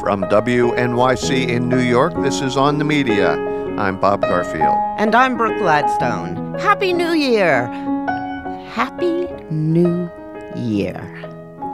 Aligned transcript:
From 0.00 0.22
WNYC 0.22 1.48
in 1.48 1.68
New 1.68 1.80
York, 1.80 2.14
this 2.22 2.40
is 2.40 2.56
On 2.56 2.78
the 2.78 2.84
Media. 2.84 3.32
I'm 3.76 3.98
Bob 3.98 4.22
Garfield. 4.22 4.76
And 4.96 5.12
I'm 5.12 5.36
Brooke 5.36 5.58
Gladstone. 5.58 6.54
Happy 6.60 6.92
New 6.92 7.12
Year! 7.12 7.66
Happy 8.68 9.26
New 9.50 10.08
Year. 10.54 11.00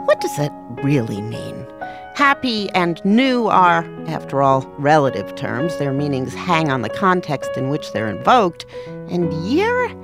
What 0.05 0.21
does 0.21 0.35
that 0.37 0.51
really 0.83 1.21
mean? 1.21 1.67
Happy 2.15 2.69
and 2.71 2.99
new 3.05 3.45
are, 3.45 3.85
after 4.07 4.41
all, 4.41 4.61
relative 4.79 5.35
terms. 5.35 5.77
Their 5.77 5.93
meanings 5.93 6.33
hang 6.33 6.71
on 6.71 6.81
the 6.81 6.89
context 6.89 7.51
in 7.55 7.69
which 7.69 7.91
they're 7.91 8.09
invoked. 8.09 8.65
And 9.09 9.31
year? 9.47 9.95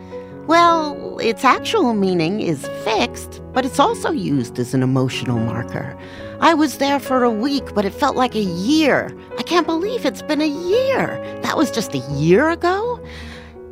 Well, 0.45 1.17
its 1.19 1.43
actual 1.43 1.95
meaning 1.95 2.41
is 2.41 2.67
fixed, 2.83 3.41
but 3.51 3.65
it's 3.65 3.79
also 3.79 4.11
used 4.11 4.59
as 4.59 4.73
an 4.73 4.83
emotional 4.83 5.39
marker. 5.39 5.97
I 6.43 6.55
was 6.55 6.79
there 6.79 6.99
for 6.99 7.23
a 7.23 7.29
week, 7.29 7.75
but 7.75 7.85
it 7.85 7.93
felt 7.93 8.15
like 8.15 8.33
a 8.33 8.41
year. 8.41 9.15
I 9.37 9.43
can't 9.43 9.67
believe 9.67 10.07
it's 10.07 10.23
been 10.23 10.41
a 10.41 10.47
year. 10.47 11.21
That 11.43 11.55
was 11.55 11.69
just 11.69 11.93
a 11.93 11.99
year 12.13 12.49
ago? 12.49 12.99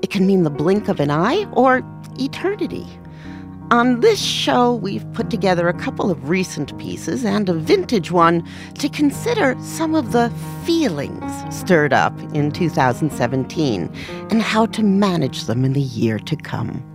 It 0.03 0.11
can 0.11 0.27
mean 0.27 0.43
the 0.43 0.51
blink 0.51 0.87
of 0.87 0.99
an 0.99 1.09
eye 1.09 1.45
or 1.53 1.81
eternity. 2.19 2.85
On 3.71 4.01
this 4.01 4.21
show, 4.21 4.75
we've 4.75 5.11
put 5.13 5.31
together 5.31 5.67
a 5.67 5.73
couple 5.73 6.11
of 6.11 6.29
recent 6.29 6.77
pieces 6.77 7.25
and 7.25 7.49
a 7.49 7.53
vintage 7.55 8.11
one 8.11 8.47
to 8.75 8.87
consider 8.87 9.55
some 9.63 9.95
of 9.95 10.11
the 10.11 10.29
feelings 10.63 11.23
stirred 11.49 11.91
up 11.91 12.13
in 12.35 12.51
2017 12.51 13.91
and 14.29 14.41
how 14.43 14.67
to 14.67 14.83
manage 14.83 15.45
them 15.45 15.65
in 15.65 15.73
the 15.73 15.81
year 15.81 16.19
to 16.19 16.35
come. 16.35 16.85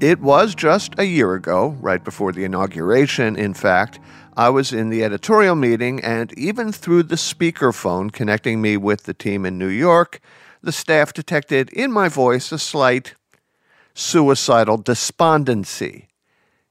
It 0.00 0.20
was 0.20 0.54
just 0.54 0.94
a 0.96 1.06
year 1.06 1.34
ago, 1.34 1.76
right 1.80 2.02
before 2.02 2.30
the 2.30 2.44
inauguration, 2.44 3.34
in 3.34 3.52
fact, 3.52 3.98
I 4.38 4.50
was 4.50 4.72
in 4.72 4.88
the 4.88 5.02
editorial 5.02 5.56
meeting, 5.56 5.98
and 5.98 6.32
even 6.38 6.70
through 6.70 7.02
the 7.02 7.16
speakerphone 7.16 8.12
connecting 8.12 8.62
me 8.62 8.76
with 8.76 9.02
the 9.02 9.12
team 9.12 9.44
in 9.44 9.58
New 9.58 9.66
York, 9.66 10.20
the 10.62 10.70
staff 10.70 11.12
detected 11.12 11.70
in 11.70 11.90
my 11.90 12.08
voice 12.08 12.52
a 12.52 12.58
slight 12.60 13.16
suicidal 13.94 14.76
despondency. 14.76 16.06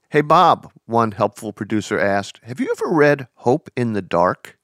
Hey, 0.08 0.22
Bob, 0.22 0.72
one 0.86 1.10
helpful 1.10 1.52
producer 1.52 2.00
asked, 2.00 2.40
have 2.44 2.58
you 2.58 2.74
ever 2.74 2.90
read 2.90 3.28
Hope 3.34 3.68
in 3.76 3.92
the 3.92 4.00
Dark? 4.00 4.58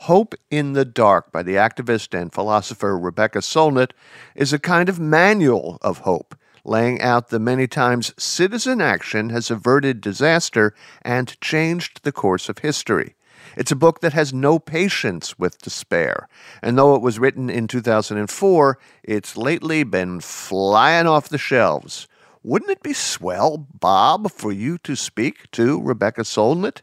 Hope 0.00 0.34
in 0.50 0.72
the 0.72 0.84
Dark 0.84 1.30
by 1.30 1.44
the 1.44 1.54
activist 1.54 2.20
and 2.20 2.32
philosopher 2.32 2.98
Rebecca 2.98 3.38
Solnit 3.38 3.92
is 4.34 4.52
a 4.52 4.58
kind 4.58 4.88
of 4.88 4.98
manual 4.98 5.78
of 5.82 5.98
hope 5.98 6.34
laying 6.64 7.00
out 7.00 7.28
the 7.28 7.38
many 7.38 7.66
times 7.66 8.12
citizen 8.16 8.80
action 8.80 9.30
has 9.30 9.50
averted 9.50 10.00
disaster 10.00 10.74
and 11.02 11.40
changed 11.40 12.02
the 12.02 12.12
course 12.12 12.48
of 12.48 12.58
history. 12.58 13.14
It's 13.56 13.72
a 13.72 13.76
book 13.76 14.00
that 14.00 14.12
has 14.12 14.32
no 14.32 14.58
patience 14.58 15.38
with 15.38 15.60
despair. 15.60 16.28
And 16.62 16.78
though 16.78 16.94
it 16.94 17.02
was 17.02 17.18
written 17.18 17.50
in 17.50 17.66
2004, 17.66 18.78
it's 19.02 19.36
lately 19.36 19.82
been 19.82 20.20
flying 20.20 21.06
off 21.06 21.28
the 21.28 21.38
shelves. 21.38 22.06
Wouldn't 22.42 22.70
it 22.70 22.82
be 22.82 22.92
swell, 22.92 23.66
Bob, 23.78 24.30
for 24.30 24.52
you 24.52 24.78
to 24.78 24.96
speak 24.96 25.50
to 25.52 25.80
Rebecca 25.80 26.22
Solnit? 26.22 26.80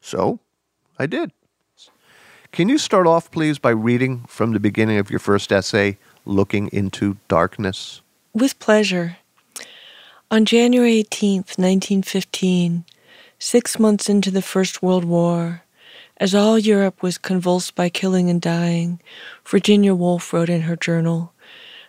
So 0.00 0.40
I 0.98 1.06
did. 1.06 1.32
Can 2.52 2.68
you 2.68 2.78
start 2.78 3.06
off, 3.06 3.30
please, 3.30 3.58
by 3.58 3.70
reading 3.70 4.24
from 4.26 4.52
the 4.52 4.60
beginning 4.60 4.98
of 4.98 5.10
your 5.10 5.20
first 5.20 5.52
essay, 5.52 5.98
Looking 6.24 6.68
into 6.72 7.16
Darkness? 7.28 8.02
With 8.32 8.60
pleasure. 8.60 9.16
On 10.30 10.44
January 10.44 10.98
18, 10.98 11.38
1915, 11.38 12.84
six 13.40 13.76
months 13.76 14.08
into 14.08 14.30
the 14.30 14.40
First 14.40 14.84
World 14.84 15.04
War, 15.04 15.64
as 16.16 16.32
all 16.32 16.56
Europe 16.56 17.02
was 17.02 17.18
convulsed 17.18 17.74
by 17.74 17.88
killing 17.88 18.30
and 18.30 18.40
dying, 18.40 19.00
Virginia 19.44 19.96
Woolf 19.96 20.32
wrote 20.32 20.48
in 20.48 20.60
her 20.60 20.76
journal, 20.76 21.32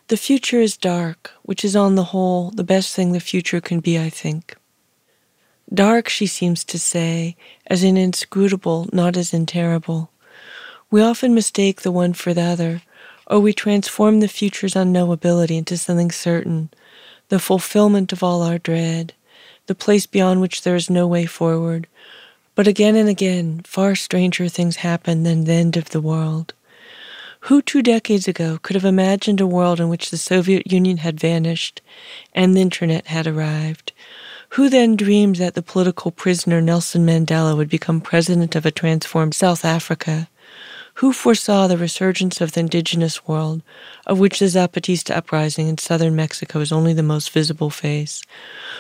The 0.08 0.18
future 0.18 0.60
is 0.60 0.78
dark, 0.78 1.30
which 1.44 1.64
is 1.64 1.76
on 1.76 1.94
the 1.94 2.06
whole 2.06 2.50
the 2.50 2.64
best 2.64 2.96
thing 2.96 3.12
the 3.12 3.20
future 3.20 3.62
can 3.62 3.80
be, 3.80 4.00
I 4.00 4.10
think. 4.10 4.56
Dark, 5.72 6.10
she 6.10 6.26
seems 6.26 6.64
to 6.64 6.80
say, 6.80 7.36
as 7.68 7.84
in 7.84 7.98
inscrutable, 7.98 8.90
not 8.92 9.16
as 9.16 9.32
in 9.32 9.46
terrible. 9.46 10.10
We 10.90 11.04
often 11.04 11.36
mistake 11.36 11.82
the 11.82 11.92
one 11.92 12.14
for 12.14 12.34
the 12.34 12.42
other, 12.42 12.82
or 13.32 13.40
we 13.40 13.54
transform 13.54 14.20
the 14.20 14.28
future's 14.28 14.74
unknowability 14.74 15.58
into 15.58 15.78
something 15.78 16.12
certain, 16.12 16.70
the 17.30 17.40
fulfillment 17.40 18.12
of 18.12 18.22
all 18.22 18.42
our 18.42 18.58
dread, 18.58 19.14
the 19.68 19.74
place 19.74 20.06
beyond 20.06 20.42
which 20.42 20.64
there 20.64 20.76
is 20.76 20.90
no 20.90 21.08
way 21.08 21.26
forward. 21.26 21.88
But 22.56 22.68
again 22.68 22.98
and 22.98 23.08
again, 23.08 23.62
far 23.64 23.96
stranger 23.96 24.50
things 24.50 24.76
happen 24.76 25.24
than 25.24 25.46
the 25.46 25.54
end 25.54 25.78
of 25.78 25.92
the 25.92 26.02
world. 26.02 26.54
Who 27.46 27.62
two 27.62 27.82
decades 27.82 28.28
ago 28.28 28.60
could 28.62 28.76
have 28.76 28.84
imagined 28.84 29.40
a 29.40 29.48
world 29.48 29.80
in 29.80 29.88
which 29.88 30.12
the 30.12 30.18
Soviet 30.18 30.70
Union 30.70 30.98
had 30.98 31.18
vanished 31.18 31.82
and 32.36 32.54
the 32.54 32.62
internet 32.62 33.08
had 33.08 33.28
arrived? 33.28 33.94
Who 34.50 34.68
then 34.68 34.98
dreamed 34.98 35.38
that 35.38 35.54
the 35.54 35.62
political 35.62 36.12
prisoner 36.12 36.60
Nelson 36.60 37.06
Mandela 37.06 37.56
would 37.56 37.70
become 37.70 38.02
president 38.02 38.58
of 38.58 38.66
a 38.66 38.72
transformed 38.72 39.34
South 39.34 39.64
Africa? 39.64 40.28
Who 41.02 41.14
foresaw 41.14 41.66
the 41.66 41.80
resurgence 41.80 42.42
of 42.42 42.52
the 42.52 42.60
indigenous 42.60 43.28
world, 43.28 43.64
of 44.06 44.20
which 44.20 44.38
the 44.38 44.46
Zapatista 44.46 45.16
uprising 45.16 45.68
in 45.68 45.80
southern 45.80 46.16
Mexico 46.16 46.60
is 46.60 46.72
only 46.72 46.94
the 46.94 47.02
most 47.02 47.32
visible 47.32 47.72
face? 47.72 48.22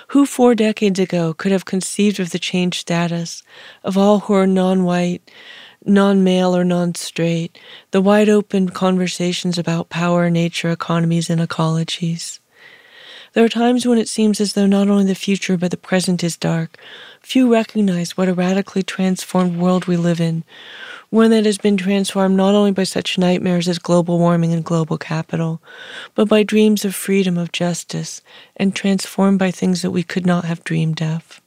Who 0.10 0.28
four 0.28 0.54
decades 0.54 1.00
ago 1.00 1.34
could 1.34 1.52
have 1.52 1.66
conceived 1.66 2.20
of 2.20 2.30
the 2.30 2.38
changed 2.38 2.80
status 2.80 3.42
of 3.84 3.98
all 3.98 4.20
who 4.20 4.36
are 4.36 4.46
non 4.46 4.84
white, 4.84 5.32
non 5.84 6.24
male, 6.24 6.56
or 6.56 6.64
non 6.64 6.94
straight, 6.94 7.58
the 7.90 8.02
wide 8.02 8.30
open 8.30 8.70
conversations 8.70 9.58
about 9.58 9.90
power, 9.90 10.30
nature, 10.30 10.70
economies, 10.70 11.28
and 11.28 11.42
ecologies? 11.42 12.38
There 13.34 13.46
are 13.46 13.50
times 13.50 13.86
when 13.86 13.98
it 13.98 14.10
seems 14.10 14.42
as 14.42 14.54
though 14.54 14.66
not 14.66 14.90
only 14.90 15.06
the 15.06 15.16
future 15.16 15.56
but 15.56 15.72
the 15.72 15.78
present 15.78 16.22
is 16.22 16.36
dark. 16.36 16.78
Few 17.22 17.52
recognize 17.52 18.18
what 18.18 18.28
a 18.28 18.34
radically 18.34 18.84
transformed 18.84 19.58
world 19.58 19.86
we 19.86 19.96
live 19.96 20.20
in, 20.20 20.44
one 21.10 21.32
that 21.32 21.46
has 21.46 21.58
been 21.58 21.78
transformed 21.78 22.36
not 22.36 22.56
only 22.56 22.72
by 22.72 22.84
such 22.84 23.18
nightmares 23.18 23.70
as 23.70 23.80
global 23.80 24.20
warming 24.20 24.52
and 24.52 24.66
global 24.66 24.98
capital, 24.98 25.62
but 26.14 26.28
by 26.28 26.44
dreams 26.44 26.84
of 26.84 26.94
freedom, 26.94 27.38
of 27.38 27.54
justice, 27.54 28.22
and 28.58 28.76
transformed 28.76 29.40
by 29.40 29.50
things 29.50 29.82
that 29.82 29.92
we 29.92 30.04
could 30.04 30.26
not 30.26 30.44
have 30.44 30.64
dreamed 30.66 31.02
of. 31.02 31.40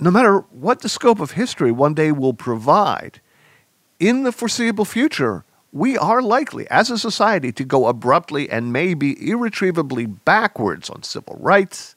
No 0.00 0.10
matter 0.10 0.38
what 0.50 0.80
the 0.80 0.88
scope 0.88 1.20
of 1.20 1.32
history 1.32 1.70
one 1.70 1.92
day 1.92 2.12
will 2.12 2.34
provide, 2.34 3.20
in 4.00 4.22
the 4.22 4.32
foreseeable 4.32 4.86
future, 4.86 5.44
we 5.72 5.98
are 5.98 6.22
likely, 6.22 6.68
as 6.70 6.90
a 6.90 6.98
society, 6.98 7.52
to 7.52 7.64
go 7.64 7.86
abruptly 7.86 8.48
and 8.48 8.72
maybe 8.72 9.30
irretrievably 9.30 10.06
backwards 10.06 10.88
on 10.88 11.02
civil 11.02 11.36
rights, 11.40 11.94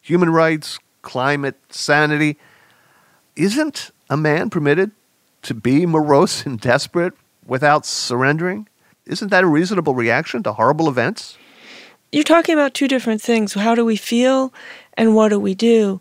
human 0.00 0.30
rights, 0.30 0.78
climate, 1.02 1.56
sanity. 1.70 2.36
Isn't 3.34 3.90
a 4.10 4.16
man 4.16 4.50
permitted 4.50 4.90
to 5.42 5.54
be 5.54 5.86
morose 5.86 6.44
and 6.46 6.60
desperate 6.60 7.14
without 7.46 7.86
surrendering? 7.86 8.68
Isn't 9.06 9.28
that 9.30 9.44
a 9.44 9.46
reasonable 9.46 9.94
reaction 9.94 10.42
to 10.42 10.52
horrible 10.52 10.88
events? 10.88 11.38
You're 12.12 12.24
talking 12.24 12.54
about 12.54 12.74
two 12.74 12.88
different 12.88 13.22
things. 13.22 13.54
How 13.54 13.74
do 13.74 13.84
we 13.84 13.96
feel 13.96 14.52
and 14.96 15.14
what 15.14 15.28
do 15.28 15.38
we 15.38 15.54
do? 15.54 16.00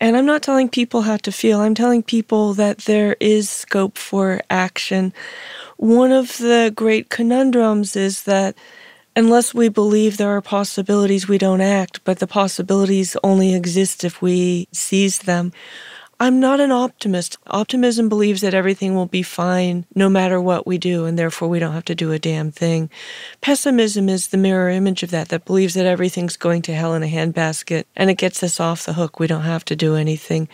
And 0.00 0.16
I'm 0.16 0.26
not 0.26 0.42
telling 0.42 0.68
people 0.68 1.02
how 1.02 1.16
to 1.18 1.32
feel. 1.32 1.60
I'm 1.60 1.74
telling 1.74 2.02
people 2.02 2.54
that 2.54 2.78
there 2.80 3.16
is 3.20 3.50
scope 3.50 3.98
for 3.98 4.40
action. 4.50 5.12
One 5.76 6.12
of 6.12 6.38
the 6.38 6.72
great 6.74 7.10
conundrums 7.10 7.96
is 7.96 8.24
that 8.24 8.56
unless 9.16 9.54
we 9.54 9.68
believe 9.68 10.16
there 10.16 10.30
are 10.36 10.40
possibilities, 10.42 11.26
we 11.28 11.38
don't 11.38 11.60
act, 11.60 12.00
but 12.04 12.20
the 12.20 12.28
possibilities 12.28 13.16
only 13.24 13.54
exist 13.54 14.04
if 14.04 14.22
we 14.22 14.68
seize 14.72 15.20
them. 15.20 15.52
I'm 16.20 16.40
not 16.40 16.58
an 16.58 16.72
optimist. 16.72 17.38
Optimism 17.46 18.08
believes 18.08 18.40
that 18.40 18.52
everything 18.52 18.96
will 18.96 19.06
be 19.06 19.22
fine 19.22 19.86
no 19.94 20.08
matter 20.08 20.40
what 20.40 20.66
we 20.66 20.76
do, 20.76 21.04
and 21.04 21.16
therefore 21.16 21.46
we 21.48 21.60
don't 21.60 21.74
have 21.74 21.84
to 21.84 21.94
do 21.94 22.10
a 22.10 22.18
damn 22.18 22.50
thing. 22.50 22.90
Pessimism 23.40 24.08
is 24.08 24.28
the 24.28 24.36
mirror 24.36 24.68
image 24.68 25.04
of 25.04 25.12
that, 25.12 25.28
that 25.28 25.44
believes 25.44 25.74
that 25.74 25.86
everything's 25.86 26.36
going 26.36 26.62
to 26.62 26.74
hell 26.74 26.94
in 26.94 27.04
a 27.04 27.06
handbasket, 27.06 27.84
and 27.94 28.10
it 28.10 28.18
gets 28.18 28.42
us 28.42 28.58
off 28.58 28.84
the 28.84 28.94
hook. 28.94 29.20
We 29.20 29.28
don't 29.28 29.42
have 29.42 29.64
to 29.66 29.76
do 29.76 29.94
anything. 29.94 30.48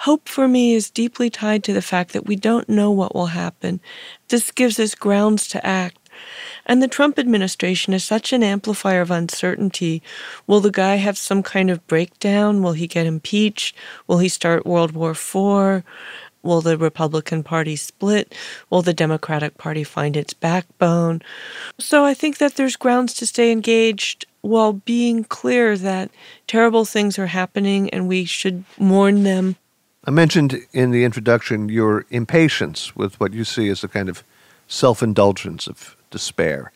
Hope 0.00 0.28
for 0.28 0.48
me 0.48 0.74
is 0.74 0.90
deeply 0.90 1.30
tied 1.30 1.64
to 1.64 1.72
the 1.72 1.82
fact 1.82 2.12
that 2.12 2.26
we 2.26 2.36
don't 2.36 2.68
know 2.68 2.90
what 2.90 3.14
will 3.14 3.26
happen. 3.26 3.80
This 4.28 4.50
gives 4.50 4.78
us 4.78 4.94
grounds 4.94 5.48
to 5.48 5.66
act. 5.66 5.96
And 6.70 6.80
the 6.80 6.86
Trump 6.86 7.18
administration 7.18 7.92
is 7.94 8.04
such 8.04 8.32
an 8.32 8.44
amplifier 8.44 9.00
of 9.00 9.10
uncertainty. 9.10 10.04
Will 10.46 10.60
the 10.60 10.70
guy 10.70 10.94
have 10.96 11.18
some 11.18 11.42
kind 11.42 11.68
of 11.68 11.84
breakdown? 11.88 12.62
Will 12.62 12.74
he 12.74 12.86
get 12.86 13.06
impeached? 13.06 13.74
Will 14.06 14.18
he 14.18 14.28
start 14.28 14.64
World 14.64 14.92
War 14.92 15.10
IV? 15.10 15.82
Will 16.44 16.60
the 16.60 16.78
Republican 16.78 17.42
Party 17.42 17.74
split? 17.74 18.36
Will 18.70 18.82
the 18.82 18.94
Democratic 18.94 19.58
Party 19.58 19.82
find 19.82 20.16
its 20.16 20.32
backbone? 20.32 21.22
So 21.80 22.04
I 22.04 22.14
think 22.14 22.38
that 22.38 22.54
there's 22.54 22.76
grounds 22.76 23.14
to 23.14 23.26
stay 23.26 23.50
engaged 23.50 24.26
while 24.42 24.74
being 24.74 25.24
clear 25.24 25.76
that 25.76 26.12
terrible 26.46 26.84
things 26.84 27.18
are 27.18 27.26
happening 27.26 27.90
and 27.90 28.06
we 28.06 28.24
should 28.24 28.62
mourn 28.78 29.24
them 29.24 29.56
I 30.02 30.10
mentioned 30.10 30.56
in 30.72 30.92
the 30.92 31.04
introduction 31.04 31.68
your 31.68 32.06
impatience 32.08 32.96
with 32.96 33.20
what 33.20 33.34
you 33.34 33.44
see 33.44 33.68
as 33.68 33.84
a 33.84 33.88
kind 33.88 34.08
of 34.08 34.24
self 34.70 35.02
indulgence 35.02 35.66
of 35.66 35.96
despair. 36.10 36.72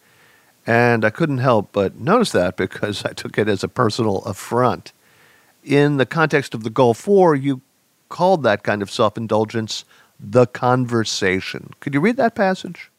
And 0.66 1.04
I 1.04 1.10
couldn't 1.10 1.38
help 1.38 1.70
but 1.72 1.96
notice 1.96 2.32
that 2.32 2.56
because 2.56 3.04
I 3.04 3.12
took 3.12 3.38
it 3.38 3.48
as 3.48 3.62
a 3.62 3.68
personal 3.68 4.18
affront. 4.24 4.92
In 5.62 5.96
the 5.96 6.06
context 6.06 6.54
of 6.54 6.64
the 6.64 6.70
Gulf 6.70 7.06
War, 7.06 7.34
you 7.34 7.62
called 8.08 8.42
that 8.42 8.62
kind 8.62 8.82
of 8.82 8.90
self 8.90 9.16
indulgence 9.16 9.84
the 10.20 10.46
conversation. 10.46 11.70
Could 11.80 11.94
you 11.94 12.00
read 12.00 12.16
that 12.16 12.34
passage? 12.34 12.90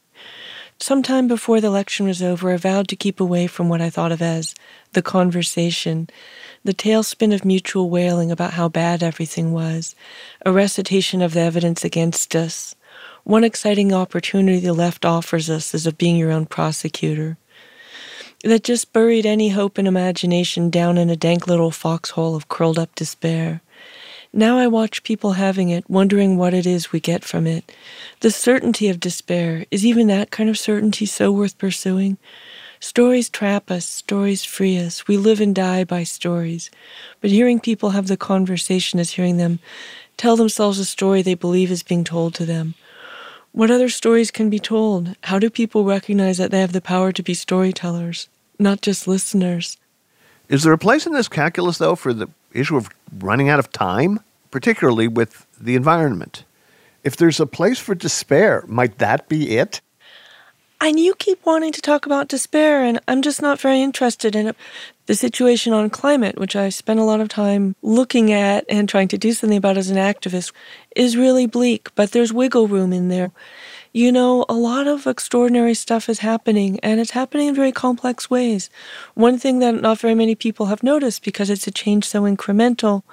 Sometime 0.79 1.27
before 1.27 1.61
the 1.61 1.67
election 1.67 2.05
was 2.05 2.21
over, 2.21 2.51
I 2.51 2.57
vowed 2.57 2.89
to 2.89 2.97
keep 2.97 3.19
away 3.19 3.47
from 3.47 3.69
what 3.69 3.81
I 3.81 3.89
thought 3.89 4.11
of 4.11 4.21
as 4.21 4.53
the 4.91 5.01
conversation, 5.01 6.09
the 6.65 6.73
tailspin 6.73 7.33
of 7.33 7.45
mutual 7.45 7.89
wailing 7.89 8.29
about 8.29 8.53
how 8.53 8.67
bad 8.67 9.01
everything 9.01 9.53
was, 9.53 9.95
a 10.45 10.51
recitation 10.51 11.21
of 11.21 11.33
the 11.33 11.39
evidence 11.39 11.85
against 11.85 12.35
us. 12.35 12.75
One 13.25 13.43
exciting 13.43 13.91
opportunity 13.91 14.59
the 14.59 14.71
left 14.71 15.03
offers 15.03 15.49
us 15.49 15.73
is 15.73 15.87
of 15.87 15.97
being 15.97 16.15
your 16.15 16.31
own 16.31 16.45
prosecutor. 16.45 17.37
That 18.43 18.63
just 18.63 18.93
buried 18.93 19.25
any 19.25 19.49
hope 19.49 19.79
and 19.79 19.87
imagination 19.87 20.69
down 20.69 20.99
in 20.99 21.09
a 21.09 21.15
dank 21.15 21.47
little 21.47 21.71
foxhole 21.71 22.35
of 22.35 22.49
curled 22.49 22.77
up 22.77 22.93
despair. 22.93 23.61
Now 24.31 24.59
I 24.59 24.67
watch 24.67 25.01
people 25.01 25.31
having 25.31 25.69
it, 25.69 25.89
wondering 25.89 26.37
what 26.37 26.53
it 26.53 26.67
is 26.67 26.91
we 26.91 26.99
get 26.99 27.23
from 27.23 27.47
it. 27.47 27.71
The 28.19 28.29
certainty 28.29 28.89
of 28.89 28.99
despair 28.99 29.65
is 29.71 29.83
even 29.83 30.05
that 30.05 30.29
kind 30.29 30.47
of 30.47 30.59
certainty 30.59 31.07
so 31.07 31.31
worth 31.31 31.57
pursuing? 31.57 32.19
Stories 32.79 33.27
trap 33.27 33.71
us, 33.71 33.87
stories 33.87 34.43
free 34.43 34.77
us. 34.77 35.07
We 35.07 35.17
live 35.17 35.41
and 35.41 35.55
die 35.55 35.83
by 35.83 36.03
stories. 36.03 36.69
But 37.21 37.31
hearing 37.31 37.59
people 37.59 37.89
have 37.89 38.05
the 38.05 38.17
conversation 38.17 38.99
is 38.99 39.13
hearing 39.13 39.37
them 39.37 39.57
tell 40.15 40.35
themselves 40.35 40.77
a 40.77 40.85
story 40.85 41.23
they 41.23 41.33
believe 41.33 41.71
is 41.71 41.81
being 41.81 42.03
told 42.03 42.35
to 42.35 42.45
them. 42.45 42.75
What 43.55 43.71
other 43.71 43.87
stories 43.87 44.31
can 44.31 44.49
be 44.49 44.59
told? 44.59 45.15
How 45.23 45.39
do 45.39 45.49
people 45.49 45.85
recognize 45.85 46.37
that 46.39 46.51
they 46.51 46.59
have 46.59 46.73
the 46.73 46.81
power 46.81 47.13
to 47.13 47.23
be 47.23 47.33
storytellers, 47.33 48.27
not 48.59 48.81
just 48.81 49.07
listeners? 49.07 49.77
Is 50.49 50.63
there 50.63 50.73
a 50.73 50.77
place 50.77 51.05
in 51.05 51.13
this 51.13 51.29
calculus, 51.29 51.77
though, 51.77 51.95
for 51.95 52.13
the 52.13 52.27
issue 52.51 52.75
of 52.75 52.89
running 53.17 53.47
out 53.47 53.59
of 53.59 53.71
time, 53.71 54.19
particularly 54.51 55.07
with 55.07 55.47
the 55.57 55.77
environment? 55.77 56.43
If 57.05 57.15
there's 57.15 57.39
a 57.39 57.45
place 57.45 57.79
for 57.79 57.95
despair, 57.95 58.65
might 58.67 58.97
that 58.97 59.29
be 59.29 59.55
it? 59.55 59.79
And 60.81 60.99
you 60.99 61.15
keep 61.15 61.45
wanting 61.45 61.71
to 61.71 61.81
talk 61.81 62.05
about 62.05 62.27
despair, 62.27 62.83
and 62.83 62.99
I'm 63.07 63.21
just 63.21 63.41
not 63.41 63.61
very 63.61 63.81
interested 63.81 64.35
in 64.35 64.47
it. 64.47 64.57
The 65.07 65.13
situation 65.13 65.71
on 65.71 65.91
climate, 65.91 66.39
which 66.39 66.55
I 66.55 66.69
spent 66.69 66.99
a 66.99 67.03
lot 67.03 67.21
of 67.21 67.29
time 67.29 67.75
looking 67.83 68.31
at 68.31 68.65
and 68.67 68.89
trying 68.89 69.07
to 69.09 69.19
do 69.19 69.33
something 69.33 69.57
about 69.57 69.77
as 69.77 69.91
an 69.91 69.97
activist, 69.97 70.51
is 70.95 71.15
really 71.15 71.45
bleak, 71.45 71.89
but 71.93 72.11
there's 72.11 72.33
wiggle 72.33 72.67
room 72.67 72.91
in 72.91 73.09
there. 73.09 73.31
You 73.93 74.11
know, 74.11 74.45
a 74.49 74.55
lot 74.55 74.87
of 74.87 75.05
extraordinary 75.05 75.75
stuff 75.75 76.09
is 76.09 76.19
happening, 76.19 76.79
and 76.81 76.99
it's 76.99 77.11
happening 77.11 77.49
in 77.49 77.55
very 77.55 77.71
complex 77.71 78.31
ways. 78.31 78.71
One 79.13 79.37
thing 79.37 79.59
that 79.59 79.79
not 79.79 79.99
very 79.99 80.15
many 80.15 80.33
people 80.33 80.65
have 80.65 80.81
noticed 80.81 81.23
because 81.23 81.51
it's 81.51 81.67
a 81.67 81.71
change 81.71 82.05
so 82.05 82.23
incremental 82.23 83.03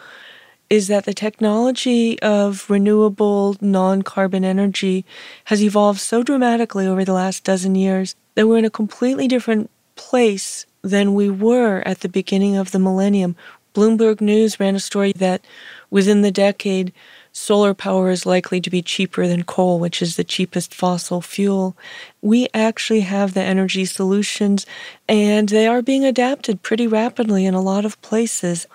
is 0.70 0.88
that 0.88 1.04
the 1.04 1.12
technology 1.12 2.18
of 2.22 2.70
renewable 2.70 3.56
non 3.60 4.00
carbon 4.00 4.46
energy 4.46 5.04
has 5.44 5.62
evolved 5.62 6.00
so 6.00 6.22
dramatically 6.22 6.86
over 6.86 7.04
the 7.04 7.12
last 7.12 7.44
dozen 7.44 7.74
years 7.74 8.16
that 8.34 8.48
we're 8.48 8.56
in 8.56 8.64
a 8.64 8.70
completely 8.70 9.28
different 9.28 9.70
place 9.94 10.64
than 10.82 11.14
we 11.14 11.30
were 11.30 11.82
at 11.86 12.00
the 12.00 12.08
beginning 12.08 12.56
of 12.56 12.72
the 12.72 12.78
millennium. 12.78 13.36
Bloomberg 13.74 14.20
News 14.20 14.60
ran 14.60 14.74
a 14.74 14.80
story 14.80 15.12
that 15.12 15.44
within 15.90 16.22
the 16.22 16.30
decade, 16.30 16.92
solar 17.32 17.72
power 17.72 18.10
is 18.10 18.26
likely 18.26 18.60
to 18.60 18.68
be 18.68 18.82
cheaper 18.82 19.26
than 19.26 19.44
coal, 19.44 19.78
which 19.78 20.02
is 20.02 20.16
the 20.16 20.24
cheapest 20.24 20.74
fossil 20.74 21.22
fuel. 21.22 21.74
We 22.20 22.48
actually 22.52 23.00
have 23.00 23.32
the 23.32 23.42
energy 23.42 23.86
solutions, 23.86 24.66
and 25.08 25.48
they 25.48 25.66
are 25.66 25.80
being 25.80 26.04
adapted 26.04 26.62
pretty 26.62 26.86
rapidly 26.86 27.46
in 27.46 27.54
a 27.54 27.62
lot 27.62 27.86
of 27.86 28.00
places. 28.02 28.66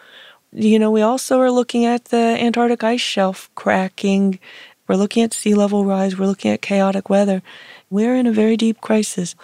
You 0.51 0.79
know, 0.79 0.89
we 0.89 1.01
also 1.01 1.39
are 1.39 1.51
looking 1.51 1.85
at 1.85 2.05
the 2.05 2.17
Antarctic 2.17 2.83
ice 2.83 3.01
shelf 3.01 3.51
cracking. 3.53 4.39
We're 4.87 4.95
looking 4.95 5.23
at 5.23 5.33
sea 5.33 5.53
level 5.53 5.85
rise. 5.85 6.17
We're 6.17 6.25
looking 6.25 6.51
at 6.51 6.61
chaotic 6.61 7.09
weather. 7.09 7.43
We're 7.89 8.15
in 8.15 8.25
a 8.25 8.31
very 8.31 8.57
deep 8.57 8.81
crisis. 8.81 9.35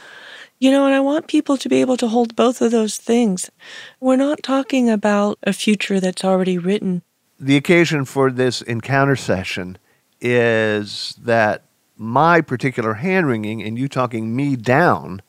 You 0.64 0.72
know, 0.72 0.86
and 0.86 0.96
I 0.96 1.02
want 1.02 1.28
people 1.28 1.58
to 1.58 1.68
be 1.68 1.82
able 1.82 1.98
to 1.98 2.08
hold 2.08 2.38
both 2.38 2.62
of 2.62 2.72
those 2.72 2.96
things. 2.96 3.52
We're 4.00 4.16
not 4.16 4.42
talking 4.44 4.90
about 4.90 5.38
a 5.44 5.52
future 5.52 6.00
that's 6.00 6.24
already 6.24 6.58
written. 6.58 7.02
The 7.38 7.58
occasion 7.58 8.06
for 8.06 8.32
this 8.32 8.62
encounter 8.62 9.18
session 9.18 9.78
is 10.22 11.18
that 11.22 11.64
my 11.98 12.40
particular 12.40 12.94
hand 12.94 13.28
wringing 13.28 13.62
and 13.62 13.78
you 13.78 13.90
talking 13.90 14.34
me 14.34 14.56
down 14.56 15.22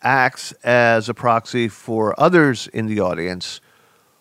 acts 0.00 0.52
as 0.62 1.08
a 1.08 1.14
proxy 1.14 1.66
for 1.66 2.14
others 2.16 2.68
in 2.68 2.86
the 2.86 3.00
audience 3.00 3.60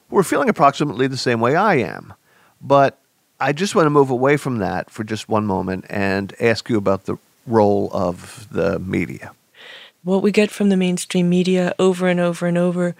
we're 0.10 0.24
feeling 0.24 0.50
approximately 0.50 1.06
the 1.06 1.18
same 1.18 1.40
way 1.40 1.56
I 1.56 1.76
am. 1.76 2.16
But 2.60 2.98
I 3.40 3.54
just 3.54 3.76
want 3.76 3.86
to 3.86 3.92
move 3.92 4.10
away 4.10 4.38
from 4.38 4.58
that 4.58 4.90
for 4.90 5.04
just 5.04 5.30
one 5.30 5.46
moment 5.46 5.86
and 5.88 6.34
ask 6.42 6.68
you 6.68 6.78
about 6.78 7.06
the 7.06 7.18
role 7.46 7.92
of 7.94 8.48
the 8.52 8.80
media. 8.80 9.34
What 10.04 10.24
we 10.24 10.32
get 10.32 10.50
from 10.50 10.70
the 10.70 10.78
mainstream 10.78 11.30
media 11.30 11.76
over 11.78 12.08
and 12.08 12.20
over 12.20 12.48
and 12.48 12.58
over 12.58 12.96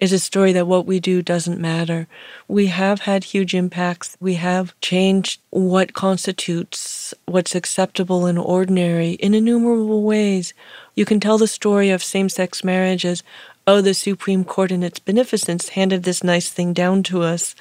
is 0.00 0.10
a 0.10 0.18
story 0.18 0.52
that 0.52 0.66
what 0.66 0.86
we 0.86 1.00
do 1.00 1.20
doesn't 1.20 1.60
matter. 1.60 2.08
We 2.48 2.68
have 2.68 3.00
had 3.00 3.24
huge 3.24 3.54
impacts. 3.54 4.16
We 4.20 4.36
have 4.36 4.74
changed 4.80 5.42
what 5.50 5.92
constitutes 5.92 7.12
what's 7.26 7.54
acceptable 7.54 8.24
and 8.24 8.38
ordinary 8.38 9.12
in 9.12 9.34
innumerable 9.34 10.02
ways. 10.02 10.54
You 10.94 11.04
can 11.04 11.20
tell 11.20 11.36
the 11.36 11.46
story 11.46 11.90
of 11.90 12.02
same 12.02 12.30
sex 12.30 12.64
marriage 12.64 13.04
as 13.04 13.22
oh, 13.66 13.82
the 13.82 13.92
Supreme 13.92 14.42
Court 14.42 14.72
in 14.72 14.82
its 14.82 14.98
beneficence 14.98 15.70
handed 15.70 16.04
this 16.04 16.24
nice 16.24 16.48
thing 16.48 16.72
down 16.72 17.02
to 17.02 17.20
us. 17.20 17.54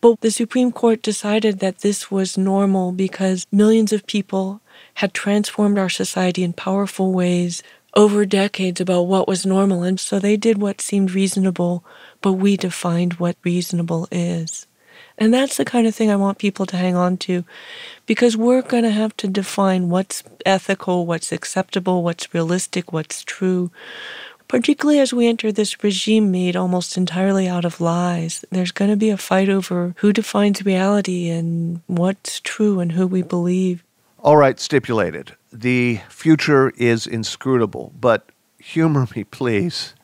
But 0.00 0.22
the 0.22 0.30
Supreme 0.30 0.72
Court 0.72 1.02
decided 1.02 1.58
that 1.58 1.80
this 1.80 2.10
was 2.10 2.38
normal 2.38 2.92
because 2.92 3.46
millions 3.52 3.92
of 3.92 4.06
people 4.06 4.62
had 4.94 5.12
transformed 5.12 5.76
our 5.76 5.88
society 5.88 6.42
in 6.44 6.52
powerful 6.52 7.12
ways 7.12 7.62
over 7.98 8.24
decades 8.24 8.80
about 8.80 9.08
what 9.08 9.26
was 9.26 9.44
normal. 9.44 9.82
And 9.82 9.98
so 9.98 10.20
they 10.20 10.36
did 10.36 10.62
what 10.62 10.80
seemed 10.80 11.10
reasonable, 11.10 11.84
but 12.22 12.34
we 12.34 12.56
defined 12.56 13.14
what 13.14 13.36
reasonable 13.42 14.06
is. 14.12 14.68
And 15.18 15.34
that's 15.34 15.56
the 15.56 15.64
kind 15.64 15.84
of 15.88 15.96
thing 15.96 16.08
I 16.08 16.14
want 16.16 16.38
people 16.38 16.64
to 16.66 16.76
hang 16.76 16.94
on 16.94 17.16
to 17.18 17.44
because 18.06 18.36
we're 18.36 18.62
going 18.62 18.84
to 18.84 18.90
have 18.90 19.16
to 19.16 19.26
define 19.26 19.88
what's 19.88 20.22
ethical, 20.46 21.06
what's 21.06 21.32
acceptable, 21.32 22.04
what's 22.04 22.32
realistic, 22.32 22.92
what's 22.92 23.24
true 23.24 23.72
particularly 24.48 24.98
as 24.98 25.12
we 25.12 25.26
enter 25.26 25.52
this 25.52 25.84
regime 25.84 26.30
made 26.30 26.56
almost 26.56 26.96
entirely 26.96 27.46
out 27.46 27.66
of 27.66 27.80
lies. 27.80 28.44
There's 28.50 28.72
going 28.72 28.90
to 28.90 28.96
be 28.96 29.10
a 29.10 29.18
fight 29.18 29.50
over 29.50 29.94
who 29.98 30.12
defines 30.12 30.64
reality 30.64 31.28
and 31.28 31.82
what's 31.86 32.40
true 32.40 32.80
and 32.80 32.92
who 32.92 33.06
we 33.06 33.22
believe. 33.22 33.84
All 34.20 34.36
right, 34.36 34.58
stipulated. 34.58 35.36
The 35.52 36.00
future 36.08 36.70
is 36.76 37.06
inscrutable, 37.06 37.92
but 38.00 38.28
humor 38.58 39.06
me, 39.14 39.22
please. 39.22 39.94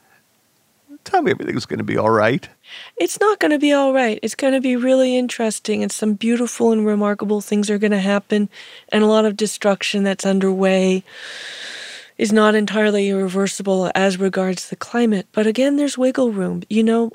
Tell 1.02 1.20
me 1.20 1.32
everything's 1.32 1.66
going 1.66 1.78
to 1.78 1.84
be 1.84 1.98
all 1.98 2.10
right. 2.10 2.48
It's 2.96 3.20
not 3.20 3.40
going 3.40 3.50
to 3.50 3.58
be 3.58 3.72
all 3.72 3.92
right. 3.92 4.18
It's 4.22 4.36
going 4.36 4.54
to 4.54 4.60
be 4.60 4.76
really 4.76 5.16
interesting, 5.16 5.82
and 5.82 5.90
some 5.90 6.14
beautiful 6.14 6.70
and 6.70 6.86
remarkable 6.86 7.40
things 7.40 7.68
are 7.68 7.76
going 7.76 7.90
to 7.90 7.98
happen, 7.98 8.48
and 8.90 9.02
a 9.02 9.08
lot 9.08 9.24
of 9.24 9.36
destruction 9.36 10.04
that's 10.04 10.24
underway 10.24 11.02
is 12.16 12.32
not 12.32 12.54
entirely 12.54 13.08
irreversible 13.08 13.90
as 13.96 14.18
regards 14.18 14.68
the 14.68 14.76
climate. 14.76 15.26
But 15.32 15.48
again, 15.48 15.76
there's 15.76 15.98
wiggle 15.98 16.30
room. 16.30 16.62
You 16.70 16.84
know, 16.84 17.10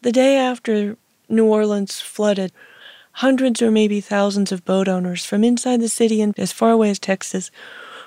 the 0.00 0.12
day 0.12 0.36
after 0.38 0.96
New 1.28 1.44
Orleans 1.44 2.00
flooded, 2.00 2.52
hundreds 3.18 3.62
or 3.62 3.70
maybe 3.70 4.00
thousands 4.00 4.50
of 4.52 4.64
boat 4.64 4.88
owners 4.88 5.24
from 5.24 5.44
inside 5.44 5.80
the 5.80 5.88
city 5.88 6.20
and 6.20 6.38
as 6.38 6.52
far 6.52 6.70
away 6.70 6.90
as 6.90 6.98
Texas 6.98 7.50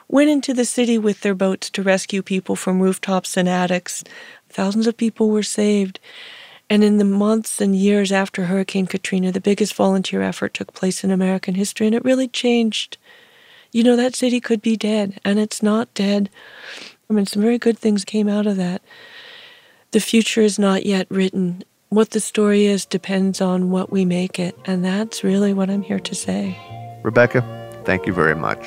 went 0.07 0.29
into 0.29 0.53
the 0.53 0.65
city 0.65 0.97
with 0.97 1.21
their 1.21 1.35
boats 1.35 1.69
to 1.69 1.81
rescue 1.81 2.21
people 2.21 2.55
from 2.55 2.81
rooftops 2.81 3.37
and 3.37 3.47
attics. 3.47 4.03
Thousands 4.49 4.87
of 4.87 4.97
people 4.97 5.29
were 5.29 5.43
saved. 5.43 5.99
And 6.69 6.83
in 6.83 6.97
the 6.97 7.05
months 7.05 7.61
and 7.61 7.75
years 7.75 8.11
after 8.11 8.45
Hurricane 8.45 8.87
Katrina, 8.87 9.31
the 9.31 9.41
biggest 9.41 9.73
volunteer 9.73 10.21
effort 10.21 10.53
took 10.53 10.73
place 10.73 11.03
in 11.03 11.11
American 11.11 11.55
history, 11.55 11.87
and 11.87 11.95
it 11.95 12.05
really 12.05 12.27
changed 12.27 12.97
you 13.71 13.83
know, 13.83 13.95
that 13.95 14.15
city 14.15 14.39
could 14.39 14.61
be 14.61 14.75
dead, 14.75 15.19
and 15.23 15.39
it's 15.39 15.63
not 15.63 15.93
dead. 15.93 16.29
I 17.09 17.13
mean, 17.13 17.25
some 17.25 17.41
very 17.41 17.57
good 17.57 17.79
things 17.79 18.03
came 18.03 18.27
out 18.27 18.45
of 18.45 18.57
that. 18.57 18.81
The 19.91 19.99
future 19.99 20.41
is 20.41 20.59
not 20.59 20.85
yet 20.85 21.07
written. 21.09 21.63
What 21.93 22.11
the 22.11 22.21
story 22.21 22.67
is 22.67 22.85
depends 22.85 23.41
on 23.41 23.69
what 23.69 23.91
we 23.91 24.05
make 24.05 24.39
it, 24.39 24.57
and 24.63 24.81
that's 24.81 25.25
really 25.25 25.53
what 25.53 25.69
I'm 25.69 25.81
here 25.81 25.99
to 25.99 26.15
say. 26.15 26.57
Rebecca, 27.03 27.41
thank 27.83 28.07
you 28.07 28.13
very 28.13 28.33
much. 28.33 28.65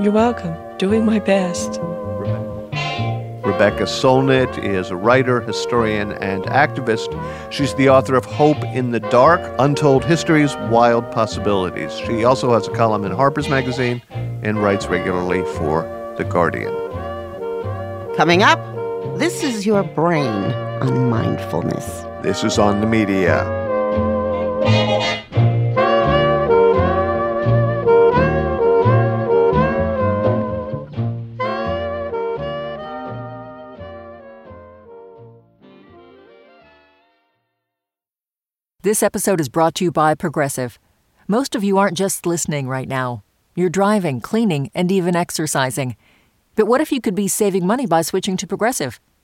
You're 0.00 0.12
welcome. 0.12 0.54
Doing 0.78 1.04
my 1.04 1.18
best. 1.18 1.80
Rebecca 1.82 3.42
Rebecca 3.44 3.82
Solnit 3.82 4.62
is 4.62 4.90
a 4.90 4.96
writer, 4.96 5.40
historian, 5.40 6.12
and 6.12 6.44
activist. 6.44 7.10
She's 7.52 7.74
the 7.74 7.88
author 7.88 8.14
of 8.14 8.26
Hope 8.26 8.62
in 8.66 8.92
the 8.92 9.00
Dark 9.00 9.40
Untold 9.58 10.04
Histories, 10.04 10.54
Wild 10.70 11.10
Possibilities. 11.10 11.98
She 12.06 12.22
also 12.22 12.52
has 12.52 12.68
a 12.68 12.70
column 12.70 13.04
in 13.04 13.10
Harper's 13.10 13.48
Magazine 13.48 14.00
and 14.44 14.62
writes 14.62 14.86
regularly 14.86 15.42
for 15.56 15.82
The 16.16 16.22
Guardian. 16.22 16.72
Coming 18.14 18.44
up, 18.44 18.60
this 19.18 19.42
is 19.42 19.66
your 19.66 19.82
brain 19.82 20.52
on 20.80 21.10
mindfulness. 21.10 22.04
This 22.22 22.44
is 22.44 22.56
on 22.56 22.80
the 22.80 22.86
media. 22.86 23.42
This 38.82 39.02
episode 39.02 39.40
is 39.40 39.48
brought 39.48 39.74
to 39.76 39.84
you 39.84 39.90
by 39.90 40.14
Progressive. 40.14 40.78
Most 41.26 41.56
of 41.56 41.64
you 41.64 41.76
aren't 41.78 41.96
just 41.96 42.24
listening 42.24 42.68
right 42.68 42.86
now. 42.86 43.24
You're 43.56 43.68
driving, 43.68 44.20
cleaning, 44.20 44.70
and 44.76 44.92
even 44.92 45.16
exercising. 45.16 45.96
But 46.54 46.66
what 46.66 46.80
if 46.80 46.92
you 46.92 47.00
could 47.00 47.16
be 47.16 47.26
saving 47.26 47.66
money 47.66 47.86
by 47.86 48.02
switching 48.02 48.36
to 48.36 48.46
Progressive? 48.46 49.00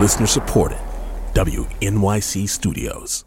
Listener 0.00 0.26
supported. 0.26 0.78
WNYC 1.34 2.48
Studios. 2.48 3.26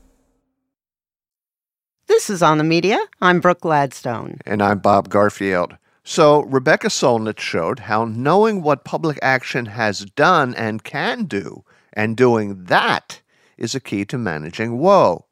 This 2.07 2.29
is 2.29 2.41
On 2.41 2.57
the 2.57 2.63
Media. 2.63 2.97
I'm 3.21 3.39
Brooke 3.39 3.61
Gladstone. 3.61 4.39
And 4.47 4.63
I'm 4.63 4.79
Bob 4.79 5.07
Garfield. 5.09 5.77
So, 6.03 6.41
Rebecca 6.41 6.87
Solnit 6.87 7.39
showed 7.39 7.79
how 7.79 8.05
knowing 8.05 8.63
what 8.63 8.83
public 8.83 9.19
action 9.21 9.67
has 9.67 10.05
done 10.05 10.55
and 10.55 10.83
can 10.83 11.25
do, 11.25 11.63
and 11.93 12.17
doing 12.17 12.65
that, 12.65 13.21
is 13.57 13.75
a 13.75 13.79
key 13.79 14.03
to 14.05 14.17
managing 14.17 14.79
woe. 14.79 15.25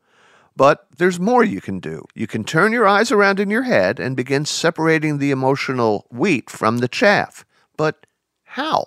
But 0.55 0.85
there's 0.97 1.19
more 1.19 1.43
you 1.43 1.61
can 1.61 1.79
do. 1.79 2.05
You 2.13 2.27
can 2.27 2.43
turn 2.43 2.71
your 2.71 2.87
eyes 2.87 3.11
around 3.11 3.39
in 3.39 3.49
your 3.49 3.63
head 3.63 3.99
and 3.99 4.15
begin 4.15 4.45
separating 4.45 5.17
the 5.17 5.31
emotional 5.31 6.05
wheat 6.11 6.49
from 6.51 6.77
the 6.77 6.87
chaff. 6.87 7.43
But 7.75 8.05
how? 8.53 8.85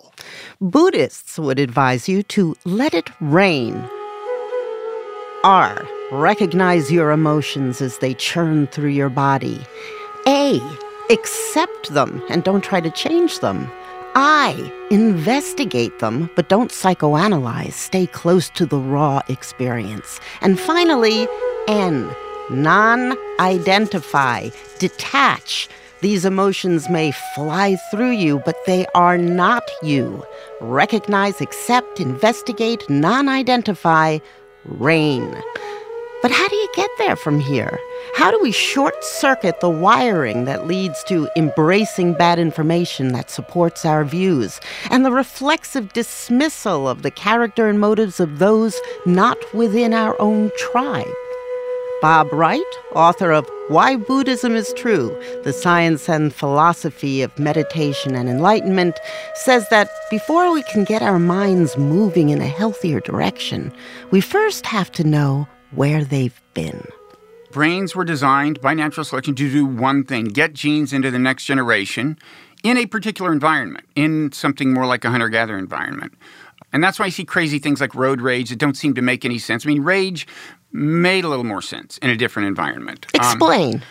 Buddhists 0.61 1.37
would 1.37 1.59
advise 1.59 2.07
you 2.07 2.23
to 2.23 2.55
let 2.63 2.93
it 2.93 3.09
rain. 3.19 3.73
R. 5.43 5.85
Recognize 6.09 6.89
your 6.89 7.11
emotions 7.11 7.81
as 7.81 7.97
they 7.97 8.13
churn 8.13 8.67
through 8.67 8.91
your 8.91 9.09
body. 9.09 9.59
A. 10.25 10.61
Accept 11.09 11.93
them 11.93 12.23
and 12.29 12.45
don't 12.45 12.63
try 12.63 12.79
to 12.79 12.89
change 12.91 13.41
them. 13.41 13.69
I. 14.15 14.71
Investigate 14.89 15.99
them, 15.99 16.29
but 16.37 16.47
don't 16.47 16.71
psychoanalyze. 16.71 17.73
Stay 17.73 18.07
close 18.07 18.47
to 18.51 18.65
the 18.65 18.79
raw 18.79 19.21
experience. 19.27 20.21
And 20.39 20.57
finally, 20.57 21.27
N. 21.67 22.09
Non 22.49 23.17
identify. 23.41 24.47
Detach. 24.79 25.67
These 26.01 26.25
emotions 26.25 26.89
may 26.89 27.11
fly 27.33 27.75
through 27.89 28.11
you, 28.11 28.39
but 28.45 28.55
they 28.67 28.85
are 28.93 29.17
not 29.17 29.63
you. 29.81 30.23
Recognize, 30.61 31.41
accept, 31.41 31.99
investigate, 31.99 32.87
non 32.87 33.27
identify, 33.27 34.19
rain. 34.65 35.35
But 36.21 36.31
how 36.31 36.47
do 36.47 36.55
you 36.55 36.69
get 36.75 36.89
there 36.97 37.15
from 37.15 37.39
here? 37.39 37.79
How 38.13 38.29
do 38.29 38.39
we 38.39 38.51
short 38.51 39.03
circuit 39.03 39.59
the 39.59 39.69
wiring 39.69 40.45
that 40.45 40.67
leads 40.67 41.03
to 41.05 41.29
embracing 41.35 42.13
bad 42.13 42.37
information 42.37 43.13
that 43.13 43.31
supports 43.31 43.85
our 43.85 44.03
views 44.03 44.59
and 44.91 45.03
the 45.05 45.11
reflexive 45.11 45.93
dismissal 45.93 46.87
of 46.87 47.01
the 47.01 47.11
character 47.11 47.67
and 47.67 47.79
motives 47.79 48.19
of 48.19 48.39
those 48.39 48.79
not 49.05 49.37
within 49.53 49.93
our 49.93 50.19
own 50.19 50.51
tribe? 50.57 51.07
Bob 51.99 52.31
Wright, 52.31 52.61
author 52.93 53.31
of 53.31 53.49
Why 53.69 53.95
Buddhism 53.95 54.55
is 54.55 54.71
True 54.73 55.19
The 55.43 55.51
Science 55.51 56.07
and 56.07 56.31
Philosophy 56.31 57.23
of 57.23 57.39
Meditation 57.39 58.13
and 58.13 58.29
Enlightenment, 58.29 58.99
says 59.33 59.67
that 59.69 59.89
before 60.11 60.53
we 60.53 60.61
can 60.63 60.83
get 60.83 61.01
our 61.01 61.17
minds 61.17 61.75
moving 61.75 62.29
in 62.29 62.39
a 62.39 62.47
healthier 62.47 62.99
direction, 62.99 63.73
we 64.11 64.21
first 64.21 64.67
have 64.67 64.91
to 64.91 65.03
know 65.03 65.47
where 65.71 66.03
they've 66.03 66.39
been. 66.53 66.85
Brains 67.51 67.95
were 67.95 68.05
designed 68.05 68.61
by 68.61 68.75
natural 68.75 69.03
selection 69.03 69.33
to 69.33 69.49
do 69.49 69.65
one 69.65 70.03
thing 70.03 70.25
get 70.25 70.53
genes 70.53 70.93
into 70.93 71.09
the 71.09 71.17
next 71.17 71.45
generation 71.45 72.19
in 72.61 72.77
a 72.77 72.85
particular 72.85 73.31
environment, 73.31 73.87
in 73.95 74.31
something 74.31 74.71
more 74.71 74.85
like 74.85 75.03
a 75.03 75.09
hunter 75.09 75.29
gatherer 75.29 75.57
environment. 75.57 76.13
And 76.73 76.83
that's 76.83 76.99
why 76.99 77.05
I 77.05 77.09
see 77.09 77.25
crazy 77.25 77.59
things 77.59 77.79
like 77.79 77.95
road 77.95 78.21
rage 78.21 78.49
that 78.49 78.59
don't 78.59 78.75
seem 78.75 78.93
to 78.95 79.01
make 79.01 79.23
any 79.23 79.39
sense. 79.39 79.65
I 79.65 79.69
mean, 79.69 79.83
rage 79.83 80.27
made 80.71 81.23
a 81.23 81.29
little 81.29 81.45
more 81.45 81.61
sense 81.61 81.97
in 81.99 82.09
a 82.09 82.15
different 82.15 82.47
environment. 82.47 83.07
Um, 83.15 83.25
Explain. 83.25 83.75
Um, 83.75 83.81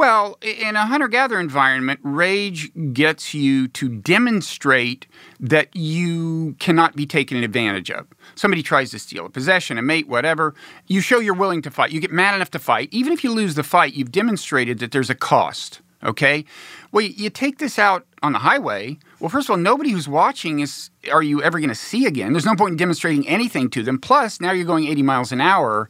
well, 0.00 0.38
in 0.40 0.76
a 0.76 0.86
hunter 0.86 1.08
gatherer 1.08 1.40
environment, 1.40 2.00
rage 2.02 2.70
gets 2.94 3.34
you 3.34 3.68
to 3.68 3.88
demonstrate 3.88 5.06
that 5.38 5.68
you 5.76 6.56
cannot 6.58 6.96
be 6.96 7.04
taken 7.04 7.44
advantage 7.44 7.90
of. 7.90 8.06
Somebody 8.34 8.62
tries 8.62 8.92
to 8.92 8.98
steal 8.98 9.26
a 9.26 9.28
possession, 9.28 9.76
a 9.76 9.82
mate, 9.82 10.08
whatever. 10.08 10.54
You 10.86 11.02
show 11.02 11.18
you're 11.18 11.34
willing 11.34 11.60
to 11.60 11.70
fight. 11.70 11.90
You 11.90 12.00
get 12.00 12.12
mad 12.12 12.34
enough 12.34 12.50
to 12.52 12.58
fight. 12.58 12.88
Even 12.92 13.12
if 13.12 13.22
you 13.22 13.30
lose 13.30 13.56
the 13.56 13.62
fight, 13.62 13.92
you've 13.92 14.10
demonstrated 14.10 14.78
that 14.78 14.90
there's 14.92 15.10
a 15.10 15.14
cost. 15.14 15.82
Okay? 16.02 16.46
Well, 16.92 17.04
you 17.04 17.28
take 17.28 17.58
this 17.58 17.78
out 17.78 18.06
on 18.22 18.32
the 18.32 18.38
highway. 18.38 18.98
Well, 19.18 19.28
first 19.28 19.48
of 19.48 19.52
all, 19.52 19.56
nobody 19.56 19.90
who's 19.90 20.08
watching 20.08 20.60
is 20.60 20.90
are 21.10 21.22
you 21.22 21.42
ever 21.42 21.58
going 21.58 21.70
to 21.70 21.74
see 21.74 22.06
again? 22.06 22.32
There's 22.32 22.46
no 22.46 22.54
point 22.54 22.72
in 22.72 22.76
demonstrating 22.76 23.26
anything 23.26 23.70
to 23.70 23.82
them. 23.82 23.98
Plus, 23.98 24.40
now 24.40 24.52
you're 24.52 24.66
going 24.66 24.86
80 24.86 25.02
miles 25.02 25.32
an 25.32 25.40
hour 25.40 25.88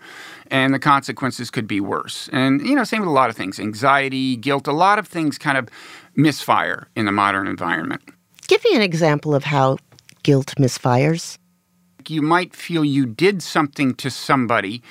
and 0.50 0.72
the 0.72 0.78
consequences 0.78 1.50
could 1.50 1.66
be 1.66 1.80
worse. 1.80 2.28
And, 2.32 2.60
you 2.66 2.74
know, 2.74 2.84
same 2.84 3.00
with 3.00 3.08
a 3.08 3.12
lot 3.12 3.30
of 3.30 3.36
things 3.36 3.58
anxiety, 3.58 4.36
guilt, 4.36 4.66
a 4.66 4.72
lot 4.72 4.98
of 4.98 5.08
things 5.08 5.38
kind 5.38 5.58
of 5.58 5.68
misfire 6.14 6.88
in 6.94 7.06
the 7.06 7.12
modern 7.12 7.46
environment. 7.46 8.02
Give 8.46 8.62
me 8.64 8.74
an 8.74 8.82
example 8.82 9.34
of 9.34 9.44
how 9.44 9.78
guilt 10.22 10.54
misfires. 10.58 11.38
You 12.08 12.22
might 12.22 12.54
feel 12.54 12.84
you 12.84 13.06
did 13.06 13.42
something 13.42 13.94
to 13.96 14.10
somebody. 14.10 14.82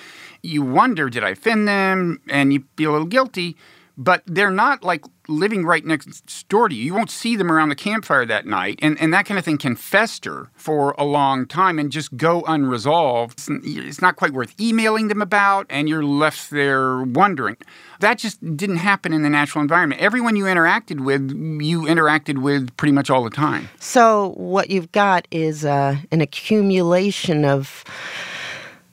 You 0.41 0.61
wonder, 0.61 1.09
did 1.09 1.23
I 1.23 1.29
offend 1.29 1.67
them? 1.67 2.21
And 2.29 2.53
you 2.53 2.63
feel 2.77 2.91
a 2.91 2.93
little 2.93 3.07
guilty 3.07 3.57
but 3.99 4.23
they're 4.25 4.49
not 4.49 4.81
like 4.81 5.03
living 5.27 5.65
right 5.65 5.85
next 5.85 6.47
door 6.47 6.69
to 6.69 6.73
you. 6.73 6.85
You 6.85 6.93
won't 6.93 7.11
see 7.11 7.35
them 7.35 7.51
around 7.51 7.67
the 7.67 7.75
campfire 7.75 8.25
that 8.25 8.45
night. 8.45 8.79
And, 8.81 8.99
and 8.99 9.13
that 9.13 9.25
kind 9.25 9.37
of 9.37 9.43
thing 9.43 9.57
can 9.57 9.75
fester 9.75 10.49
for 10.55 10.95
a 10.97 11.03
long 11.03 11.45
time 11.45 11.77
and 11.77 11.91
just 11.91 12.15
go 12.15 12.41
unresolved. 12.47 13.41
It's 13.49 14.01
not 14.01 14.15
quite 14.15 14.31
worth 14.31 14.59
emailing 14.59 15.09
them 15.09 15.21
about, 15.21 15.67
and 15.69 15.89
you're 15.89 16.03
left 16.03 16.49
there 16.49 17.03
wondering. 17.03 17.57
That 17.99 18.17
just 18.17 18.39
didn't 18.55 18.77
happen 18.77 19.11
in 19.11 19.21
the 19.21 19.29
natural 19.29 19.61
environment. 19.61 20.01
Everyone 20.01 20.37
you 20.37 20.45
interacted 20.45 21.03
with, 21.03 21.29
you 21.61 21.81
interacted 21.81 22.41
with 22.41 22.75
pretty 22.77 22.93
much 22.93 23.09
all 23.09 23.25
the 23.25 23.29
time. 23.29 23.67
So, 23.81 24.29
what 24.37 24.69
you've 24.69 24.93
got 24.93 25.27
is 25.29 25.65
uh, 25.65 25.97
an 26.09 26.21
accumulation 26.21 27.43
of 27.43 27.83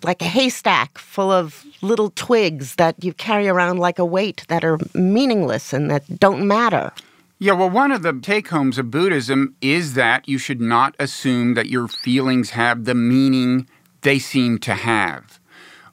like 0.03 0.23
a 0.23 0.27
haystack 0.27 0.99
full 0.99 1.31
of 1.31 1.65
little 1.83 2.11
twigs 2.11 2.77
that 2.77 3.03
you 3.03 3.13
carry 3.13 3.49
around 3.49 3.79
like 3.79 3.99
a 3.99 4.05
weight 4.05 4.45
that 4.49 4.65
are 4.65 4.79
meaningless 4.95 5.73
and 5.73 5.91
that 5.91 6.19
don't 6.19 6.47
matter. 6.47 6.93
Yeah, 7.39 7.53
well, 7.53 7.69
one 7.69 7.93
of 7.93 8.03
the 8.03 8.19
take 8.19 8.49
homes 8.49 8.79
of 8.79 8.91
Buddhism 8.91 9.55
is 9.61 9.95
that 9.95 10.27
you 10.27 10.39
should 10.39 10.61
not 10.61 10.95
assume 10.99 11.55
that 11.55 11.69
your 11.69 11.87
feelings 11.87 12.51
have 12.51 12.85
the 12.85 12.95
meaning 12.95 13.69
they 14.01 14.19
seem 14.19 14.59
to 14.61 14.75
have. 14.75 15.39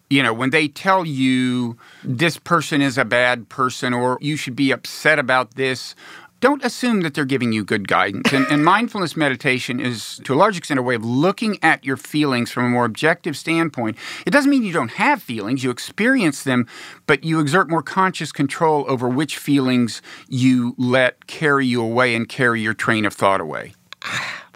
You 0.10 0.24
know, 0.24 0.34
when 0.34 0.52
they 0.52 0.68
tell 0.68 1.06
you 1.06 1.78
this 2.04 2.38
person 2.38 2.82
is 2.82 2.98
a 2.98 3.04
bad 3.04 3.50
person 3.50 3.94
or 3.94 4.18
you 4.22 4.38
should 4.38 4.56
be 4.56 4.72
upset 4.72 5.20
about 5.20 5.56
this 5.56 5.96
don't 6.44 6.66
assume 6.66 7.04
that 7.04 7.14
they're 7.14 7.24
giving 7.24 7.54
you 7.54 7.64
good 7.64 7.88
guidance. 7.88 8.34
And, 8.34 8.46
and, 8.48 8.66
mindfulness 8.66 9.16
meditation 9.16 9.80
is, 9.80 10.20
to 10.26 10.34
a 10.34 10.36
large 10.36 10.58
extent, 10.58 10.78
a 10.78 10.84
way 10.84 10.94
of 10.94 11.06
looking 11.06 11.58
at 11.64 11.86
your 11.86 11.96
feelings 11.96 12.52
from 12.52 12.66
a 12.66 12.70
more 12.70 12.84
objective 12.84 13.38
standpoint. 13.38 13.96
It 14.26 14.32
doesn't 14.32 14.52
mean 14.52 14.62
you 14.62 14.74
don't 14.74 14.92
have 14.92 15.22
feelings, 15.22 15.64
you 15.64 15.72
experience 15.72 16.44
them, 16.44 16.68
but 17.08 17.24
you 17.24 17.40
exert 17.40 17.70
more 17.70 17.82
conscious 17.82 18.34
control 18.34 18.84
over 18.90 19.08
which 19.08 19.38
feelings 19.38 20.02
you 20.28 20.76
let 20.78 21.28
carry 21.28 21.66
you 21.66 21.82
away 21.82 22.14
and 22.14 22.28
carry 22.28 22.60
your 22.60 22.74
train 22.74 23.06
of 23.06 23.14
thought 23.14 23.40
away. 23.40 23.74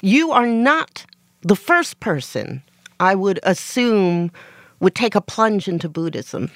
You 0.01 0.33
are 0.33 0.45
not 0.45 1.05
the 1.41 1.55
first 1.55 2.01
person 2.01 2.63
I 2.99 3.15
would 3.15 3.39
assume 3.43 4.29
would 4.81 4.93
take 4.93 5.15
a 5.15 5.21
plunge 5.21 5.69
into 5.69 5.87
Buddhism. 5.87 6.51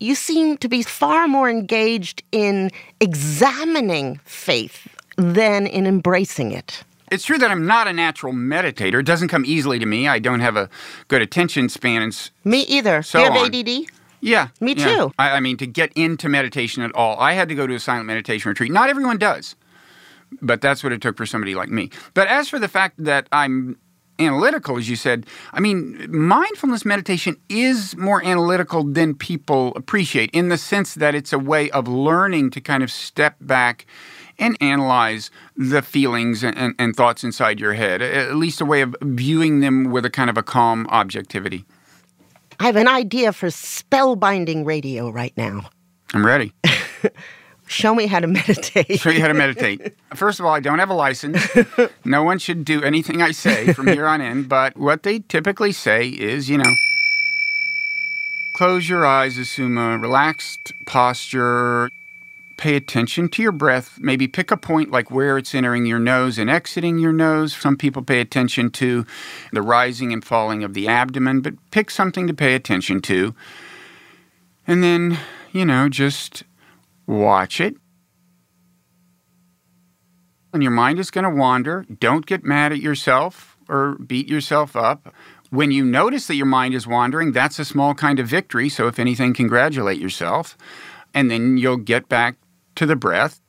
You 0.00 0.14
seem 0.14 0.56
to 0.58 0.68
be 0.68 0.82
far 0.82 1.26
more 1.28 1.48
engaged 1.50 2.22
in 2.32 2.70
examining 3.00 4.20
faith 4.24 4.86
than 5.16 5.66
in 5.66 5.86
embracing 5.86 6.52
it. 6.52 6.84
It's 7.10 7.24
true 7.24 7.38
that 7.38 7.50
I'm 7.50 7.66
not 7.66 7.88
a 7.88 7.92
natural 7.92 8.32
meditator. 8.32 9.00
It 9.00 9.06
doesn't 9.06 9.28
come 9.28 9.44
easily 9.46 9.78
to 9.78 9.86
me. 9.86 10.06
I 10.08 10.18
don't 10.18 10.40
have 10.40 10.56
a 10.56 10.68
good 11.08 11.22
attention 11.22 11.68
span. 11.68 12.02
And 12.02 12.12
s- 12.12 12.30
Me 12.44 12.60
either. 12.62 13.02
So 13.02 13.18
you 13.18 13.24
have 13.24 13.36
on. 13.36 13.46
ADD? 13.54 13.86
yeah. 14.20 14.48
Me 14.60 14.74
yeah. 14.74 14.86
too. 14.96 15.12
I, 15.18 15.32
I 15.32 15.40
mean, 15.40 15.56
to 15.56 15.66
get 15.66 15.90
into 15.94 16.28
meditation 16.28 16.82
at 16.82 16.94
all, 16.94 17.18
I 17.18 17.32
had 17.32 17.48
to 17.48 17.54
go 17.54 17.66
to 17.66 17.74
a 17.74 17.80
silent 17.80 18.06
meditation 18.06 18.50
retreat. 18.50 18.70
Not 18.70 18.90
everyone 18.90 19.16
does, 19.18 19.56
but 20.42 20.60
that's 20.60 20.84
what 20.84 20.92
it 20.92 21.00
took 21.00 21.16
for 21.16 21.24
somebody 21.26 21.54
like 21.54 21.70
me. 21.70 21.90
But 22.14 22.28
as 22.28 22.48
for 22.48 22.58
the 22.58 22.68
fact 22.68 22.96
that 23.02 23.26
I'm 23.32 23.78
analytical, 24.18 24.78
as 24.78 24.88
you 24.88 24.96
said, 24.96 25.26
I 25.52 25.60
mean, 25.60 26.06
mindfulness 26.10 26.84
meditation 26.84 27.36
is 27.48 27.96
more 27.96 28.24
analytical 28.24 28.84
than 28.84 29.14
people 29.14 29.72
appreciate 29.76 30.30
in 30.32 30.48
the 30.48 30.58
sense 30.58 30.94
that 30.94 31.14
it's 31.14 31.32
a 31.32 31.38
way 31.38 31.70
of 31.70 31.88
learning 31.88 32.50
to 32.50 32.60
kind 32.60 32.82
of 32.82 32.90
step 32.90 33.36
back 33.40 33.86
and 34.38 34.56
analyze 34.60 35.30
the 35.56 35.82
feelings 35.82 36.44
and, 36.44 36.56
and, 36.56 36.74
and 36.78 36.94
thoughts 36.94 37.24
inside 37.24 37.58
your 37.58 37.74
head, 37.74 38.00
at 38.00 38.36
least 38.36 38.60
a 38.60 38.64
way 38.64 38.82
of 38.82 38.94
viewing 39.02 39.60
them 39.60 39.90
with 39.90 40.04
a 40.04 40.10
kind 40.10 40.30
of 40.30 40.36
a 40.36 40.42
calm 40.42 40.86
objectivity. 40.90 41.64
I 42.60 42.66
have 42.66 42.76
an 42.76 42.88
idea 42.88 43.32
for 43.32 43.48
spellbinding 43.48 44.64
radio 44.64 45.10
right 45.10 45.36
now. 45.36 45.70
I'm 46.12 46.24
ready. 46.24 46.52
Show 47.68 47.94
me 47.94 48.06
how 48.06 48.20
to 48.20 48.26
meditate. 48.38 48.98
show 49.00 49.10
you 49.10 49.20
how 49.20 49.28
to 49.28 49.34
meditate. 49.34 49.94
First 50.14 50.40
of 50.40 50.46
all, 50.46 50.54
I 50.54 50.60
don't 50.60 50.78
have 50.78 50.90
a 50.90 50.94
license. 50.94 51.46
No 52.04 52.22
one 52.22 52.38
should 52.38 52.64
do 52.64 52.82
anything 52.82 53.20
I 53.20 53.32
say 53.32 53.72
from 53.74 53.86
here 53.86 54.06
on 54.06 54.20
in, 54.22 54.44
but 54.44 54.76
what 54.76 55.02
they 55.02 55.18
typically 55.18 55.72
say 55.72 56.08
is, 56.08 56.48
you 56.48 56.56
know, 56.56 56.72
close 58.54 58.88
your 58.88 59.04
eyes, 59.04 59.36
assume 59.36 59.76
a 59.76 59.98
relaxed 59.98 60.72
posture, 60.86 61.90
pay 62.56 62.76
attention 62.76 63.28
to 63.28 63.42
your 63.42 63.52
breath, 63.52 63.98
maybe 64.00 64.26
pick 64.26 64.50
a 64.50 64.56
point 64.56 64.90
like 64.90 65.10
where 65.10 65.36
it's 65.36 65.54
entering 65.54 65.84
your 65.86 65.98
nose 65.98 66.38
and 66.38 66.48
exiting 66.48 66.98
your 66.98 67.12
nose. 67.12 67.54
Some 67.54 67.76
people 67.76 68.02
pay 68.02 68.20
attention 68.20 68.70
to 68.70 69.04
the 69.52 69.62
rising 69.62 70.12
and 70.12 70.24
falling 70.24 70.64
of 70.64 70.72
the 70.74 70.88
abdomen, 70.88 71.40
but 71.42 71.54
pick 71.70 71.90
something 71.90 72.26
to 72.26 72.34
pay 72.34 72.54
attention 72.54 73.00
to. 73.02 73.34
And 74.66 74.82
then, 74.82 75.18
you 75.52 75.64
know, 75.64 75.88
just 75.88 76.42
watch 77.08 77.60
it. 77.60 77.74
And 80.52 80.62
your 80.62 80.72
mind 80.72 80.98
is 80.98 81.10
going 81.10 81.24
to 81.24 81.30
wander. 81.30 81.84
Don't 81.98 82.26
get 82.26 82.44
mad 82.44 82.72
at 82.72 82.78
yourself 82.78 83.56
or 83.68 83.96
beat 83.96 84.28
yourself 84.28 84.76
up. 84.76 85.12
When 85.50 85.70
you 85.70 85.84
notice 85.84 86.26
that 86.26 86.36
your 86.36 86.46
mind 86.46 86.74
is 86.74 86.86
wandering, 86.86 87.32
that's 87.32 87.58
a 87.58 87.64
small 87.64 87.94
kind 87.94 88.20
of 88.20 88.28
victory. 88.28 88.68
So, 88.68 88.86
if 88.86 88.98
anything, 88.98 89.34
congratulate 89.34 89.98
yourself. 89.98 90.56
And 91.14 91.30
then 91.30 91.56
you'll 91.56 91.78
get 91.78 92.08
back 92.08 92.36
to 92.76 92.86
the 92.86 92.96
breath. 92.96 93.40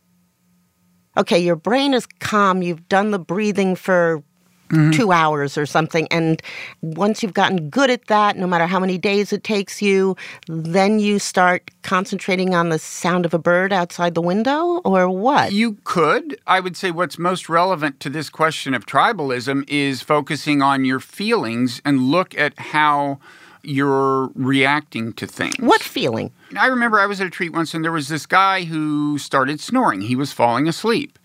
okay, 1.18 1.40
your 1.40 1.58
brain 1.58 1.94
is 1.94 2.08
calm. 2.20 2.62
You've 2.64 2.88
done 2.88 3.12
the 3.12 3.20
breathing 3.20 3.76
for 3.76 4.24
Mm-hmm. 4.70 4.92
two 4.92 5.12
hours 5.12 5.58
or 5.58 5.66
something. 5.66 6.08
And 6.12 6.44
once 6.82 7.24
you've 7.24 7.34
gotten 7.34 7.72
good 7.72 7.90
at 7.90 8.06
that, 8.06 8.38
no 8.38 8.46
matter 8.46 8.68
how 8.68 8.80
many 8.80 9.00
days 9.00 9.34
it 9.34 9.44
takes 9.44 9.82
you, 9.82 10.16
then 10.48 11.00
you 11.00 11.18
start 11.18 11.72
concentrating 11.82 12.54
on 12.54 12.70
the 12.70 12.78
sound 12.78 13.26
of 13.26 13.34
a 13.34 13.40
bird 13.40 13.74
outside 13.74 14.14
the 14.14 14.22
window 14.22 14.80
or 14.86 15.10
what? 15.10 15.52
You 15.54 15.78
could. 15.86 16.40
I 16.46 16.60
would 16.60 16.78
say 16.78 16.92
what's 16.92 17.18
most 17.18 17.50
relevant 17.50 18.00
to 18.02 18.12
this 18.12 18.30
question 18.30 18.76
of 18.76 18.86
tribalism 18.86 19.68
is 19.68 20.04
focusing 20.04 20.62
on 20.62 20.86
your 20.86 21.00
feelings 21.00 21.82
and 21.84 22.02
look 22.12 22.38
at 22.38 22.58
how 22.60 23.18
you're 23.62 24.28
reacting 24.36 25.12
to 25.14 25.28
things. 25.28 25.56
what 25.60 25.82
feeling? 25.82 26.32
I 26.58 26.68
remember 26.68 27.00
I 27.00 27.06
was 27.06 27.20
at 27.20 27.28
a 27.28 27.30
treat 27.30 27.52
once 27.52 27.74
and 27.74 27.84
there 27.84 27.92
was 27.92 28.08
this 28.08 28.26
guy 28.26 28.64
who 28.64 29.18
started 29.18 29.60
snoring. 29.60 30.02
He 30.02 30.16
was 30.16 30.32
falling 30.32 30.68
asleep. 30.68 31.19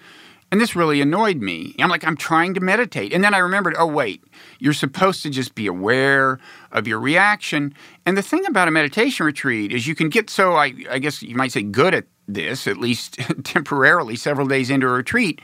And 0.55 0.61
this 0.61 0.77
really 0.77 1.01
annoyed 1.01 1.39
me. 1.39 1.75
I'm 1.81 1.91
like, 1.91 2.07
I'm 2.07 2.17
trying 2.17 2.55
to 2.55 2.61
meditate. 2.61 3.13
And 3.13 3.25
then 3.25 3.35
I 3.35 3.39
remembered, 3.39 3.75
oh, 3.77 3.89
wait, 3.89 4.23
you're 4.61 4.73
supposed 4.73 5.25
to 5.25 5.31
just 5.31 5.57
be 5.57 5.67
aware 5.67 6.39
of 6.71 6.87
your 6.87 7.01
reaction. 7.01 7.75
And 8.07 8.17
the 8.17 8.23
thing 8.23 8.47
about 8.47 8.69
a 8.69 8.71
meditation 8.71 9.27
retreat 9.27 9.73
is 9.73 9.89
you 9.89 9.97
can 9.97 10.11
get 10.11 10.31
so, 10.31 10.53
I, 10.53 10.73
I 10.89 11.01
guess 11.01 11.25
you 11.25 11.35
might 11.35 11.51
say, 11.51 11.63
good 11.65 11.93
at 11.93 12.05
this, 12.29 12.69
at 12.69 12.77
least 12.77 13.15
temporarily, 13.43 14.15
several 14.15 14.47
days 14.47 14.71
into 14.71 14.87
a 14.87 14.91
retreat, 14.91 15.41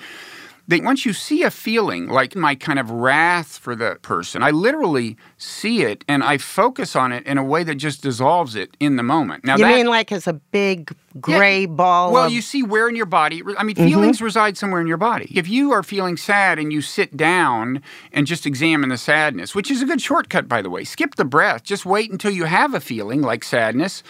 that 0.68 0.84
once 0.84 1.04
you 1.04 1.12
see 1.12 1.42
a 1.42 1.50
feeling 1.50 2.06
like 2.06 2.36
my 2.36 2.54
kind 2.54 2.78
of 2.78 2.92
wrath 2.92 3.58
for 3.58 3.74
the 3.74 3.98
person, 4.02 4.44
I 4.44 4.52
literally 4.52 5.16
see 5.38 5.82
it 5.82 6.04
and 6.06 6.22
I 6.22 6.38
focus 6.38 6.94
on 6.94 7.10
it 7.10 7.26
in 7.26 7.36
a 7.36 7.42
way 7.42 7.64
that 7.64 7.74
just 7.74 8.00
dissolves 8.00 8.54
it 8.54 8.76
in 8.78 8.94
the 8.94 9.02
moment. 9.02 9.44
Now 9.44 9.56
you 9.56 9.64
that, 9.64 9.74
mean 9.74 9.86
like 9.88 10.12
as 10.12 10.28
a 10.28 10.34
big 10.34 10.94
gray 11.18 11.66
ball 11.66 12.12
well, 12.12 12.26
of 12.26 12.32
you 12.32 12.40
see 12.40 12.62
where 12.62 12.88
in 12.88 12.94
your 12.94 13.06
body. 13.06 13.42
I 13.58 13.64
mean, 13.64 13.74
mm-hmm. 13.74 13.88
feelings 13.88 14.22
reside 14.22 14.56
somewhere 14.56 14.80
in 14.80 14.86
your 14.86 14.96
body. 14.96 15.32
If 15.34 15.48
you 15.48 15.72
are 15.72 15.82
feeling 15.82 16.16
sad 16.16 16.58
and 16.58 16.72
you 16.72 16.80
sit 16.82 17.16
down 17.16 17.82
and 18.12 18.26
just 18.26 18.46
examine 18.46 18.90
the 18.90 18.98
sadness, 18.98 19.54
which 19.54 19.70
is 19.70 19.82
a 19.82 19.86
good 19.86 20.00
shortcut, 20.00 20.48
by 20.48 20.62
the 20.62 20.70
way, 20.70 20.84
skip 20.84 21.16
the 21.16 21.24
breath. 21.24 21.64
Just 21.64 21.84
wait 21.84 22.10
until 22.10 22.30
you 22.30 22.44
have 22.44 22.74
a 22.74 22.80
feeling 22.80 23.22
like 23.22 23.42
sadness, 23.42 24.02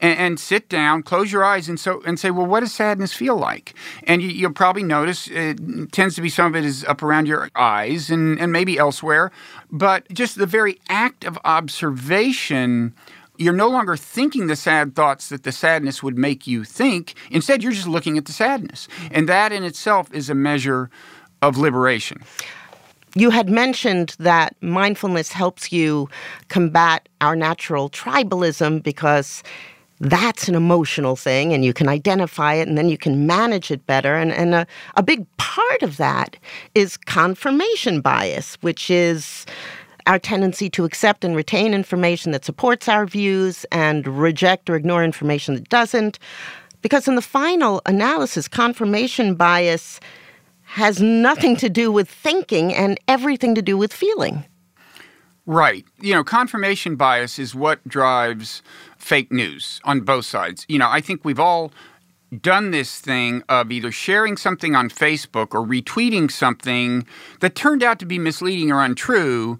and, 0.00 0.18
and 0.18 0.40
sit 0.40 0.68
down, 0.68 1.02
close 1.02 1.30
your 1.30 1.44
eyes, 1.44 1.68
and 1.68 1.78
so 1.78 2.02
and 2.02 2.18
say, 2.18 2.30
well, 2.30 2.46
what 2.46 2.60
does 2.60 2.74
sadness 2.74 3.12
feel 3.12 3.36
like? 3.36 3.74
And 4.04 4.22
you, 4.22 4.28
you'll 4.28 4.52
probably 4.52 4.82
notice 4.82 5.28
it 5.28 5.92
tends 5.92 6.14
to 6.16 6.22
be 6.22 6.28
some 6.28 6.46
of 6.46 6.56
it 6.56 6.64
is 6.64 6.84
up 6.84 7.02
around 7.02 7.26
your 7.26 7.50
eyes 7.54 8.10
and 8.10 8.38
and 8.40 8.52
maybe 8.52 8.78
elsewhere, 8.78 9.30
but 9.70 10.08
just 10.12 10.36
the 10.36 10.46
very 10.46 10.78
act 10.88 11.24
of 11.24 11.38
observation 11.44 12.94
you're 13.38 13.54
no 13.54 13.68
longer 13.68 13.96
thinking 13.96 14.48
the 14.48 14.56
sad 14.56 14.94
thoughts 14.94 15.28
that 15.28 15.44
the 15.44 15.52
sadness 15.52 16.02
would 16.02 16.18
make 16.18 16.46
you 16.46 16.64
think. 16.64 17.14
Instead, 17.30 17.62
you're 17.62 17.72
just 17.72 17.86
looking 17.86 18.18
at 18.18 18.26
the 18.26 18.32
sadness. 18.32 18.88
Mm-hmm. 18.88 19.14
And 19.14 19.28
that 19.28 19.52
in 19.52 19.64
itself 19.64 20.12
is 20.12 20.28
a 20.28 20.34
measure 20.34 20.90
of 21.40 21.56
liberation. 21.56 22.22
You 23.14 23.30
had 23.30 23.48
mentioned 23.48 24.14
that 24.18 24.54
mindfulness 24.60 25.32
helps 25.32 25.72
you 25.72 26.08
combat 26.48 27.08
our 27.20 27.34
natural 27.34 27.88
tribalism 27.88 28.82
because 28.82 29.42
that's 30.00 30.48
an 30.48 30.54
emotional 30.54 31.16
thing 31.16 31.52
and 31.52 31.64
you 31.64 31.72
can 31.72 31.88
identify 31.88 32.54
it 32.54 32.68
and 32.68 32.78
then 32.78 32.88
you 32.88 32.98
can 32.98 33.26
manage 33.26 33.70
it 33.70 33.84
better. 33.86 34.14
And, 34.14 34.32
and 34.32 34.54
a, 34.54 34.66
a 34.94 35.02
big 35.02 35.26
part 35.38 35.82
of 35.82 35.96
that 35.96 36.36
is 36.74 36.96
confirmation 36.96 38.00
bias, 38.00 38.56
which 38.60 38.90
is 38.90 39.46
our 40.08 40.18
tendency 40.18 40.68
to 40.70 40.84
accept 40.84 41.22
and 41.24 41.36
retain 41.36 41.74
information 41.74 42.32
that 42.32 42.44
supports 42.44 42.88
our 42.88 43.06
views 43.06 43.64
and 43.70 44.06
reject 44.08 44.68
or 44.68 44.74
ignore 44.74 45.04
information 45.04 45.54
that 45.54 45.68
doesn't. 45.68 46.18
Because 46.82 47.06
in 47.06 47.14
the 47.14 47.22
final 47.22 47.82
analysis, 47.86 48.48
confirmation 48.48 49.34
bias 49.34 50.00
has 50.62 51.00
nothing 51.00 51.56
to 51.56 51.68
do 51.68 51.92
with 51.92 52.08
thinking 52.08 52.74
and 52.74 52.98
everything 53.06 53.54
to 53.54 53.62
do 53.62 53.76
with 53.76 53.92
feeling. 53.92 54.44
Right. 55.46 55.84
You 56.00 56.14
know, 56.14 56.24
confirmation 56.24 56.96
bias 56.96 57.38
is 57.38 57.54
what 57.54 57.86
drives 57.88 58.62
fake 58.98 59.32
news 59.32 59.80
on 59.84 60.00
both 60.02 60.26
sides. 60.26 60.66
You 60.68 60.78
know, 60.78 60.88
I 60.88 61.00
think 61.00 61.24
we've 61.24 61.40
all 61.40 61.72
done 62.42 62.70
this 62.70 63.00
thing 63.00 63.42
of 63.48 63.72
either 63.72 63.90
sharing 63.90 64.36
something 64.36 64.74
on 64.74 64.90
Facebook 64.90 65.54
or 65.54 65.66
retweeting 65.66 66.30
something 66.30 67.06
that 67.40 67.54
turned 67.54 67.82
out 67.82 67.98
to 68.00 68.06
be 68.06 68.18
misleading 68.18 68.70
or 68.70 68.84
untrue. 68.84 69.58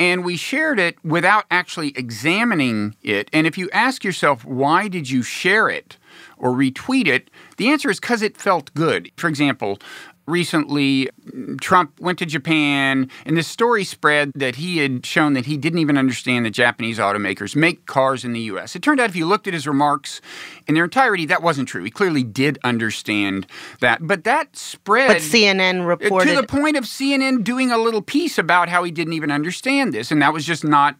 And 0.00 0.24
we 0.24 0.38
shared 0.38 0.80
it 0.80 0.96
without 1.04 1.44
actually 1.50 1.92
examining 1.94 2.96
it. 3.02 3.28
And 3.34 3.46
if 3.46 3.58
you 3.58 3.68
ask 3.70 4.02
yourself, 4.02 4.46
why 4.46 4.88
did 4.88 5.10
you 5.10 5.22
share 5.22 5.68
it 5.68 5.98
or 6.38 6.52
retweet 6.52 7.06
it? 7.06 7.30
The 7.58 7.68
answer 7.68 7.90
is 7.90 8.00
because 8.00 8.22
it 8.22 8.38
felt 8.38 8.72
good. 8.72 9.12
For 9.18 9.28
example, 9.28 9.78
recently 10.30 11.08
Trump 11.60 11.98
went 12.00 12.18
to 12.20 12.26
Japan 12.26 13.10
and 13.26 13.36
this 13.36 13.48
story 13.48 13.84
spread 13.84 14.32
that 14.34 14.56
he 14.56 14.78
had 14.78 15.04
shown 15.04 15.34
that 15.34 15.46
he 15.46 15.56
didn't 15.56 15.78
even 15.80 15.98
understand 15.98 16.46
that 16.46 16.50
Japanese 16.50 16.98
automakers 16.98 17.54
make 17.54 17.86
cars 17.86 18.24
in 18.24 18.32
the 18.32 18.40
US. 18.40 18.74
It 18.76 18.82
turned 18.82 19.00
out 19.00 19.10
if 19.10 19.16
you 19.16 19.26
looked 19.26 19.46
at 19.46 19.54
his 19.54 19.66
remarks 19.66 20.20
in 20.66 20.74
their 20.74 20.84
entirety 20.84 21.26
that 21.26 21.42
wasn't 21.42 21.68
true. 21.68 21.84
He 21.84 21.90
clearly 21.90 22.22
did 22.22 22.58
understand 22.64 23.46
that. 23.80 24.06
But 24.06 24.24
that 24.24 24.56
spread 24.56 25.08
But 25.08 25.16
CNN 25.18 25.86
reported 25.86 26.28
to 26.28 26.36
the 26.40 26.46
point 26.46 26.76
of 26.76 26.84
CNN 26.84 27.44
doing 27.44 27.70
a 27.70 27.78
little 27.78 28.02
piece 28.02 28.38
about 28.38 28.68
how 28.68 28.84
he 28.84 28.90
didn't 28.90 29.14
even 29.14 29.30
understand 29.30 29.92
this 29.92 30.10
and 30.10 30.22
that 30.22 30.32
was 30.32 30.46
just 30.46 30.64
not 30.64 30.96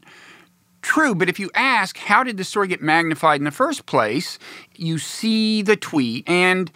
true. 0.82 1.14
But 1.14 1.28
if 1.28 1.38
you 1.38 1.50
ask, 1.54 1.96
how 1.96 2.22
did 2.22 2.36
the 2.36 2.44
story 2.44 2.68
get 2.68 2.82
magnified 2.82 3.40
in 3.40 3.44
the 3.44 3.50
first 3.50 3.86
place? 3.86 4.38
You 4.76 4.98
see 4.98 5.62
the 5.62 5.76
tweet, 5.76 6.28
and 6.28 6.70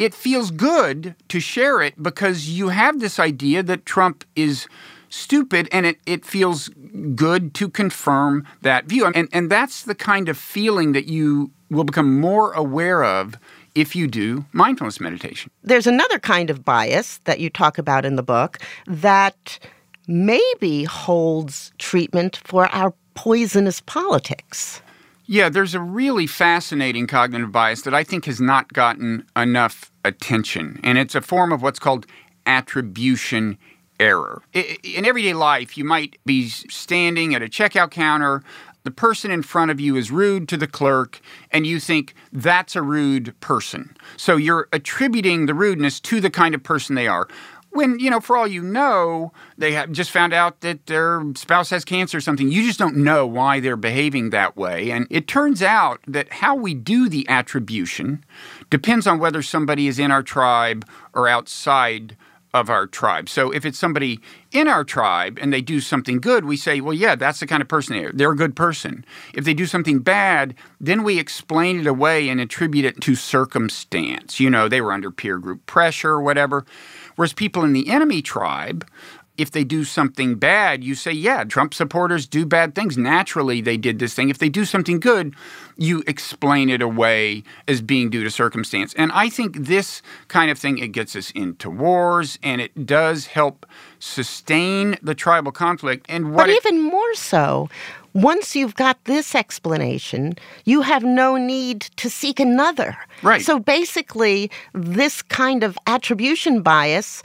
it 0.00 0.14
feels 0.14 0.50
good 0.50 1.14
to 1.28 1.38
share 1.38 1.82
it 1.82 2.02
because 2.02 2.48
you 2.48 2.70
have 2.70 3.00
this 3.00 3.20
idea 3.20 3.62
that 3.62 3.84
Trump 3.84 4.24
is 4.34 4.66
stupid, 5.10 5.68
and 5.70 5.84
it, 5.84 5.98
it 6.06 6.24
feels 6.24 6.68
good 7.14 7.52
to 7.54 7.68
confirm 7.68 8.46
that 8.62 8.86
view. 8.86 9.06
And, 9.06 9.28
and 9.32 9.50
that's 9.50 9.82
the 9.82 9.94
kind 9.94 10.28
of 10.28 10.38
feeling 10.38 10.92
that 10.92 11.06
you 11.06 11.50
will 11.68 11.84
become 11.84 12.18
more 12.18 12.52
aware 12.52 13.04
of 13.04 13.34
if 13.74 13.94
you 13.94 14.06
do 14.06 14.44
mindfulness 14.52 15.00
meditation. 15.00 15.50
There's 15.62 15.86
another 15.86 16.18
kind 16.18 16.48
of 16.48 16.64
bias 16.64 17.18
that 17.24 17.38
you 17.38 17.50
talk 17.50 17.76
about 17.76 18.04
in 18.04 18.16
the 18.16 18.22
book 18.22 18.58
that 18.86 19.58
maybe 20.06 20.84
holds 20.84 21.72
treatment 21.78 22.40
for 22.44 22.68
our 22.68 22.94
poisonous 23.14 23.80
politics. 23.82 24.80
Yeah, 25.32 25.48
there's 25.48 25.76
a 25.76 25.80
really 25.80 26.26
fascinating 26.26 27.06
cognitive 27.06 27.52
bias 27.52 27.82
that 27.82 27.94
I 27.94 28.02
think 28.02 28.24
has 28.24 28.40
not 28.40 28.72
gotten 28.72 29.24
enough 29.36 29.92
attention, 30.04 30.80
and 30.82 30.98
it's 30.98 31.14
a 31.14 31.20
form 31.20 31.52
of 31.52 31.62
what's 31.62 31.78
called 31.78 32.04
attribution 32.46 33.56
error. 34.00 34.42
In 34.52 35.04
everyday 35.04 35.34
life, 35.34 35.78
you 35.78 35.84
might 35.84 36.18
be 36.26 36.48
standing 36.48 37.32
at 37.32 37.42
a 37.42 37.46
checkout 37.46 37.92
counter. 37.92 38.42
The 38.82 38.90
person 38.90 39.30
in 39.30 39.42
front 39.42 39.70
of 39.70 39.78
you 39.78 39.94
is 39.94 40.10
rude 40.10 40.48
to 40.48 40.56
the 40.56 40.66
clerk, 40.66 41.20
and 41.52 41.64
you 41.64 41.78
think 41.78 42.14
that's 42.32 42.74
a 42.74 42.82
rude 42.82 43.38
person. 43.38 43.96
So 44.16 44.36
you're 44.36 44.66
attributing 44.72 45.46
the 45.46 45.54
rudeness 45.54 46.00
to 46.00 46.20
the 46.20 46.30
kind 46.30 46.56
of 46.56 46.64
person 46.64 46.96
they 46.96 47.06
are 47.06 47.28
when 47.70 47.98
you 47.98 48.10
know 48.10 48.20
for 48.20 48.36
all 48.36 48.46
you 48.46 48.62
know 48.62 49.32
they 49.56 49.72
have 49.72 49.92
just 49.92 50.10
found 50.10 50.32
out 50.32 50.60
that 50.60 50.86
their 50.86 51.22
spouse 51.34 51.70
has 51.70 51.84
cancer 51.84 52.18
or 52.18 52.20
something 52.20 52.50
you 52.50 52.66
just 52.66 52.78
don't 52.78 52.96
know 52.96 53.26
why 53.26 53.60
they're 53.60 53.76
behaving 53.76 54.30
that 54.30 54.56
way 54.56 54.90
and 54.90 55.06
it 55.10 55.26
turns 55.26 55.62
out 55.62 56.00
that 56.06 56.32
how 56.34 56.54
we 56.54 56.74
do 56.74 57.08
the 57.08 57.28
attribution 57.28 58.24
depends 58.70 59.06
on 59.06 59.18
whether 59.18 59.42
somebody 59.42 59.86
is 59.86 59.98
in 59.98 60.10
our 60.10 60.22
tribe 60.22 60.84
or 61.14 61.28
outside 61.28 62.16
of 62.52 62.68
our 62.68 62.86
tribe. 62.86 63.28
So 63.28 63.52
if 63.52 63.64
it's 63.64 63.78
somebody 63.78 64.20
in 64.50 64.66
our 64.66 64.82
tribe 64.82 65.38
and 65.40 65.52
they 65.52 65.60
do 65.60 65.80
something 65.80 66.20
good, 66.20 66.44
we 66.44 66.56
say, 66.56 66.80
well, 66.80 66.94
yeah, 66.94 67.14
that's 67.14 67.40
the 67.40 67.46
kind 67.46 67.62
of 67.62 67.68
person 67.68 67.96
they 67.96 68.04
are. 68.04 68.12
They're 68.12 68.32
a 68.32 68.36
good 68.36 68.56
person. 68.56 69.04
If 69.34 69.44
they 69.44 69.54
do 69.54 69.66
something 69.66 70.00
bad, 70.00 70.54
then 70.80 71.04
we 71.04 71.18
explain 71.18 71.78
it 71.80 71.86
away 71.86 72.28
and 72.28 72.40
attribute 72.40 72.84
it 72.84 73.00
to 73.02 73.14
circumstance. 73.14 74.40
You 74.40 74.50
know, 74.50 74.68
they 74.68 74.80
were 74.80 74.92
under 74.92 75.10
peer 75.10 75.38
group 75.38 75.64
pressure 75.66 76.10
or 76.10 76.22
whatever. 76.22 76.66
Whereas 77.16 77.32
people 77.32 77.64
in 77.64 77.72
the 77.72 77.88
enemy 77.88 78.22
tribe, 78.22 78.86
if 79.40 79.50
they 79.52 79.64
do 79.64 79.84
something 79.84 80.34
bad, 80.34 80.84
you 80.84 80.94
say, 80.94 81.12
yeah, 81.12 81.44
Trump 81.44 81.72
supporters 81.72 82.26
do 82.26 82.44
bad 82.44 82.74
things. 82.74 82.98
Naturally, 82.98 83.62
they 83.62 83.78
did 83.78 83.98
this 83.98 84.12
thing. 84.12 84.28
If 84.28 84.36
they 84.36 84.50
do 84.50 84.66
something 84.66 85.00
good, 85.00 85.34
you 85.78 86.02
explain 86.06 86.68
it 86.68 86.82
away 86.82 87.42
as 87.66 87.80
being 87.80 88.10
due 88.10 88.22
to 88.22 88.30
circumstance. 88.30 88.92
And 88.94 89.10
I 89.12 89.30
think 89.30 89.56
this 89.56 90.02
kind 90.28 90.50
of 90.50 90.58
thing, 90.58 90.76
it 90.76 90.88
gets 90.88 91.16
us 91.16 91.30
into 91.30 91.70
wars 91.70 92.38
and 92.42 92.60
it 92.60 92.84
does 92.84 93.28
help 93.28 93.64
sustain 93.98 94.98
the 95.02 95.14
tribal 95.14 95.52
conflict. 95.52 96.04
And 96.08 96.34
what 96.34 96.46
But 96.46 96.50
even 96.50 96.76
it, 96.76 96.90
more 96.90 97.14
so, 97.14 97.70
once 98.12 98.56
you've 98.56 98.74
got 98.74 99.02
this 99.04 99.34
explanation, 99.34 100.34
you 100.64 100.82
have 100.82 101.04
no 101.04 101.36
need 101.36 101.82
to 101.96 102.10
seek 102.10 102.40
another. 102.40 102.96
Right. 103.22 103.42
So 103.42 103.58
basically, 103.58 104.50
this 104.74 105.22
kind 105.22 105.62
of 105.62 105.78
attribution 105.86 106.62
bias 106.62 107.22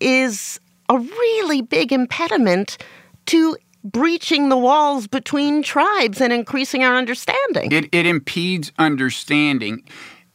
is 0.00 0.60
a 0.88 0.98
really 0.98 1.62
big 1.62 1.92
impediment 1.92 2.78
to 3.26 3.56
breaching 3.84 4.48
the 4.48 4.56
walls 4.56 5.06
between 5.06 5.62
tribes 5.62 6.20
and 6.20 6.32
increasing 6.32 6.84
our 6.84 6.96
understanding. 6.96 7.72
It, 7.72 7.88
it 7.92 8.06
impedes 8.06 8.72
understanding. 8.78 9.84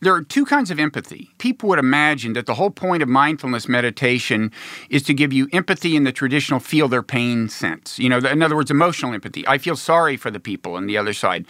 There 0.03 0.13
are 0.13 0.21
two 0.21 0.43
kinds 0.45 0.69
of 0.69 0.79
empathy. 0.79 1.29
People 1.37 1.69
would 1.69 1.79
imagine 1.79 2.33
that 2.33 2.45
the 2.45 2.55
whole 2.55 2.69
point 2.69 3.01
of 3.01 3.07
mindfulness 3.07 3.69
meditation 3.69 4.51
is 4.89 5.01
to 5.03 5.13
give 5.13 5.31
you 5.31 5.47
empathy 5.53 5.95
in 5.95 6.03
the 6.03 6.11
traditional 6.11 6.59
feel 6.59 6.89
their 6.89 7.01
pain 7.01 7.47
sense. 7.47 7.97
You 7.97 8.09
know, 8.09 8.17
in 8.17 8.41
other 8.41 8.57
words, 8.57 8.69
emotional 8.69 9.13
empathy. 9.13 9.47
I 9.47 9.57
feel 9.57 9.77
sorry 9.77 10.17
for 10.17 10.29
the 10.29 10.41
people 10.41 10.75
on 10.75 10.87
the 10.87 10.97
other 10.97 11.13
side. 11.13 11.45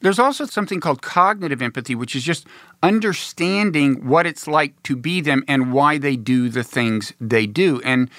There's 0.00 0.18
also 0.18 0.44
something 0.44 0.80
called 0.80 1.00
cognitive 1.00 1.62
empathy, 1.62 1.94
which 1.94 2.14
is 2.14 2.22
just 2.22 2.46
understanding 2.82 4.06
what 4.06 4.26
it's 4.26 4.46
like 4.46 4.82
to 4.82 4.96
be 4.96 5.22
them 5.22 5.42
and 5.48 5.72
why 5.72 5.96
they 5.96 6.14
do 6.14 6.50
the 6.50 6.62
things 6.62 7.14
they 7.18 7.46
do. 7.46 7.80
And 7.86 8.10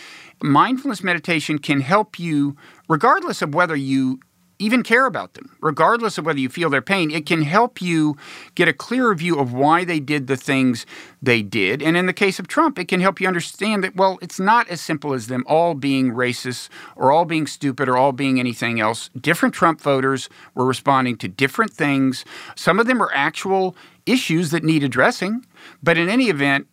mindfulness 0.41 1.03
meditation 1.03 1.59
can 1.59 1.81
help 1.81 2.17
you, 2.17 2.57
regardless 2.89 3.43
of 3.43 3.53
whether 3.53 3.75
you 3.75 4.19
even 4.57 4.83
care 4.83 5.05
about 5.05 5.33
them, 5.33 5.55
regardless 5.61 6.17
of 6.17 6.25
whether 6.25 6.39
you 6.39 6.49
feel 6.49 6.69
their 6.69 6.81
pain, 6.81 7.11
it 7.11 7.25
can 7.25 7.41
help 7.41 7.81
you 7.81 8.15
get 8.55 8.67
a 8.67 8.73
clearer 8.73 9.13
view 9.13 9.37
of 9.39 9.53
why 9.53 9.83
they 9.83 9.99
did 9.99 10.27
the 10.27 10.37
things 10.37 10.85
they 11.21 11.41
did. 11.41 11.81
And 11.81 11.97
in 11.97 12.05
the 12.05 12.13
case 12.13 12.39
of 12.39 12.47
Trump, 12.47 12.79
it 12.79 12.87
can 12.87 13.01
help 13.01 13.19
you 13.19 13.27
understand 13.27 13.83
that, 13.83 13.95
well, 13.95 14.17
it's 14.21 14.39
not 14.39 14.67
as 14.69 14.79
simple 14.79 15.13
as 15.13 15.27
them 15.27 15.43
all 15.47 15.73
being 15.73 16.11
racist 16.11 16.69
or 16.95 17.11
all 17.11 17.25
being 17.25 17.47
stupid 17.47 17.89
or 17.89 17.97
all 17.97 18.11
being 18.11 18.39
anything 18.39 18.79
else. 18.79 19.09
Different 19.19 19.53
Trump 19.53 19.81
voters 19.81 20.29
were 20.53 20.65
responding 20.65 21.17
to 21.17 21.27
different 21.27 21.73
things. 21.73 22.23
Some 22.55 22.79
of 22.79 22.87
them 22.87 23.01
are 23.01 23.11
actual 23.13 23.75
issues 24.05 24.51
that 24.51 24.63
need 24.63 24.83
addressing. 24.83 25.45
But 25.83 25.97
in 25.97 26.07
any 26.07 26.29
event, 26.29 26.67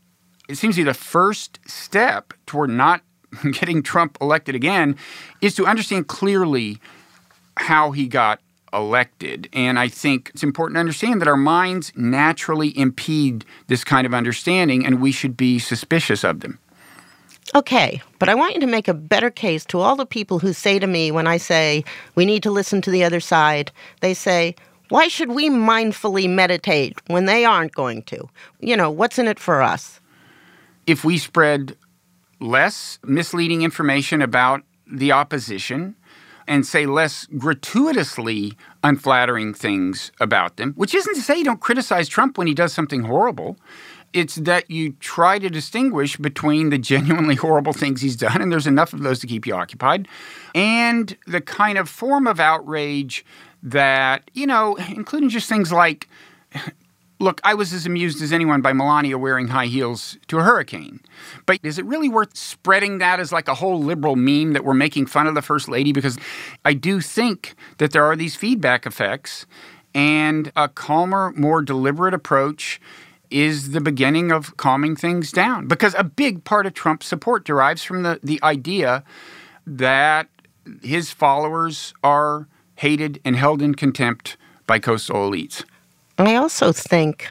it 0.48 0.56
seems 0.56 0.76
to 0.76 0.82
be 0.82 0.84
the 0.84 0.94
first 0.94 1.58
step 1.66 2.34
toward 2.46 2.70
not 2.70 3.02
getting 3.52 3.82
Trump 3.82 4.18
elected 4.20 4.54
again 4.54 4.96
is 5.40 5.54
to 5.56 5.66
understand 5.66 6.06
clearly 6.06 6.78
how 7.56 7.90
he 7.90 8.06
got 8.08 8.40
elected. 8.72 9.48
And 9.52 9.78
I 9.78 9.88
think 9.88 10.30
it's 10.32 10.42
important 10.42 10.76
to 10.76 10.80
understand 10.80 11.20
that 11.20 11.28
our 11.28 11.36
minds 11.36 11.92
naturally 11.94 12.76
impede 12.76 13.44
this 13.66 13.84
kind 13.84 14.06
of 14.06 14.14
understanding, 14.14 14.86
and 14.86 15.00
we 15.00 15.12
should 15.12 15.36
be 15.36 15.58
suspicious 15.58 16.24
of 16.24 16.40
them. 16.40 16.58
Okay, 17.54 18.00
but 18.18 18.30
I 18.30 18.34
want 18.34 18.54
you 18.54 18.60
to 18.60 18.66
make 18.66 18.88
a 18.88 18.94
better 18.94 19.28
case 19.28 19.64
to 19.66 19.80
all 19.80 19.94
the 19.94 20.06
people 20.06 20.38
who 20.38 20.54
say 20.54 20.78
to 20.78 20.86
me 20.86 21.10
when 21.10 21.26
I 21.26 21.36
say 21.36 21.84
we 22.14 22.24
need 22.24 22.42
to 22.44 22.50
listen 22.50 22.80
to 22.82 22.90
the 22.90 23.04
other 23.04 23.20
side, 23.20 23.70
they 24.00 24.14
say, 24.14 24.54
why 24.88 25.08
should 25.08 25.32
we 25.32 25.50
mindfully 25.50 26.28
meditate 26.30 26.98
when 27.08 27.26
they 27.26 27.44
aren't 27.44 27.74
going 27.74 28.02
to? 28.04 28.28
You 28.60 28.76
know, 28.76 28.90
what's 28.90 29.18
in 29.18 29.28
it 29.28 29.38
for 29.38 29.60
us? 29.60 30.00
If 30.86 31.04
we 31.04 31.18
spread 31.18 31.76
less 32.40 32.98
misleading 33.04 33.62
information 33.62 34.22
about 34.22 34.62
the 34.86 35.12
opposition 35.12 35.94
and 36.46 36.66
say 36.66 36.86
less 36.86 37.26
gratuitously 37.38 38.56
unflattering 38.82 39.54
things 39.54 40.12
about 40.20 40.56
them, 40.56 40.72
which 40.74 40.94
isn't 40.94 41.14
to 41.14 41.20
say 41.20 41.38
you 41.38 41.44
don't 41.44 41.60
criticize 41.60 42.08
Trump 42.08 42.38
when 42.38 42.46
he 42.46 42.54
does 42.54 42.72
something 42.72 43.02
horrible. 43.02 43.56
It's 44.12 44.34
that 44.36 44.70
you 44.70 44.92
try 45.00 45.38
to 45.38 45.48
distinguish 45.48 46.16
between 46.16 46.70
the 46.70 46.78
genuinely 46.78 47.34
horrible 47.46 47.72
things 47.72 48.02
he's 48.02 48.16
done, 48.16 48.42
and 48.42 48.52
there's 48.52 48.66
enough 48.66 48.92
of 48.92 49.02
those 49.02 49.20
to 49.20 49.26
keep 49.26 49.46
you 49.46 49.54
occupied, 49.54 50.08
and 50.54 51.16
the 51.26 51.40
kind 51.40 51.78
of 51.78 51.88
form 51.88 52.26
of 52.26 52.38
outrage 52.38 53.24
that, 53.62 54.30
you 54.34 54.46
know, 54.46 54.76
including 54.88 55.28
just 55.28 55.48
things 55.48 55.72
like 55.72 56.08
Look, 57.22 57.40
I 57.44 57.54
was 57.54 57.72
as 57.72 57.86
amused 57.86 58.20
as 58.20 58.32
anyone 58.32 58.62
by 58.62 58.72
Melania 58.72 59.16
wearing 59.16 59.46
high 59.46 59.66
heels 59.66 60.18
to 60.26 60.40
a 60.40 60.42
hurricane. 60.42 60.98
But 61.46 61.60
is 61.62 61.78
it 61.78 61.84
really 61.84 62.08
worth 62.08 62.36
spreading 62.36 62.98
that 62.98 63.20
as 63.20 63.30
like 63.30 63.46
a 63.46 63.54
whole 63.54 63.80
liberal 63.80 64.16
meme 64.16 64.54
that 64.54 64.64
we're 64.64 64.74
making 64.74 65.06
fun 65.06 65.28
of 65.28 65.36
the 65.36 65.40
First 65.40 65.68
Lady? 65.68 65.92
Because 65.92 66.18
I 66.64 66.74
do 66.74 67.00
think 67.00 67.54
that 67.78 67.92
there 67.92 68.04
are 68.04 68.16
these 68.16 68.34
feedback 68.34 68.86
effects, 68.86 69.46
and 69.94 70.50
a 70.56 70.68
calmer, 70.68 71.32
more 71.36 71.62
deliberate 71.62 72.12
approach 72.12 72.80
is 73.30 73.70
the 73.70 73.80
beginning 73.80 74.32
of 74.32 74.56
calming 74.56 74.96
things 74.96 75.30
down. 75.30 75.68
Because 75.68 75.94
a 75.96 76.02
big 76.02 76.42
part 76.42 76.66
of 76.66 76.74
Trump's 76.74 77.06
support 77.06 77.44
derives 77.44 77.84
from 77.84 78.02
the, 78.02 78.18
the 78.24 78.40
idea 78.42 79.04
that 79.64 80.26
his 80.82 81.12
followers 81.12 81.94
are 82.02 82.48
hated 82.74 83.20
and 83.24 83.36
held 83.36 83.62
in 83.62 83.76
contempt 83.76 84.36
by 84.66 84.80
coastal 84.80 85.30
elites. 85.30 85.64
I 86.28 86.36
also 86.36 86.72
think 86.72 87.30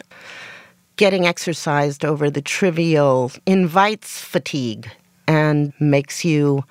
getting 0.96 1.26
exercised 1.26 2.06
over 2.06 2.30
the 2.30 2.42
trivial 2.42 3.32
invites 3.46 4.20
fatigue 4.20 4.90
and 5.28 5.74
makes 5.80 6.26
you 6.26 6.64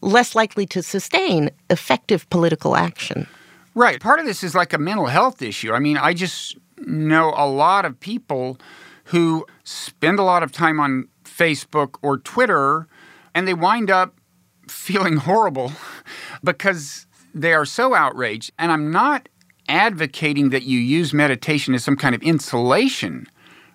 less 0.00 0.34
likely 0.34 0.66
to 0.66 0.82
sustain 0.82 1.50
effective 1.70 2.28
political 2.30 2.76
action. 2.76 3.26
Right. 3.74 4.00
Part 4.00 4.20
of 4.20 4.26
this 4.26 4.42
is 4.42 4.54
like 4.54 4.72
a 4.72 4.78
mental 4.78 5.06
health 5.06 5.42
issue. 5.42 5.72
I 5.72 5.80
mean, 5.80 5.98
I 5.98 6.14
just 6.14 6.56
know 6.78 7.34
a 7.36 7.46
lot 7.46 7.84
of 7.84 7.98
people 8.00 8.58
who 9.04 9.46
spend 9.64 10.18
a 10.18 10.22
lot 10.22 10.42
of 10.42 10.52
time 10.52 10.80
on 10.80 11.08
Facebook 11.24 11.96
or 12.02 12.18
Twitter 12.18 12.88
and 13.34 13.46
they 13.46 13.54
wind 13.54 13.90
up 13.90 14.14
feeling 14.68 15.16
horrible 15.16 15.72
because 16.44 17.06
they 17.34 17.52
are 17.52 17.66
so 17.66 17.94
outraged. 17.94 18.50
And 18.58 18.72
I'm 18.72 18.90
not 18.90 19.28
advocating 19.68 20.50
that 20.50 20.64
you 20.64 20.78
use 20.78 21.12
meditation 21.12 21.74
as 21.74 21.84
some 21.84 21.96
kind 21.96 22.14
of 22.14 22.22
insulation 22.22 23.26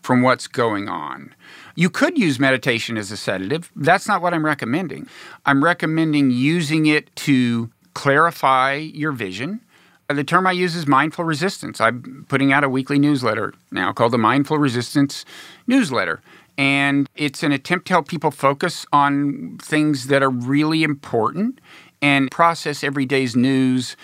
from 0.02 0.22
what's 0.22 0.48
going 0.48 0.90
on. 0.90 1.34
You 1.76 1.90
could 1.90 2.18
use 2.18 2.40
meditation 2.40 2.98
as 2.98 3.12
a 3.12 3.18
sedative. 3.18 3.72
That's 3.76 4.08
not 4.08 4.22
what 4.22 4.34
I'm 4.34 4.46
recommending. 4.46 5.08
I'm 5.46 5.64
recommending 5.64 6.32
using 6.32 6.86
it 6.86 7.16
to 7.18 7.70
clarify 7.94 8.76
your 8.76 9.12
vision. 9.12 9.62
Uh, 10.10 10.14
the 10.14 10.24
term 10.24 10.48
I 10.48 10.52
use 10.52 10.76
is 10.76 10.88
mindful 10.88 11.24
resistance. 11.24 11.80
I'm 11.80 12.26
putting 12.28 12.52
out 12.52 12.64
a 12.64 12.70
weekly 12.70 13.00
newsletter 13.00 13.54
now 13.72 13.94
called 13.94 14.12
the 14.12 14.18
Mindful 14.18 14.58
Resistance 14.58 15.26
Newsletter. 15.68 16.22
And 16.58 17.10
it's 17.16 17.44
an 17.44 17.52
attempt 17.52 17.88
to 17.88 17.94
help 17.94 18.08
people 18.08 18.32
focus 18.32 18.86
on 18.92 19.58
things 19.62 20.08
that 20.08 20.22
are 20.22 20.30
really 20.30 20.84
important 20.84 21.60
and 22.02 22.32
process 22.32 22.84
every 22.84 23.06
day's 23.06 23.36
news 23.36 23.96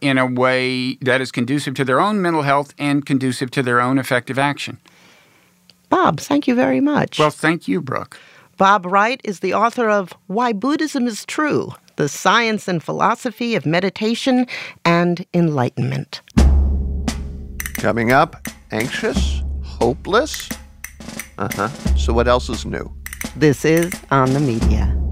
in 0.00 0.18
a 0.18 0.26
way 0.26 0.94
that 0.96 1.20
is 1.20 1.30
conducive 1.32 1.74
to 1.74 1.84
their 1.84 2.00
own 2.00 2.20
mental 2.20 2.42
health 2.42 2.74
and 2.78 3.06
conducive 3.06 3.50
to 3.52 3.62
their 3.62 3.80
own 3.80 3.98
effective 3.98 4.38
action. 4.38 4.78
Bob, 5.88 6.20
thank 6.20 6.48
you 6.48 6.54
very 6.54 6.80
much. 6.80 7.18
Well, 7.18 7.30
thank 7.30 7.68
you, 7.68 7.80
Brooke. 7.80 8.18
Bob 8.56 8.86
Wright 8.86 9.20
is 9.24 9.40
the 9.40 9.54
author 9.54 9.88
of 9.88 10.12
Why 10.26 10.52
Buddhism 10.52 11.06
is 11.06 11.24
True 11.24 11.74
The 11.96 12.08
Science 12.08 12.68
and 12.68 12.82
Philosophy 12.82 13.54
of 13.54 13.66
Meditation 13.66 14.46
and 14.84 15.24
Enlightenment. 15.34 16.20
Coming 17.74 18.12
up, 18.12 18.46
anxious? 18.70 19.42
Hopeless? 19.62 20.48
Uh 21.36 21.48
huh. 21.52 21.68
So, 21.96 22.12
what 22.12 22.28
else 22.28 22.48
is 22.48 22.64
new? 22.64 22.92
This 23.36 23.64
is 23.64 23.92
On 24.10 24.32
the 24.32 24.40
Media. 24.40 25.03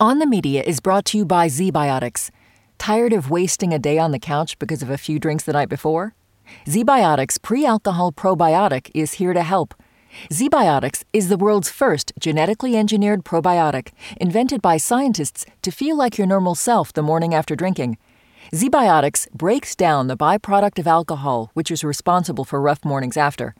On 0.00 0.18
the 0.18 0.26
Media 0.26 0.60
is 0.60 0.80
brought 0.80 1.04
to 1.04 1.18
you 1.18 1.24
by 1.24 1.46
ZBiotics. 1.46 2.30
Tired 2.78 3.12
of 3.12 3.30
wasting 3.30 3.72
a 3.72 3.78
day 3.78 3.96
on 3.96 4.10
the 4.10 4.18
couch 4.18 4.58
because 4.58 4.82
of 4.82 4.90
a 4.90 4.98
few 4.98 5.20
drinks 5.20 5.44
the 5.44 5.52
night 5.52 5.68
before? 5.68 6.16
ZBiotics 6.66 7.40
pre 7.40 7.64
alcohol 7.64 8.10
probiotic 8.10 8.90
is 8.92 9.14
here 9.14 9.32
to 9.32 9.44
help. 9.44 9.72
ZBiotics 10.32 11.04
is 11.12 11.28
the 11.28 11.36
world's 11.36 11.70
first 11.70 12.12
genetically 12.18 12.76
engineered 12.76 13.24
probiotic 13.24 13.92
invented 14.20 14.60
by 14.60 14.78
scientists 14.78 15.46
to 15.62 15.70
feel 15.70 15.96
like 15.96 16.18
your 16.18 16.26
normal 16.26 16.56
self 16.56 16.92
the 16.92 17.00
morning 17.00 17.32
after 17.32 17.54
drinking. 17.54 17.96
ZBiotics 18.52 19.30
breaks 19.30 19.76
down 19.76 20.08
the 20.08 20.16
byproduct 20.16 20.80
of 20.80 20.88
alcohol, 20.88 21.52
which 21.54 21.70
is 21.70 21.84
responsible 21.84 22.44
for 22.44 22.60
rough 22.60 22.84
mornings 22.84 23.16
after. 23.16 23.54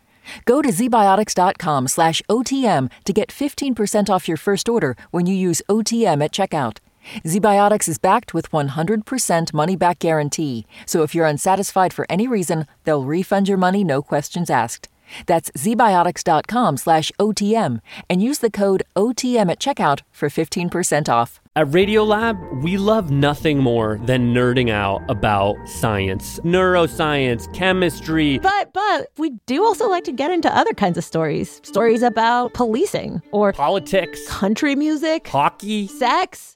Go 0.45 0.63
to 0.63 0.71
zbiotics.com 0.71 1.89
slash 1.89 2.23
OTM 2.29 2.91
to 3.05 3.13
get 3.13 3.29
15% 3.31 4.11
off 4.11 4.29
your 4.29 4.37
first 4.37 4.69
order 4.69 4.97
when 5.11 5.27
you 5.27 5.35
use 5.35 5.63
OTM 5.69 6.23
at 6.23 6.33
checkout. 6.33 6.79
ZBiotics 7.25 7.89
is 7.89 7.99
backed 7.99 8.33
with 8.33 8.51
100% 8.51 9.53
money 9.53 9.77
back 9.77 9.99
guarantee, 9.99 10.67
so 10.87 11.03
if 11.03 11.15
you're 11.15 11.27
unsatisfied 11.27 11.93
for 11.93 12.07
any 12.09 12.27
reason, 12.27 12.67
they'll 12.85 13.05
refund 13.05 13.49
your 13.49 13.59
money 13.59 13.85
no 13.85 14.01
questions 14.03 14.49
asked. 14.49 14.89
That's 15.27 15.51
zbiotics.com 15.53 16.77
slash 16.77 17.13
OTM 17.19 17.81
and 18.09 18.23
use 18.23 18.39
the 18.39 18.51
code 18.51 18.83
OTM 18.97 19.51
at 19.51 19.61
checkout 19.61 20.01
for 20.11 20.29
15% 20.29 21.09
off. 21.09 21.41
At 21.57 21.69
Radiolab, 21.69 22.63
we 22.63 22.77
love 22.77 23.13
nothing 23.13 23.59
more 23.59 24.01
than 24.07 24.35
nerding 24.35 24.71
out 24.71 25.03
about 25.09 25.57
science, 25.69 26.41
neuroscience, 26.41 27.53
chemistry. 27.55 28.39
But 28.39 28.73
but 28.73 29.11
we 29.19 29.31
do 29.47 29.63
also 29.63 29.89
like 29.89 30.03
to 30.05 30.13
get 30.13 30.33
into 30.33 30.53
other 30.53 30.73
kinds 30.73 30.99
of 30.99 31.05
stories. 31.05 31.61
Stories 31.63 32.03
about 32.03 32.55
policing 32.55 33.23
or 33.31 33.53
politics, 33.53 34.27
country 34.29 34.75
music, 34.75 35.29
hockey, 35.29 35.87
sex 35.87 36.54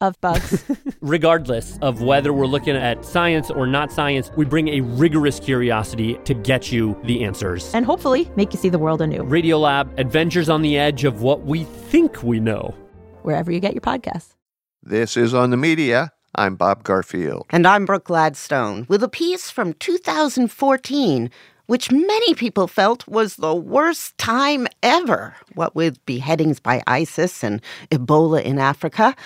of 0.00 0.20
bugs. 0.20 0.64
Regardless 1.00 1.78
of 1.80 2.02
whether 2.02 2.32
we're 2.32 2.46
looking 2.46 2.76
at 2.76 3.04
science 3.04 3.50
or 3.50 3.66
not 3.66 3.90
science, 3.90 4.30
we 4.36 4.44
bring 4.44 4.68
a 4.68 4.80
rigorous 4.80 5.40
curiosity 5.40 6.18
to 6.24 6.34
get 6.34 6.70
you 6.70 7.00
the 7.04 7.24
answers. 7.24 7.74
and 7.74 7.86
hopefully 7.86 8.30
make 8.36 8.52
you 8.52 8.58
see 8.58 8.68
the 8.68 8.78
world 8.78 9.00
anew 9.00 9.22
Radiolab, 9.22 9.98
adventures 9.98 10.48
on 10.48 10.62
the 10.62 10.76
edge 10.78 11.04
of 11.04 11.22
what 11.22 11.42
we 11.46 11.64
think 11.64 12.22
we 12.22 12.40
know. 12.40 12.74
wherever 13.22 13.50
you 13.50 13.58
get 13.60 13.72
your 13.74 13.80
podcasts. 13.80 14.34
This 14.82 15.16
is 15.16 15.34
On 15.34 15.50
the 15.50 15.56
Media. 15.56 16.12
I'm 16.34 16.54
Bob 16.54 16.84
Garfield. 16.84 17.46
And 17.50 17.66
I'm 17.66 17.86
Brooke 17.86 18.04
Gladstone 18.04 18.84
with 18.88 19.02
a 19.02 19.08
piece 19.08 19.50
from 19.50 19.72
2014, 19.72 21.30
which 21.66 21.90
many 21.90 22.34
people 22.34 22.68
felt 22.68 23.08
was 23.08 23.36
the 23.36 23.54
worst 23.54 24.16
time 24.18 24.68
ever. 24.82 25.34
What 25.54 25.74
with 25.74 26.04
beheadings 26.06 26.60
by 26.60 26.82
ISIS 26.86 27.42
and 27.42 27.60
Ebola 27.90 28.42
in 28.42 28.58
Africa, 28.58 29.16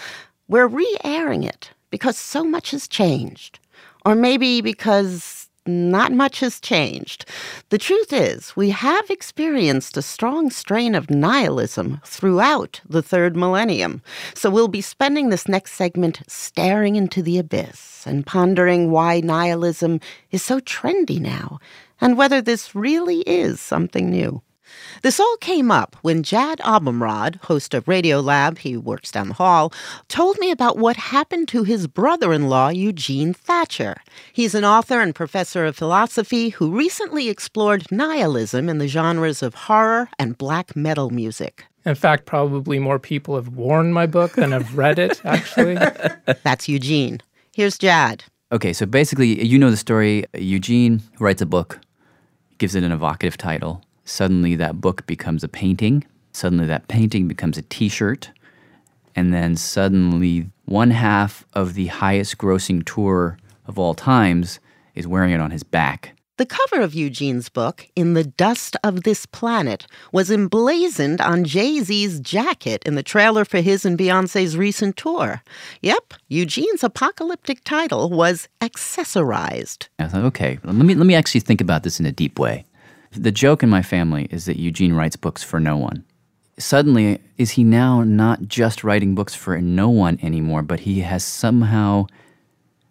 we're 0.51 0.67
re 0.67 0.97
airing 1.05 1.45
it 1.45 1.71
because 1.91 2.19
so 2.19 2.43
much 2.45 2.73
has 2.73 2.89
changed. 2.89 3.61
Or 4.05 4.17
maybe 4.17 4.61
because 4.61 5.49
not 5.65 6.11
much 6.13 6.41
has 6.41 6.59
changed. 6.59 7.25
The 7.69 7.79
truth 7.79 8.13
is, 8.13 8.57
we 8.57 8.71
have 8.71 9.09
experienced 9.11 9.97
a 9.97 10.03
strong 10.03 10.51
strain 10.51 10.97
of 10.97 11.09
nihilism 11.09 12.01
throughout 12.05 12.81
the 12.89 13.03
third 13.03 13.37
millennium. 13.37 14.03
So 14.35 14.51
we'll 14.51 14.69
be 14.69 14.81
spending 14.81 15.29
this 15.29 15.47
next 15.47 15.75
segment 15.75 16.23
staring 16.27 16.97
into 16.97 17.23
the 17.23 17.39
abyss 17.39 18.05
and 18.05 18.27
pondering 18.27 18.91
why 18.91 19.21
nihilism 19.21 20.01
is 20.33 20.43
so 20.43 20.59
trendy 20.59 21.21
now 21.21 21.61
and 22.01 22.19
whether 22.19 22.43
this 22.43 22.75
really 22.75 23.21
is 23.21 23.61
something 23.61 24.11
new. 24.11 24.43
This 25.03 25.21
all 25.21 25.37
came 25.39 25.71
up 25.71 25.97
when 26.03 26.23
Jad 26.23 26.59
Abumrad, 26.59 27.37
host 27.45 27.75
of 27.75 27.87
Radiolab, 27.87 28.59
he 28.59 28.77
works 28.77 29.11
down 29.11 29.29
the 29.29 29.35
hall, 29.35 29.73
told 30.09 30.39
me 30.39 30.51
about 30.51 30.79
what 30.79 30.97
happened 30.97 31.49
to 31.49 31.63
his 31.63 31.87
brother 31.87 32.33
in 32.33 32.49
law, 32.49 32.69
Eugene 32.69 33.33
Thacker. 33.33 34.03
He's 34.33 34.55
an 34.55 34.65
author 34.65 35.01
and 35.01 35.15
professor 35.15 35.65
of 35.65 35.77
philosophy 35.77 36.51
who 36.51 36.77
recently 36.77 37.29
explored 37.29 37.91
nihilism 37.91 38.69
in 38.69 38.79
the 38.79 38.89
genres 38.89 39.43
of 39.43 39.55
horror 39.55 40.09
and 40.19 40.37
black 40.37 40.77
metal 40.77 41.11
music. 41.11 41.65
In 41.85 41.95
fact, 41.95 42.27
probably 42.27 42.79
more 42.79 42.99
people 42.99 43.37
have 43.37 43.49
worn 43.49 43.93
my 43.93 44.07
book 44.07 44.33
than 44.33 44.53
have 44.53 44.77
read 44.77 44.99
it, 44.99 45.21
actually. 45.25 45.75
That's 46.43 46.69
Eugene. 46.69 47.21
Here's 47.55 47.79
Jad. 47.79 48.25
Okay, 48.53 48.73
so 48.73 48.85
basically, 48.85 49.45
you 49.45 49.59
know 49.59 49.71
the 49.71 49.77
story. 49.77 50.25
Eugene 50.35 51.03
writes 51.19 51.41
a 51.41 51.47
book, 51.47 51.81
gives 52.59 52.75
it 52.75 52.83
an 52.83 52.93
evocative 52.93 53.37
title. 53.37 53.83
Suddenly, 54.05 54.57
that 54.57 54.81
book 54.81 55.07
becomes 55.07 55.45
a 55.45 55.49
painting. 55.49 56.05
Suddenly, 56.33 56.67
that 56.67 56.89
painting 56.89 57.29
becomes 57.29 57.59
a 57.59 57.63
t 57.63 57.89
shirt. 57.89 58.31
And 59.17 59.33
then 59.33 59.57
suddenly, 59.57 60.51
one 60.65 60.91
half 60.91 61.45
of 61.53 61.75
the 61.75 61.89
highest 61.89 62.39
grossing 62.39 62.85
tour 62.85 63.37
of 63.67 63.79
all 63.79 63.95
times 63.95 64.61
is 64.95 65.07
wearing 65.07 65.33
it 65.33 65.41
on 65.41 65.51
his 65.51 65.63
back. 65.63 66.15
The 66.41 66.47
cover 66.47 66.81
of 66.81 66.95
Eugene's 66.95 67.51
book, 67.51 67.87
In 67.95 68.15
the 68.15 68.25
Dust 68.25 68.75
of 68.83 69.03
This 69.03 69.27
Planet, 69.27 69.87
was 70.11 70.31
emblazoned 70.31 71.21
on 71.21 71.45
Jay 71.45 71.81
Z's 71.81 72.19
jacket 72.19 72.83
in 72.87 72.95
the 72.95 73.03
trailer 73.03 73.45
for 73.45 73.61
his 73.61 73.85
and 73.85 73.99
Beyonce's 73.99 74.57
recent 74.57 74.97
tour. 74.97 75.43
Yep, 75.83 76.15
Eugene's 76.29 76.83
apocalyptic 76.83 77.63
title 77.65 78.09
was 78.09 78.49
Accessorized. 78.63 79.89
I 79.99 80.09
thought, 80.09 80.25
okay, 80.25 80.59
let 80.65 80.75
me, 80.77 80.95
let 80.95 81.07
me 81.07 81.15
actually 81.15 81.43
think 81.43 81.61
about 81.61 81.83
this 81.83 82.01
in 82.01 82.07
a 82.07 82.13
deep 82.13 82.39
way. 82.39 82.65
The 83.13 83.33
joke 83.33 83.65
in 83.65 83.69
my 83.69 83.83
family 83.83 84.29
is 84.31 84.45
that 84.45 84.59
Eugene 84.59 84.93
writes 84.93 85.17
books 85.17 85.43
for 85.43 85.59
no 85.59 85.77
one. 85.77 86.05
Suddenly, 86.59 87.19
is 87.39 87.51
he 87.53 87.65
now 87.65 88.05
not 88.05 88.43
just 88.47 88.85
writing 88.85 89.17
books 89.17 89.35
for 89.35 89.61
no 89.61 89.89
one 89.89 90.19
anymore, 90.23 90.63
but 90.63 90.81
he 90.81 91.01
has 91.01 91.25
somehow 91.25 92.07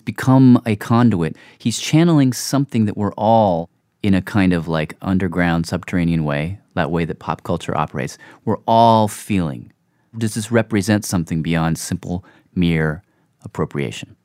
become 0.03 0.61
a 0.65 0.75
conduit? 0.75 1.37
He's 1.57 1.79
channeling 1.79 2.33
something 2.33 2.83
that 2.85 2.97
we're 2.97 3.13
all, 3.13 3.69
in 4.03 4.13
a 4.13 4.21
kind 4.21 4.51
of 4.51 4.67
like 4.67 4.97
underground, 5.01 5.67
subterranean 5.67 6.25
way, 6.25 6.59
that 6.73 6.91
way 6.91 7.05
that 7.05 7.19
pop 7.19 7.43
culture 7.43 7.77
operates, 7.77 8.17
we're 8.43 8.59
all 8.67 9.07
feeling. 9.07 9.71
Does 10.17 10.33
this 10.33 10.51
represent 10.51 11.05
something 11.05 11.41
beyond 11.41 11.77
simple, 11.77 12.25
mere 12.55 13.03
appropriation? 13.43 14.17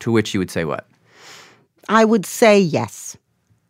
To 0.00 0.10
which 0.10 0.34
you 0.34 0.40
would 0.40 0.50
say 0.50 0.64
what? 0.64 0.88
I 1.88 2.04
would 2.04 2.26
say 2.26 2.58
yes. 2.58 3.16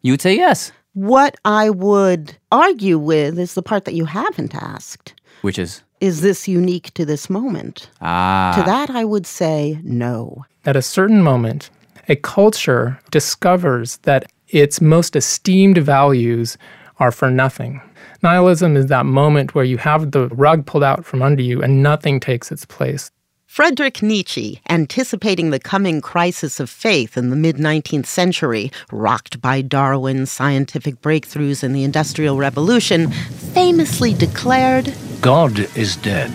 You 0.03 0.12
would 0.12 0.23
say 0.23 0.37
yes, 0.37 0.73
What 0.94 1.37
I 1.44 1.70
would 1.70 2.37
argue 2.50 2.98
with 2.98 3.38
is 3.38 3.55
the 3.55 3.62
part 3.62 3.85
that 3.85 3.94
you 3.94 4.07
haven't 4.07 4.55
asked. 4.55 5.14
which 5.42 5.59
is 5.59 5.83
Is 6.00 6.20
this 6.20 6.48
unique 6.48 6.92
to 6.94 7.05
this 7.05 7.31
moment? 7.31 7.88
ah. 8.00 8.53
To 8.57 8.62
that, 8.64 8.90
I 8.90 9.05
would 9.05 9.26
say 9.26 9.79
no. 9.85 10.44
At 10.64 10.76
a 10.76 10.83
certain 10.83 11.22
moment, 11.22 11.70
a 12.09 12.16
culture 12.16 12.98
discovers 13.11 13.98
that 13.98 14.31
its 14.48 14.81
most 14.81 15.14
esteemed 15.14 15.79
values 15.79 16.59
are 16.98 17.12
for 17.12 17.31
nothing. 17.31 17.81
Nihilism 18.22 18.76
is 18.76 18.87
that 18.87 19.07
moment 19.07 19.55
where 19.55 19.64
you 19.64 19.79
have 19.79 20.11
the 20.11 20.29
rug 20.29 20.66
pulled 20.66 20.85
out 20.85 21.05
from 21.07 21.22
under 21.22 21.42
you 21.42 21.62
and 21.62 21.83
nothing 21.83 22.20
takes 22.20 22.50
its 22.53 22.64
place. 22.66 23.11
Friedrich 23.50 24.00
Nietzsche, 24.00 24.60
anticipating 24.68 25.50
the 25.50 25.58
coming 25.58 26.00
crisis 26.00 26.60
of 26.60 26.70
faith 26.70 27.16
in 27.16 27.30
the 27.30 27.36
mid 27.36 27.56
19th 27.56 28.06
century, 28.06 28.70
rocked 28.92 29.40
by 29.40 29.60
Darwin's 29.60 30.30
scientific 30.30 31.02
breakthroughs 31.02 31.64
in 31.64 31.72
the 31.72 31.82
Industrial 31.82 32.36
Revolution, 32.36 33.10
famously 33.10 34.14
declared 34.14 34.94
God 35.20 35.58
is 35.76 35.96
dead. 35.96 36.30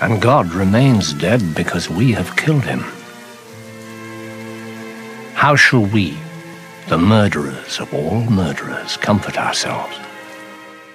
And 0.00 0.22
God 0.22 0.52
remains 0.52 1.14
dead 1.14 1.42
because 1.56 1.90
we 1.90 2.12
have 2.12 2.36
killed 2.36 2.62
him. 2.62 2.84
How 5.34 5.56
shall 5.56 5.84
we, 5.84 6.16
the 6.86 6.98
murderers 6.98 7.80
of 7.80 7.92
all 7.92 8.20
murderers, 8.20 8.96
comfort 8.98 9.36
ourselves? 9.36 9.98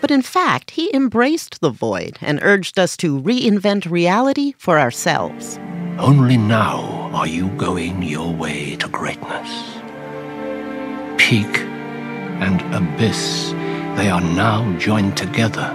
But 0.03 0.11
in 0.11 0.21
fact, 0.21 0.71
he 0.71 0.93
embraced 0.93 1.61
the 1.61 1.69
void 1.69 2.17
and 2.19 2.41
urged 2.41 2.77
us 2.77 2.97
to 2.97 3.21
reinvent 3.21 3.89
reality 3.89 4.53
for 4.57 4.77
ourselves. 4.77 5.57
Only 5.97 6.35
now 6.35 7.09
are 7.13 7.25
you 7.25 7.47
going 7.51 8.03
your 8.03 8.33
way 8.33 8.75
to 8.75 8.89
greatness. 8.89 9.49
Peak 11.15 11.57
and 12.43 12.59
abyss, 12.75 13.51
they 13.95 14.09
are 14.09 14.19
now 14.19 14.77
joined 14.77 15.15
together. 15.15 15.69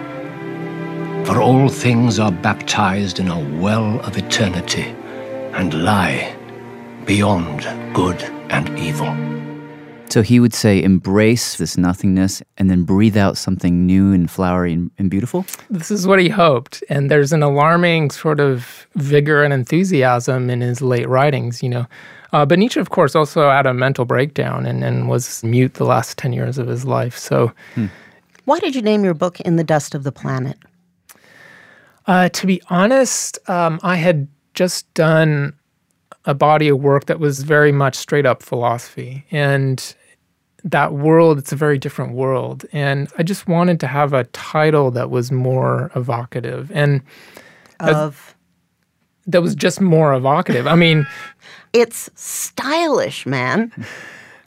For 1.24 1.40
all 1.40 1.70
things 1.70 2.18
are 2.18 2.30
baptized 2.30 3.20
in 3.20 3.28
a 3.28 3.58
well 3.58 3.98
of 4.00 4.18
eternity 4.18 4.94
and 5.54 5.72
lie 5.82 6.36
beyond 7.06 7.60
good 7.94 8.22
and 8.50 8.78
evil. 8.78 9.08
So 10.10 10.22
he 10.22 10.40
would 10.40 10.54
say, 10.54 10.82
embrace 10.82 11.56
this 11.56 11.76
nothingness 11.76 12.42
and 12.56 12.70
then 12.70 12.84
breathe 12.84 13.16
out 13.16 13.36
something 13.36 13.86
new 13.86 14.12
and 14.12 14.30
flowery 14.30 14.72
and, 14.72 14.90
and, 14.98 15.10
beautiful? 15.10 15.44
This 15.68 15.90
is 15.90 16.06
what 16.06 16.18
he 16.18 16.28
hoped. 16.28 16.82
And 16.88 17.10
there's 17.10 17.32
an 17.32 17.42
alarming 17.42 18.10
sort 18.10 18.40
of 18.40 18.86
vigor 18.94 19.42
and 19.44 19.52
enthusiasm 19.52 20.48
in 20.50 20.60
his 20.60 20.80
late 20.80 21.08
writings, 21.08 21.62
you 21.62 21.68
know. 21.68 21.86
Uh, 22.32 22.46
but 22.46 22.58
Nietzsche, 22.58 22.80
of 22.80 22.90
course, 22.90 23.14
also 23.14 23.50
had 23.50 23.66
a 23.66 23.74
mental 23.74 24.04
breakdown 24.04 24.66
and, 24.66 24.82
and 24.82 25.08
was 25.08 25.42
mute 25.44 25.74
the 25.74 25.84
last 25.84 26.16
10 26.18 26.32
years 26.32 26.58
of 26.58 26.66
his 26.66 26.84
life. 26.84 27.16
So. 27.16 27.52
Hmm. 27.74 27.86
Why 28.44 28.58
did 28.60 28.74
you 28.74 28.80
name 28.80 29.04
your 29.04 29.12
book 29.12 29.40
In 29.40 29.56
the 29.56 29.64
Dust 29.64 29.94
of 29.94 30.04
the 30.04 30.12
Planet? 30.12 30.56
Uh, 32.06 32.30
to 32.30 32.46
be 32.46 32.62
honest, 32.70 33.38
um, 33.50 33.78
I 33.82 33.96
had 33.96 34.26
just 34.54 34.92
done 34.94 35.52
a 36.24 36.34
body 36.34 36.68
of 36.68 36.78
work 36.80 37.06
that 37.06 37.20
was 37.20 37.42
very 37.42 37.72
much 37.72 37.94
straight 37.94 38.26
up 38.26 38.42
philosophy. 38.42 39.24
And 39.30 39.94
that 40.70 40.92
world, 40.92 41.38
it's 41.38 41.52
a 41.52 41.56
very 41.56 41.78
different 41.78 42.14
world. 42.14 42.64
And 42.72 43.08
I 43.18 43.22
just 43.22 43.46
wanted 43.48 43.80
to 43.80 43.86
have 43.86 44.12
a 44.12 44.24
title 44.24 44.90
that 44.92 45.10
was 45.10 45.32
more 45.32 45.90
evocative. 45.94 46.70
And 46.72 47.02
of 47.80 48.34
that 49.26 49.42
was 49.42 49.54
just 49.54 49.80
more 49.80 50.14
evocative. 50.14 50.66
I 50.66 50.74
mean, 50.74 51.06
it's 51.72 52.10
stylish, 52.14 53.26
man. 53.26 53.72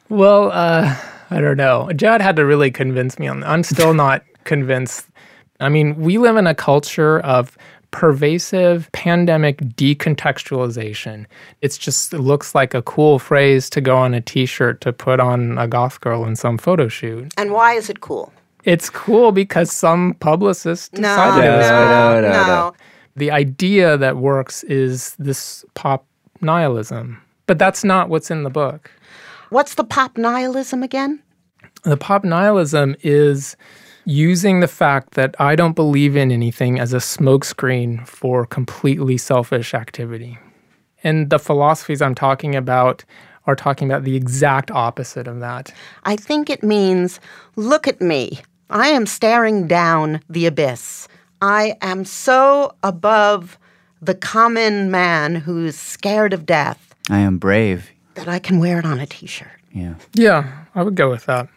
Well, 0.10 0.52
uh, 0.52 0.96
I 1.30 1.40
don't 1.40 1.58
know. 1.58 1.92
Jad 1.94 2.22
had 2.22 2.36
to 2.36 2.46
really 2.46 2.72
convince 2.72 3.18
me 3.20 3.28
on 3.28 3.42
that. 3.42 3.50
I'm 3.50 3.64
still 3.64 3.94
not 3.94 4.24
convinced. 4.44 5.08
I 5.60 5.70
mean, 5.70 5.96
we 5.96 6.18
live 6.18 6.36
in 6.36 6.48
a 6.48 6.56
culture 6.56 7.20
of 7.20 7.58
pervasive 7.92 8.90
pandemic 8.94 9.58
decontextualization. 9.76 11.26
It's 11.62 11.78
just 11.78 12.14
it 12.14 12.20
looks 12.20 12.56
like 12.56 12.74
a 12.74 12.82
cool 12.82 13.20
phrase 13.20 13.70
to 13.72 13.82
go 13.82 13.96
on 13.98 14.14
a 14.14 14.22
t-shirt 14.22 14.82
to 14.82 14.94
put 14.94 15.20
on 15.20 15.58
a 15.58 15.68
goth 15.68 16.02
girl 16.02 16.26
in 16.26 16.36
some 16.36 16.58
photo 16.58 16.88
shoot. 16.88 17.34
And 17.38 17.52
why 17.52 17.74
is 17.74 17.90
it 17.90 18.02
cool? 18.02 18.32
It's 18.64 18.90
cool 18.90 19.32
because 19.32 19.72
some 19.72 20.16
publicist 20.20 20.94
no, 20.94 21.02
decided 21.02 21.42
no, 21.42 22.18
it 22.18 22.22
no, 22.22 22.22
no, 22.22 22.48
no. 22.48 22.74
The 23.16 23.32
idea 23.32 23.98
that 23.98 24.18
works 24.18 24.64
is 24.64 25.16
this 25.20 25.66
pop 25.74 26.06
nihilism. 26.42 27.22
But 27.48 27.60
that's 27.60 27.84
not 27.84 28.10
what's 28.10 28.32
in 28.32 28.44
the 28.44 28.50
book. 28.50 28.92
What's 29.50 29.76
the 29.76 29.84
pop 29.84 30.18
nihilism 30.18 30.84
again? 30.84 31.22
The 31.84 31.98
pop 31.98 32.24
nihilism 32.24 32.96
is 33.02 33.58
using 34.06 34.60
the 34.60 34.68
fact 34.68 35.12
that 35.12 35.36
I 35.40 35.56
don't 35.56 35.76
believe 35.76 36.16
in 36.16 36.32
anything 36.32 36.80
as 36.80 36.94
a 36.94 36.98
smokescreen 36.98 38.08
for 38.08 38.46
completely 38.46 39.18
selfish 39.18 39.74
activity. 39.74 40.38
And 41.04 41.30
the 41.30 41.40
philosophies 41.40 42.02
I'm 42.02 42.16
talking 42.16 42.56
about 42.56 43.04
are 43.48 43.56
talking 43.56 43.90
about 43.92 44.04
the 44.04 44.16
exact 44.16 44.70
opposite 44.72 45.28
of 45.28 45.40
that. 45.40 45.74
I 46.04 46.16
think 46.16 46.50
it 46.50 46.64
means 46.64 47.20
look 47.56 47.88
at 47.88 48.02
me. 48.02 48.40
I 48.70 48.90
am 48.90 49.06
staring 49.06 49.68
down 49.68 50.22
the 50.30 50.46
abyss. 50.46 51.08
I 51.42 51.76
am 51.82 52.06
so 52.06 52.76
above 52.84 53.58
the 54.02 54.16
common 54.16 54.92
man 54.92 55.36
who's 55.36 55.76
scared 55.76 56.34
of 56.34 56.46
death. 56.46 56.96
I 57.10 57.20
am 57.20 57.38
brave. 57.38 57.92
That 58.16 58.28
I 58.28 58.40
can 58.40 58.60
wear 58.60 58.80
it 58.80 58.86
on 58.86 59.00
a 59.00 59.06
t 59.06 59.26
shirt. 59.26 59.48
Yeah. 59.74 59.96
Yeah, 60.14 60.66
I 60.76 60.84
would 60.84 60.96
go 60.96 61.10
with 61.10 61.26
that. 61.26 61.48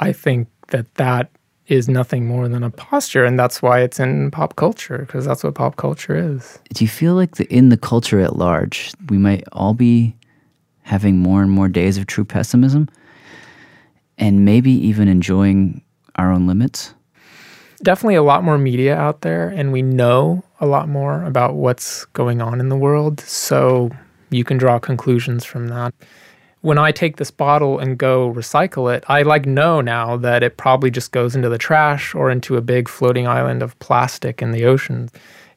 I 0.00 0.12
think 0.12 0.48
that 0.68 0.94
that 0.96 1.30
is 1.68 1.88
nothing 1.88 2.26
more 2.26 2.48
than 2.48 2.62
a 2.62 2.70
posture, 2.70 3.24
and 3.24 3.38
that's 3.38 3.62
why 3.62 3.80
it's 3.80 4.00
in 4.00 4.30
pop 4.30 4.56
culture 4.56 4.98
because 4.98 5.24
that's 5.24 5.44
what 5.44 5.54
pop 5.54 5.76
culture 5.76 6.16
is. 6.16 6.58
Do 6.72 6.84
you 6.84 6.88
feel 6.88 7.14
like 7.14 7.36
the, 7.36 7.44
in 7.52 7.68
the 7.68 7.76
culture 7.76 8.20
at 8.20 8.36
large, 8.36 8.92
we 9.10 9.18
might 9.18 9.44
all 9.52 9.74
be 9.74 10.16
having 10.82 11.18
more 11.18 11.42
and 11.42 11.50
more 11.50 11.68
days 11.68 11.98
of 11.98 12.06
true 12.06 12.24
pessimism, 12.24 12.88
and 14.16 14.44
maybe 14.44 14.72
even 14.72 15.08
enjoying 15.08 15.82
our 16.16 16.32
own 16.32 16.46
limits? 16.46 16.94
Definitely 17.82 18.16
a 18.16 18.22
lot 18.22 18.42
more 18.42 18.58
media 18.58 18.96
out 18.96 19.20
there, 19.20 19.48
and 19.50 19.70
we 19.70 19.82
know 19.82 20.42
a 20.60 20.66
lot 20.66 20.88
more 20.88 21.22
about 21.24 21.54
what's 21.54 22.06
going 22.06 22.40
on 22.40 22.60
in 22.60 22.70
the 22.70 22.76
world. 22.76 23.20
So 23.20 23.90
you 24.30 24.42
can 24.42 24.56
draw 24.56 24.78
conclusions 24.78 25.44
from 25.44 25.68
that 25.68 25.94
when 26.60 26.78
I 26.78 26.90
take 26.92 27.16
this 27.16 27.30
bottle 27.30 27.78
and 27.78 27.98
go 27.98 28.32
recycle 28.32 28.94
it, 28.94 29.04
I 29.08 29.22
like 29.22 29.46
know 29.46 29.80
now 29.80 30.16
that 30.16 30.42
it 30.42 30.56
probably 30.56 30.90
just 30.90 31.12
goes 31.12 31.36
into 31.36 31.48
the 31.48 31.58
trash 31.58 32.14
or 32.14 32.30
into 32.30 32.56
a 32.56 32.60
big 32.60 32.88
floating 32.88 33.26
island 33.26 33.62
of 33.62 33.78
plastic 33.78 34.42
in 34.42 34.50
the 34.50 34.64
ocean. 34.64 35.08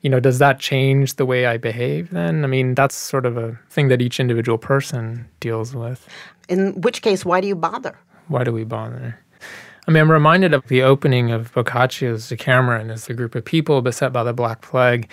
You 0.02 0.10
know, 0.10 0.20
does 0.20 0.40
that 0.40 0.60
change 0.60 1.16
the 1.16 1.26
way 1.26 1.46
I 1.46 1.58
behave 1.58 2.12
then? 2.12 2.44
I 2.44 2.48
mean, 2.48 2.76
that's 2.76 2.96
sort 2.96 3.26
of 3.26 3.38
a 3.38 3.58
thing 3.70 3.88
that 3.88 4.02
each 4.02 4.20
individual 4.20 4.58
person 4.58 5.28
deals 5.40 5.76
with. 5.76 6.08
In 6.50 6.80
which 6.82 7.02
case, 7.02 7.24
why 7.24 7.42
do 7.42 7.48
you 7.48 7.56
bother? 7.56 7.98
Why 8.28 8.44
do 8.44 8.52
we 8.52 8.64
bother? 8.64 9.20
I 9.88 9.92
mean, 9.92 10.02
I'm 10.02 10.12
reminded 10.12 10.54
of 10.54 10.68
the 10.68 10.84
opening 10.84 11.32
of 11.32 11.54
Boccaccio's 11.54 12.30
Decameron 12.30 12.92
as 12.92 13.10
a 13.10 13.14
group 13.14 13.34
of 13.34 13.44
people 13.44 13.82
beset 13.82 14.14
by 14.14 14.24
the 14.24 14.34
Black 14.34 14.62
Plague. 14.62 15.10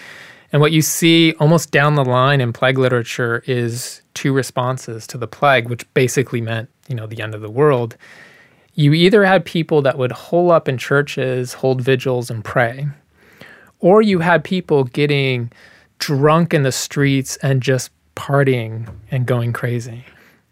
And 0.52 0.60
what 0.60 0.72
you 0.72 0.80
see 0.80 1.32
almost 1.34 1.70
down 1.70 1.94
the 1.94 2.04
line 2.04 2.40
in 2.40 2.52
plague 2.52 2.78
literature 2.78 3.42
is 3.46 4.02
two 4.14 4.32
responses 4.32 5.06
to 5.08 5.18
the 5.18 5.26
plague, 5.26 5.68
which 5.68 5.92
basically 5.94 6.40
meant, 6.40 6.70
you 6.88 6.94
know, 6.94 7.06
the 7.06 7.22
end 7.22 7.34
of 7.34 7.42
the 7.42 7.50
world. 7.50 7.96
You 8.74 8.94
either 8.94 9.24
had 9.24 9.44
people 9.44 9.82
that 9.82 9.98
would 9.98 10.12
hole 10.12 10.50
up 10.50 10.68
in 10.68 10.78
churches, 10.78 11.52
hold 11.52 11.80
vigils, 11.80 12.30
and 12.30 12.44
pray, 12.44 12.86
or 13.80 14.00
you 14.02 14.20
had 14.20 14.42
people 14.42 14.84
getting 14.84 15.52
drunk 15.98 16.54
in 16.54 16.62
the 16.62 16.72
streets 16.72 17.36
and 17.38 17.62
just 17.62 17.90
partying 18.16 18.88
and 19.10 19.26
going 19.26 19.52
crazy. 19.52 20.04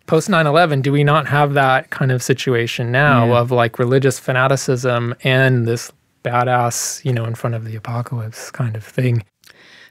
Post 0.07 0.29
9 0.29 0.47
11, 0.47 0.83
do 0.83 0.93
we 0.93 1.03
not 1.03 1.27
have 1.27 1.55
that 1.55 1.91
kind 1.91 2.13
of 2.13 2.23
situation 2.23 2.93
now 2.93 3.27
yeah. 3.27 3.39
of 3.41 3.51
like 3.51 3.79
religious 3.79 4.19
fanaticism 4.19 5.15
and 5.25 5.67
this 5.67 5.91
badass, 6.25 7.05
you 7.05 7.13
know, 7.13 7.25
in 7.25 7.35
front 7.35 7.55
of 7.55 7.65
the 7.65 7.75
apocalypse 7.75 8.51
kind 8.51 8.77
of 8.77 8.85
thing? 8.85 9.25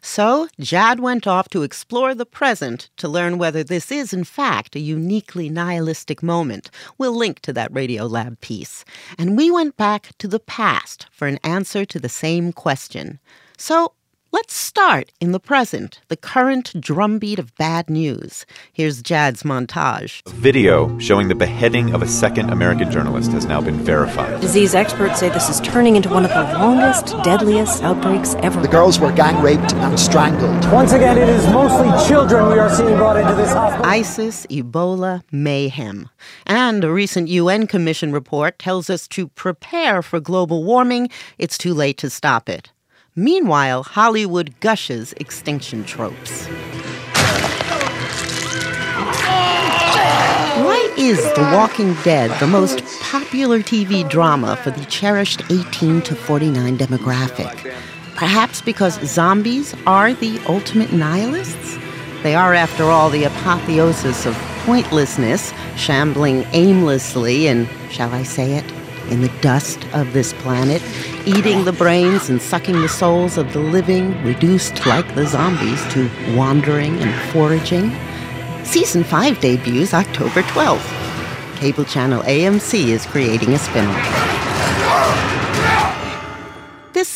So, 0.08 0.48
Jad 0.60 1.00
went 1.00 1.26
off 1.26 1.50
to 1.50 1.64
explore 1.64 2.14
the 2.14 2.28
present 2.28 2.90
to 2.98 3.08
learn 3.08 3.40
whether 3.40 3.64
this 3.64 3.92
is, 3.92 4.14
in 4.14 4.24
fact, 4.24 4.76
a 4.76 4.80
uniquely 4.80 5.50
nihilistic 5.50 6.22
moment. 6.22 6.70
We'll 7.00 7.18
link 7.18 7.40
to 7.40 7.52
that 7.54 7.74
Radiolab 7.74 8.40
piece. 8.40 8.86
And 9.18 9.36
we 9.36 9.50
went 9.50 9.78
back 9.78 10.12
to 10.20 10.28
the 10.28 10.40
past 10.40 11.08
for 11.12 11.28
an 11.28 11.40
answer 11.44 11.86
to 11.86 12.00
the 12.00 12.08
same 12.08 12.54
question. 12.54 13.20
So, 13.58 13.94
Let's 14.36 14.54
start 14.54 15.14
in 15.22 15.32
the 15.32 15.40
present, 15.40 16.02
the 16.10 16.18
current 16.18 16.74
drumbeat 16.82 17.40
of 17.40 17.56
bad 17.56 17.90
news. 17.90 18.46
Here's 18.74 19.02
Jad's 19.02 19.44
montage. 19.44 20.20
A 20.26 20.30
Video 20.32 21.00
showing 21.00 21.30
the 21.30 21.36
beheading 21.36 21.96
of 21.96 22.02
a 22.02 22.08
second 22.10 22.50
American 22.50 22.92
journalist 22.92 23.32
has 23.32 23.46
now 23.46 23.62
been 23.62 23.78
verified. 23.78 24.42
Disease 24.42 24.76
experts 24.76 25.22
say 25.22 25.30
this 25.30 25.48
is 25.48 25.62
turning 25.62 25.96
into 25.96 26.10
one 26.10 26.26
of 26.26 26.32
the 26.32 26.60
longest, 26.60 27.16
deadliest 27.24 27.82
outbreaks 27.82 28.36
ever. 28.40 28.62
The 28.62 28.68
girls 28.68 29.00
were 29.00 29.14
gang 29.14 29.42
raped 29.42 29.74
and 29.74 29.98
strangled. 29.98 30.70
Once 30.70 30.92
again, 30.92 31.18
it 31.18 31.30
is 31.30 31.48
mostly 31.48 31.88
children 32.06 32.50
we 32.50 32.60
are 32.60 32.70
seeing 32.70 32.98
brought 32.98 33.16
into 33.16 33.36
this 33.36 33.54
hospital. 33.54 33.86
ISIS, 33.86 34.46
Ebola, 34.48 35.24
mayhem. 35.32 36.10
And 36.46 36.84
a 36.84 36.92
recent 36.92 37.30
UN 37.30 37.68
Commission 37.68 38.12
report 38.12 38.60
tells 38.60 38.90
us 38.90 39.08
to 39.08 39.30
prepare 39.30 40.02
for 40.02 40.20
global 40.20 40.66
warming. 40.66 41.10
It's 41.38 41.58
too 41.58 41.74
late 41.74 41.98
to 42.00 42.10
stop 42.10 42.50
it. 42.50 42.74
Meanwhile, 43.18 43.84
Hollywood 43.84 44.60
gushes 44.60 45.14
extinction 45.14 45.86
tropes. 45.86 46.48
Why 50.58 50.94
is 50.98 51.24
The 51.24 51.50
Walking 51.54 51.94
Dead 52.04 52.38
the 52.42 52.48
most 52.48 52.84
popular 53.00 53.60
TV 53.60 54.04
drama 54.10 54.58
for 54.58 54.72
the 54.72 54.84
cherished 54.88 55.50
18 55.50 56.02
to 56.02 56.14
49 56.14 56.78
demographic? 56.78 57.74
Perhaps 58.16 58.62
because 58.62 59.00
zombies 59.08 59.74
are 59.88 60.14
the 60.14 60.38
ultimate 60.50 60.92
nihilists? 60.92 61.78
They 62.22 62.36
are, 62.36 62.54
after 62.54 62.84
all, 62.84 63.10
the 63.10 63.24
apotheosis 63.24 64.26
of 64.26 64.36
pointlessness, 64.66 65.54
shambling 65.78 66.46
aimlessly 66.52 67.48
in, 67.48 67.70
shall 67.90 68.14
I 68.14 68.24
say 68.24 68.58
it, 68.58 68.70
in 69.10 69.22
the 69.22 69.32
dust 69.40 69.86
of 69.94 70.12
this 70.12 70.34
planet, 70.34 70.82
eating 71.26 71.66
the 71.66 71.74
brains 71.74 72.30
and 72.30 72.42
sucking 72.42 72.82
the 72.82 72.90
souls 72.90 73.38
of 73.38 73.52
the 73.54 73.60
living, 73.60 74.24
reduced 74.24 74.86
like 74.86 75.16
the 75.16 75.26
zombies 75.26 75.84
to 75.94 76.10
wandering 76.36 76.98
and 77.00 77.32
foraging. 77.32 77.92
Season 78.64 79.04
5 79.04 79.40
debuts 79.40 79.94
October 79.94 80.42
12th. 80.42 81.58
Cable 81.58 81.86
channel 81.86 82.22
AMC 82.24 82.90
is 82.90 83.06
creating 83.06 83.54
a 83.54 83.58
spin-off. 83.58 84.35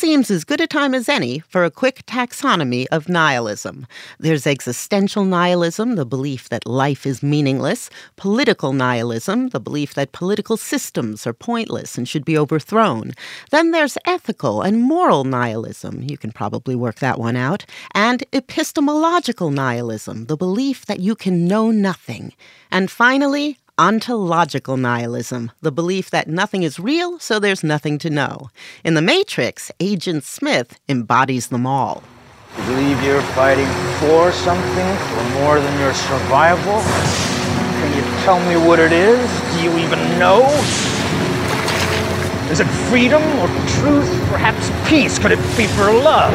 Seems 0.00 0.30
as 0.30 0.44
good 0.44 0.62
a 0.62 0.66
time 0.66 0.94
as 0.94 1.10
any 1.10 1.40
for 1.40 1.62
a 1.62 1.70
quick 1.70 2.06
taxonomy 2.06 2.86
of 2.90 3.10
nihilism. 3.10 3.86
There's 4.18 4.46
existential 4.46 5.26
nihilism, 5.26 5.96
the 5.96 6.06
belief 6.06 6.48
that 6.48 6.66
life 6.66 7.04
is 7.04 7.22
meaningless, 7.22 7.90
political 8.16 8.72
nihilism, 8.72 9.50
the 9.50 9.60
belief 9.60 9.92
that 9.92 10.12
political 10.12 10.56
systems 10.56 11.26
are 11.26 11.34
pointless 11.34 11.98
and 11.98 12.08
should 12.08 12.24
be 12.24 12.38
overthrown. 12.38 13.12
Then 13.50 13.72
there's 13.72 13.98
ethical 14.06 14.62
and 14.62 14.80
moral 14.80 15.24
nihilism, 15.24 16.00
you 16.00 16.16
can 16.16 16.32
probably 16.32 16.74
work 16.74 17.00
that 17.00 17.18
one 17.18 17.36
out, 17.36 17.66
and 17.94 18.24
epistemological 18.32 19.50
nihilism, 19.50 20.24
the 20.28 20.36
belief 20.36 20.86
that 20.86 21.00
you 21.00 21.14
can 21.14 21.46
know 21.46 21.70
nothing. 21.70 22.32
And 22.72 22.90
finally, 22.90 23.58
ontological 23.80 24.76
nihilism, 24.76 25.50
the 25.62 25.72
belief 25.72 26.10
that 26.10 26.28
nothing 26.28 26.62
is 26.62 26.78
real, 26.78 27.18
so 27.18 27.38
there's 27.38 27.64
nothing 27.64 27.96
to 27.96 28.10
know. 28.10 28.50
In 28.84 28.92
The 28.92 29.00
Matrix, 29.00 29.72
Agent 29.80 30.22
Smith 30.22 30.78
embodies 30.86 31.46
them 31.46 31.66
all. 31.66 32.02
You 32.58 32.64
believe 32.64 33.02
you're 33.02 33.22
fighting 33.32 33.66
for 33.98 34.32
something, 34.32 34.96
for 35.14 35.24
more 35.40 35.58
than 35.58 35.80
your 35.80 35.94
survival? 35.94 36.82
Can 37.80 37.96
you 37.96 38.02
tell 38.22 38.38
me 38.40 38.68
what 38.68 38.78
it 38.78 38.92
is? 38.92 39.26
Do 39.54 39.62
you 39.64 39.78
even 39.78 39.98
know? 40.18 40.44
Is 42.52 42.60
it 42.60 42.66
freedom 42.90 43.22
or 43.40 43.48
truth? 43.80 44.10
Perhaps 44.28 44.68
peace? 44.90 45.18
Could 45.18 45.32
it 45.32 45.40
be 45.56 45.66
for 45.66 45.90
love? 45.90 46.34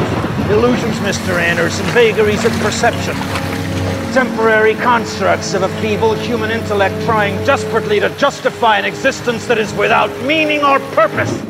Illusions, 0.50 0.96
Mr. 0.96 1.38
Anderson, 1.38 1.86
vagaries 1.94 2.44
of 2.44 2.50
perception 2.54 3.14
temporary 4.12 4.74
constructs 4.74 5.54
of 5.54 5.62
a 5.62 5.68
feeble 5.80 6.14
human 6.14 6.50
intellect 6.50 6.94
trying 7.04 7.34
desperately 7.44 8.00
to 8.00 8.08
justify 8.18 8.78
an 8.78 8.84
existence 8.84 9.46
that 9.46 9.58
is 9.58 9.72
without 9.74 10.10
meaning 10.22 10.64
or 10.64 10.78
purpose. 10.94 11.42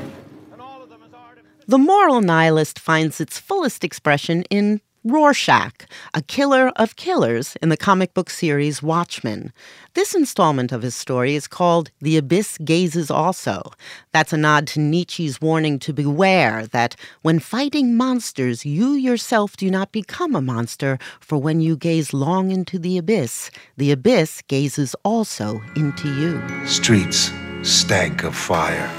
The 1.69 1.79
moral 1.79 2.21
nihilist 2.21 2.79
finds 2.79 3.21
its 3.21 3.41
fullest 3.41 3.83
expression 3.83 4.45
in 4.51 4.81
Rorschach, 5.07 5.87
a 6.15 6.21
killer 6.21 6.73
of 6.75 6.97
killers 6.97 7.57
in 7.63 7.69
the 7.69 7.77
comic 7.77 8.13
book 8.13 8.29
series 8.29 8.83
Watchmen. 8.83 9.53
This 9.95 10.17
installment 10.17 10.73
of 10.73 10.83
his 10.83 10.97
story 10.97 11.37
is 11.37 11.47
called 11.47 11.93
The 12.01 12.17
Abyss 12.17 12.59
Gazes 12.65 13.09
Also. 13.09 13.71
That's 14.11 14.33
a 14.33 14.37
nod 14.37 14.67
to 14.69 14.81
Nietzsche's 14.81 15.41
warning 15.41 15.79
to 15.79 15.93
beware 15.93 16.67
that 16.67 16.97
when 17.23 17.39
fighting 17.39 17.97
monsters, 17.97 18.67
you 18.67 18.95
yourself 18.95 19.57
do 19.57 19.71
not 19.71 19.93
become 19.93 20.35
a 20.35 20.43
monster, 20.43 20.99
for 21.21 21.39
when 21.39 21.61
you 21.61 21.77
gaze 21.77 22.13
long 22.13 22.51
into 22.51 22.77
the 22.77 22.99
abyss, 22.99 23.53
the 23.77 23.93
abyss 23.93 24.43
gazes 24.49 24.97
also 25.05 25.63
into 25.77 26.13
you. 26.17 26.67
Streets 26.67 27.31
stank 27.63 28.25
of 28.25 28.35
fire. 28.35 28.91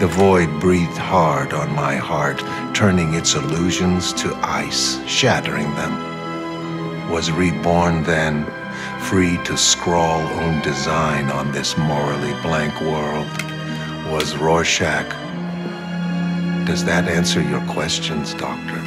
The 0.00 0.08
void 0.08 0.48
breathed 0.60 0.96
hard 0.96 1.52
on 1.52 1.70
my 1.74 1.94
heart, 1.94 2.42
turning 2.80 3.12
its 3.12 3.34
illusions 3.34 4.10
to 4.14 4.34
ice, 4.36 5.06
shattering 5.06 5.70
them. 5.74 7.10
Was 7.10 7.30
reborn 7.30 8.02
then, 8.04 8.46
free 9.02 9.36
to 9.44 9.54
scrawl 9.54 10.22
own 10.40 10.62
design 10.62 11.28
on 11.28 11.52
this 11.52 11.76
morally 11.76 12.32
blank 12.40 12.72
world. 12.80 13.28
Was 14.10 14.34
Rorschach. 14.34 15.10
Does 16.66 16.86
that 16.86 17.06
answer 17.06 17.42
your 17.42 17.60
questions, 17.66 18.32
Doctor? 18.32 18.80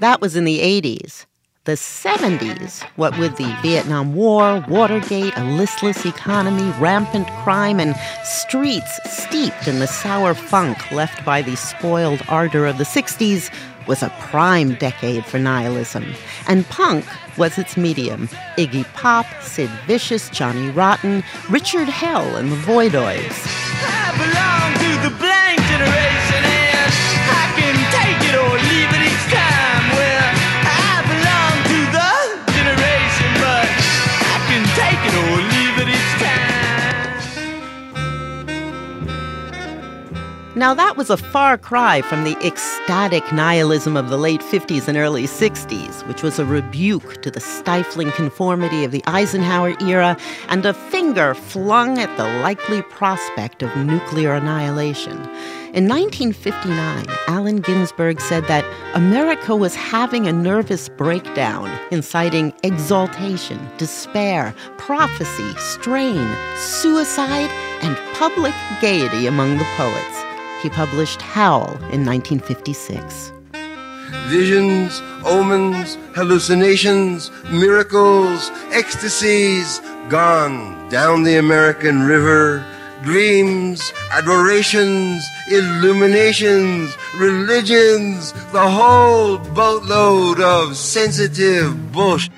That 0.00 0.20
was 0.20 0.34
in 0.34 0.44
the 0.44 0.58
80s 0.58 1.26
the 1.64 1.72
70s, 1.72 2.82
what 2.96 3.16
with 3.20 3.36
the 3.36 3.56
Vietnam 3.62 4.16
War, 4.16 4.64
Watergate, 4.68 5.32
a 5.36 5.44
listless 5.44 6.04
economy, 6.04 6.68
rampant 6.80 7.28
crime, 7.44 7.78
and 7.78 7.94
streets 8.24 8.98
steeped 9.04 9.68
in 9.68 9.78
the 9.78 9.86
sour 9.86 10.34
funk 10.34 10.90
left 10.90 11.24
by 11.24 11.40
the 11.40 11.54
spoiled 11.54 12.20
ardor 12.28 12.66
of 12.66 12.78
the 12.78 12.84
60s, 12.84 13.48
was 13.86 14.02
a 14.02 14.08
prime 14.18 14.74
decade 14.74 15.24
for 15.24 15.38
nihilism. 15.38 16.04
And 16.48 16.68
punk 16.68 17.04
was 17.38 17.56
its 17.58 17.76
medium. 17.76 18.26
Iggy 18.58 18.84
Pop, 18.94 19.26
Sid 19.40 19.70
Vicious, 19.86 20.30
Johnny 20.30 20.70
Rotten, 20.70 21.22
Richard 21.48 21.88
Hell, 21.88 22.36
and 22.36 22.50
the 22.50 22.56
Voidoids. 22.56 24.81
Now, 40.62 40.74
that 40.74 40.96
was 40.96 41.10
a 41.10 41.16
far 41.16 41.58
cry 41.58 42.02
from 42.02 42.22
the 42.22 42.36
ecstatic 42.46 43.32
nihilism 43.32 43.96
of 43.96 44.10
the 44.10 44.16
late 44.16 44.42
50s 44.42 44.86
and 44.86 44.96
early 44.96 45.24
60s, 45.24 46.06
which 46.06 46.22
was 46.22 46.38
a 46.38 46.44
rebuke 46.46 47.20
to 47.22 47.32
the 47.32 47.40
stifling 47.40 48.12
conformity 48.12 48.84
of 48.84 48.92
the 48.92 49.02
Eisenhower 49.08 49.74
era 49.80 50.16
and 50.46 50.64
a 50.64 50.72
finger 50.72 51.34
flung 51.34 51.98
at 51.98 52.16
the 52.16 52.28
likely 52.44 52.80
prospect 52.82 53.64
of 53.64 53.76
nuclear 53.76 54.34
annihilation. 54.34 55.18
In 55.74 55.88
1959, 55.88 57.06
Allen 57.26 57.60
Ginsberg 57.60 58.20
said 58.20 58.44
that 58.44 58.64
America 58.94 59.56
was 59.56 59.74
having 59.74 60.28
a 60.28 60.32
nervous 60.32 60.88
breakdown, 60.88 61.76
inciting 61.90 62.54
exaltation, 62.62 63.58
despair, 63.78 64.54
prophecy, 64.78 65.54
strain, 65.56 66.32
suicide, 66.56 67.50
and 67.82 67.96
public 68.14 68.54
gaiety 68.80 69.26
among 69.26 69.58
the 69.58 69.66
poets 69.76 70.22
he 70.62 70.70
published 70.70 71.20
Howl 71.20 71.66
in 71.90 72.06
1956. 72.06 73.32
Visions, 74.28 75.02
omens, 75.24 75.98
hallucinations, 76.14 77.30
miracles, 77.50 78.50
ecstasies, 78.72 79.80
gone 80.08 80.88
down 80.88 81.24
the 81.24 81.36
American 81.36 82.02
river. 82.04 82.64
Dreams, 83.02 83.92
adorations, 84.12 85.24
illuminations, 85.50 86.96
religions, 87.16 88.32
the 88.52 88.70
whole 88.70 89.38
boatload 89.38 90.40
of 90.40 90.76
sensitive 90.76 91.92
bullshit. 91.92 92.30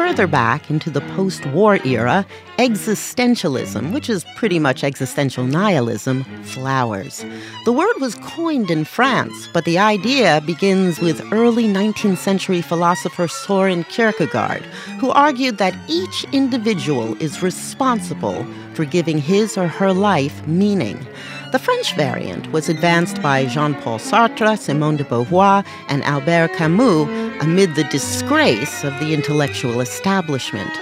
Further 0.00 0.26
back 0.26 0.70
into 0.70 0.88
the 0.88 1.02
post 1.14 1.44
war 1.48 1.78
era, 1.84 2.24
existentialism, 2.56 3.92
which 3.92 4.08
is 4.08 4.24
pretty 4.34 4.58
much 4.58 4.82
existential 4.82 5.44
nihilism, 5.44 6.24
flowers. 6.42 7.22
The 7.66 7.72
word 7.74 7.94
was 8.00 8.14
coined 8.14 8.70
in 8.70 8.84
France, 8.84 9.46
but 9.52 9.66
the 9.66 9.78
idea 9.78 10.42
begins 10.46 11.00
with 11.00 11.30
early 11.34 11.64
19th 11.64 12.16
century 12.16 12.62
philosopher 12.62 13.28
Soren 13.28 13.84
Kierkegaard, 13.84 14.62
who 15.00 15.10
argued 15.10 15.58
that 15.58 15.76
each 15.86 16.24
individual 16.32 17.14
is 17.20 17.42
responsible 17.42 18.46
for 18.72 18.86
giving 18.86 19.18
his 19.18 19.58
or 19.58 19.68
her 19.68 19.92
life 19.92 20.46
meaning. 20.46 21.06
The 21.52 21.58
French 21.58 21.96
variant 21.96 22.52
was 22.52 22.68
advanced 22.68 23.20
by 23.20 23.44
Jean 23.44 23.74
Paul 23.74 23.98
Sartre, 23.98 24.56
Simone 24.56 24.96
de 24.96 25.02
Beauvoir, 25.02 25.66
and 25.88 26.04
Albert 26.04 26.52
Camus 26.52 27.08
amid 27.42 27.74
the 27.74 27.82
disgrace 27.90 28.84
of 28.84 28.96
the 29.00 29.12
intellectual 29.12 29.80
establishment. 29.80 30.72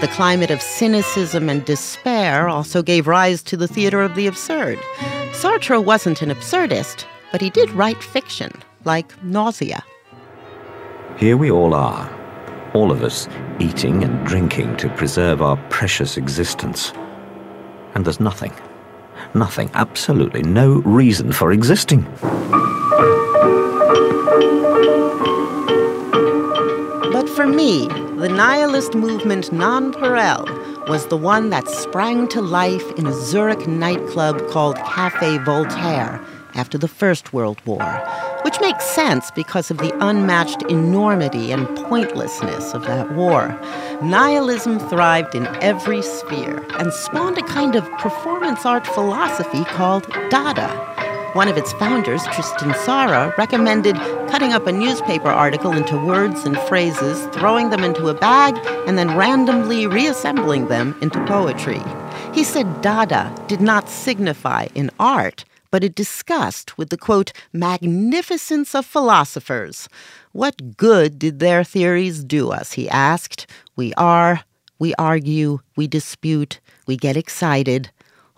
The 0.00 0.10
climate 0.10 0.50
of 0.50 0.60
cynicism 0.60 1.48
and 1.48 1.64
despair 1.64 2.48
also 2.48 2.82
gave 2.82 3.06
rise 3.06 3.40
to 3.44 3.56
the 3.56 3.68
theater 3.68 4.02
of 4.02 4.16
the 4.16 4.26
absurd. 4.26 4.80
Sartre 5.30 5.84
wasn't 5.84 6.22
an 6.22 6.30
absurdist, 6.30 7.04
but 7.30 7.40
he 7.40 7.48
did 7.48 7.70
write 7.70 8.02
fiction, 8.02 8.50
like 8.84 9.22
Nausea. 9.22 9.84
Here 11.18 11.36
we 11.36 11.52
all 11.52 11.72
are, 11.72 12.10
all 12.74 12.90
of 12.90 13.04
us 13.04 13.28
eating 13.60 14.02
and 14.02 14.26
drinking 14.26 14.76
to 14.78 14.88
preserve 14.88 15.40
our 15.40 15.56
precious 15.70 16.16
existence. 16.16 16.92
And 17.94 18.04
there's 18.04 18.18
nothing 18.18 18.52
nothing, 19.38 19.70
absolutely 19.74 20.42
no 20.42 20.80
reason 20.84 21.32
for 21.32 21.52
existing. 21.52 22.02
But 27.12 27.28
for 27.28 27.46
me, 27.46 27.88
the 28.18 28.28
nihilist 28.28 28.94
movement 28.94 29.50
Nonpareil 29.50 30.88
was 30.88 31.06
the 31.06 31.16
one 31.16 31.50
that 31.50 31.68
sprang 31.68 32.28
to 32.28 32.40
life 32.40 32.90
in 32.92 33.06
a 33.06 33.12
Zurich 33.12 33.66
nightclub 33.66 34.48
called 34.48 34.76
Cafe 34.76 35.38
Voltaire 35.38 36.24
after 36.54 36.78
the 36.78 36.88
First 36.88 37.32
World 37.32 37.60
War, 37.66 37.82
which 38.46 38.60
makes 38.60 38.84
sense 38.84 39.32
because 39.32 39.72
of 39.72 39.78
the 39.78 39.92
unmatched 40.06 40.62
enormity 40.70 41.50
and 41.50 41.66
pointlessness 41.78 42.74
of 42.74 42.82
that 42.82 43.10
war. 43.10 43.48
Nihilism 44.00 44.78
thrived 44.78 45.34
in 45.34 45.48
every 45.60 46.00
sphere 46.00 46.64
and 46.78 46.92
spawned 46.92 47.36
a 47.38 47.42
kind 47.42 47.74
of 47.74 47.82
performance 47.98 48.64
art 48.64 48.86
philosophy 48.86 49.64
called 49.64 50.06
Dada. 50.30 50.68
One 51.32 51.48
of 51.48 51.56
its 51.56 51.72
founders, 51.72 52.22
Tristan 52.26 52.70
Tzara, 52.70 53.36
recommended 53.36 53.96
cutting 54.30 54.52
up 54.52 54.68
a 54.68 54.72
newspaper 54.72 55.28
article 55.28 55.72
into 55.72 55.98
words 55.98 56.44
and 56.44 56.56
phrases, 56.56 57.26
throwing 57.34 57.70
them 57.70 57.82
into 57.82 58.06
a 58.06 58.14
bag, 58.14 58.56
and 58.86 58.96
then 58.96 59.16
randomly 59.16 59.88
reassembling 59.88 60.68
them 60.68 60.96
into 61.02 61.18
poetry. 61.26 61.82
He 62.32 62.44
said 62.44 62.80
Dada 62.80 63.34
did 63.48 63.60
not 63.60 63.88
signify 63.88 64.68
in 64.76 64.92
art, 65.00 65.44
but 65.76 65.84
it 65.84 65.94
discussed 65.94 66.78
with 66.78 66.88
the 66.88 66.96
quote, 66.96 67.32
magnificence 67.52 68.74
of 68.74 68.86
philosophers. 68.86 69.90
What 70.32 70.78
good 70.78 71.18
did 71.18 71.38
their 71.38 71.64
theories 71.64 72.24
do 72.24 72.48
us? 72.50 72.72
He 72.72 72.88
asked. 72.88 73.46
We 73.76 73.92
are, 73.98 74.40
we 74.78 74.94
argue, 74.94 75.58
we 75.76 75.86
dispute, 75.86 76.60
we 76.86 76.96
get 76.96 77.14
excited. 77.14 77.90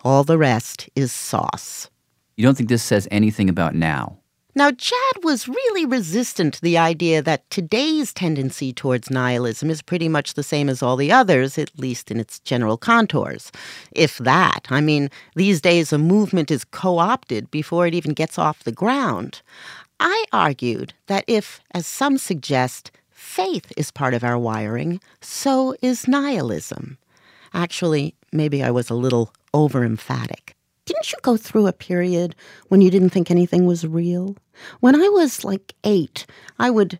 All 0.03 0.25
the 0.25 0.37
rest 0.37 0.89
is 0.97 1.13
sauce. 1.13 1.89
You 2.35 2.43
don't 2.43 2.55
think 2.55 2.67
this 2.67 2.83
says 2.83 3.07
anything 3.09 3.47
about 3.47 3.73
now? 3.73 4.17
Now, 4.55 4.71
Jad 4.71 5.23
was 5.23 5.47
really 5.47 5.85
resistant 5.85 6.55
to 6.55 6.61
the 6.61 6.77
idea 6.77 7.21
that 7.21 7.47
today's 7.51 8.11
tendency 8.11 8.73
towards 8.73 9.11
nihilism 9.11 9.69
is 9.69 9.83
pretty 9.83 10.09
much 10.09 10.33
the 10.33 10.43
same 10.43 10.69
as 10.69 10.81
all 10.81 10.95
the 10.95 11.11
others, 11.11 11.59
at 11.59 11.77
least 11.77 12.09
in 12.09 12.19
its 12.19 12.39
general 12.39 12.75
contours. 12.75 13.51
If 13.91 14.17
that. 14.17 14.65
I 14.69 14.81
mean, 14.81 15.11
these 15.35 15.61
days 15.61 15.93
a 15.93 15.99
movement 15.99 16.49
is 16.49 16.65
co 16.65 16.97
opted 16.97 17.51
before 17.51 17.85
it 17.85 17.93
even 17.93 18.13
gets 18.13 18.39
off 18.39 18.63
the 18.63 18.71
ground. 18.71 19.43
I 19.99 20.25
argued 20.33 20.93
that 21.05 21.25
if, 21.27 21.59
as 21.71 21.85
some 21.85 22.17
suggest, 22.17 22.89
faith 23.11 23.71
is 23.77 23.91
part 23.91 24.15
of 24.15 24.23
our 24.23 24.39
wiring, 24.39 24.99
so 25.21 25.75
is 25.81 26.07
nihilism. 26.07 26.97
Actually, 27.53 28.15
maybe 28.31 28.63
I 28.63 28.71
was 28.71 28.89
a 28.89 28.95
little 28.95 29.31
over 29.53 29.83
emphatic. 29.83 30.55
Didn't 30.89 31.11
you 31.11 31.19
go 31.21 31.37
through 31.37 31.67
a 31.67 31.71
period 31.73 32.35
when 32.69 32.81
you 32.81 32.89
didn't 32.89 33.11
think 33.11 33.29
anything 33.29 33.67
was 33.67 33.85
real? 33.85 34.35
When 34.79 34.95
I 34.99 35.07
was 35.09 35.43
like 35.45 35.75
eight, 35.83 36.25
I 36.57 36.71
would 36.71 36.99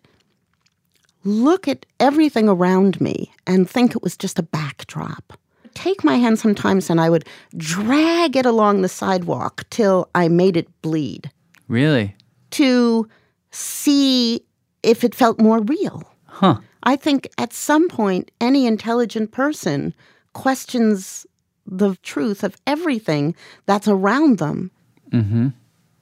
look 1.24 1.66
at 1.66 1.84
everything 1.98 2.48
around 2.48 3.00
me 3.00 3.32
and 3.48 3.68
think 3.68 3.96
it 3.96 4.02
was 4.02 4.16
just 4.16 4.38
a 4.38 4.44
backdrop. 4.44 5.36
Take 5.74 6.04
my 6.04 6.14
hand 6.16 6.38
sometimes 6.38 6.88
and 6.88 7.00
I 7.00 7.10
would 7.10 7.26
drag 7.56 8.36
it 8.36 8.46
along 8.46 8.82
the 8.82 8.88
sidewalk 8.88 9.64
till 9.70 10.08
I 10.14 10.28
made 10.28 10.56
it 10.56 10.68
bleed 10.82 11.28
Really? 11.66 12.14
to 12.52 13.08
see 13.50 14.40
if 14.84 15.02
it 15.02 15.16
felt 15.16 15.40
more 15.40 15.60
real. 15.62 16.04
Huh. 16.26 16.58
I 16.84 16.94
think 16.94 17.28
at 17.38 17.52
some 17.52 17.88
point, 17.88 18.30
any 18.40 18.66
intelligent 18.66 19.32
person 19.32 19.92
questions 20.32 21.26
the 21.70 21.94
truth 22.02 22.42
of 22.44 22.56
everything 22.66 23.34
that's 23.66 23.88
around 23.88 24.38
them. 24.38 24.70
Mm-hmm. 25.12 25.48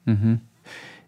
Mm-hmm. 0.07 0.35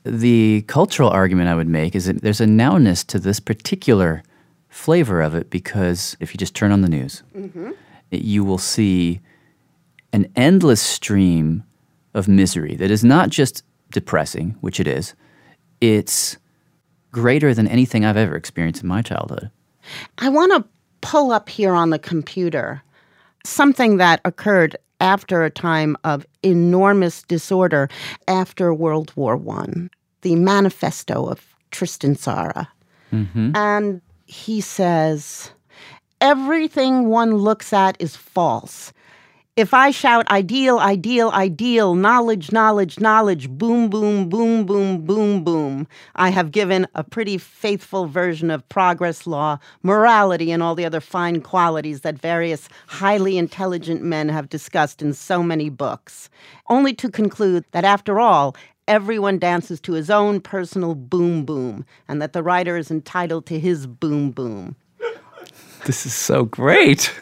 The 0.03 0.63
cultural 0.67 1.09
argument 1.09 1.49
I 1.49 1.55
would 1.55 1.67
make 1.67 1.95
is 1.95 2.05
that 2.05 2.21
there's 2.21 2.41
a 2.41 2.45
nowness 2.45 3.05
to 3.07 3.19
this 3.19 3.39
particular 3.39 4.23
flavor 4.69 5.21
of 5.21 5.35
it 5.35 5.49
because 5.49 6.15
if 6.19 6.33
you 6.33 6.37
just 6.37 6.55
turn 6.55 6.71
on 6.71 6.81
the 6.81 6.89
news, 6.89 7.23
Mm-hmm. 7.35 7.71
you 8.11 8.43
will 8.43 8.57
see 8.57 9.19
an 10.13 10.31
endless 10.35 10.81
stream 10.81 11.63
of 12.13 12.27
misery 12.27 12.75
that 12.75 12.91
is 12.91 13.03
not 13.03 13.29
just 13.29 13.63
depressing, 13.91 14.55
which 14.61 14.79
it 14.79 14.87
is, 14.87 15.13
it's 15.79 16.37
greater 17.11 17.53
than 17.53 17.67
anything 17.67 18.05
I've 18.05 18.17
ever 18.17 18.35
experienced 18.35 18.83
in 18.83 18.87
my 18.89 19.01
childhood. 19.01 19.49
I 20.17 20.29
want 20.29 20.51
to 20.53 20.65
pull 21.01 21.31
up 21.31 21.49
here 21.49 21.73
on 21.73 21.89
the 21.89 21.99
computer 21.99 22.81
something 23.43 23.97
that 23.97 24.21
occurred 24.25 24.75
after 24.99 25.43
a 25.43 25.49
time 25.49 25.97
of 26.03 26.25
enormous 26.43 27.23
disorder 27.23 27.89
after 28.27 28.73
World 28.73 29.11
War 29.15 29.35
One. 29.35 29.89
The 30.21 30.35
manifesto 30.35 31.25
of 31.25 31.55
Tristan 31.71 32.15
Tzara. 32.15 32.67
Mm-hmm. 33.11 33.55
And 33.55 34.01
he 34.25 34.61
says, 34.61 35.51
Everything 36.21 37.07
one 37.07 37.35
looks 37.35 37.73
at 37.73 37.97
is 37.99 38.15
false. 38.15 38.93
If 39.61 39.75
I 39.75 39.91
shout 39.91 40.27
ideal, 40.31 40.79
ideal, 40.79 41.29
ideal, 41.29 41.93
knowledge, 41.93 42.51
knowledge, 42.51 42.99
knowledge, 42.99 43.47
boom, 43.47 43.91
boom, 43.91 44.27
boom, 44.27 44.65
boom, 44.65 45.05
boom, 45.05 45.43
boom, 45.43 45.87
I 46.15 46.31
have 46.31 46.51
given 46.51 46.87
a 46.95 47.03
pretty 47.03 47.37
faithful 47.37 48.07
version 48.07 48.49
of 48.49 48.67
progress 48.69 49.27
law, 49.27 49.59
morality, 49.83 50.51
and 50.51 50.63
all 50.63 50.73
the 50.73 50.83
other 50.83 50.99
fine 50.99 51.41
qualities 51.41 52.01
that 52.01 52.17
various 52.17 52.69
highly 52.87 53.37
intelligent 53.37 54.01
men 54.01 54.29
have 54.29 54.49
discussed 54.49 54.99
in 54.99 55.13
so 55.13 55.43
many 55.43 55.69
books, 55.69 56.31
only 56.71 56.95
to 56.95 57.07
conclude 57.07 57.63
that 57.69 57.83
after 57.83 58.19
all, 58.19 58.55
everyone 58.87 59.37
dances 59.37 59.79
to 59.81 59.93
his 59.93 60.09
own 60.09 60.41
personal 60.41 60.95
boom 60.95 61.45
boom, 61.45 61.85
and 62.07 62.19
that 62.19 62.33
the 62.33 62.41
writer 62.41 62.77
is 62.77 62.89
entitled 62.89 63.45
to 63.45 63.59
his 63.59 63.85
boom 63.85 64.31
boom. 64.31 64.75
This 65.85 66.07
is 66.07 66.15
so 66.15 66.45
great. 66.45 67.13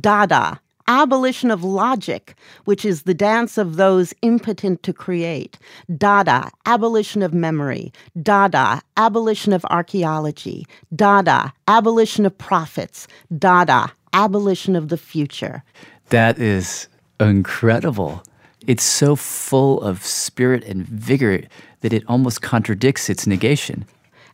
Dada, 0.00 0.60
abolition 0.86 1.50
of 1.50 1.64
logic, 1.64 2.34
which 2.64 2.84
is 2.84 3.02
the 3.02 3.14
dance 3.14 3.58
of 3.58 3.76
those 3.76 4.14
impotent 4.22 4.82
to 4.82 4.92
create. 4.92 5.58
Dada, 5.96 6.50
abolition 6.66 7.22
of 7.22 7.32
memory. 7.32 7.92
Dada, 8.22 8.82
abolition 8.96 9.52
of 9.52 9.64
archaeology. 9.70 10.66
Dada, 10.94 11.52
abolition 11.68 12.26
of 12.26 12.36
prophets. 12.36 13.06
Dada, 13.38 13.92
abolition 14.12 14.76
of 14.76 14.88
the 14.88 14.98
future. 14.98 15.62
That 16.10 16.38
is 16.38 16.88
incredible. 17.20 18.22
It's 18.66 18.84
so 18.84 19.16
full 19.16 19.80
of 19.82 20.04
spirit 20.04 20.64
and 20.64 20.86
vigor 20.86 21.42
that 21.80 21.92
it 21.92 22.04
almost 22.08 22.42
contradicts 22.42 23.10
its 23.10 23.26
negation. 23.26 23.84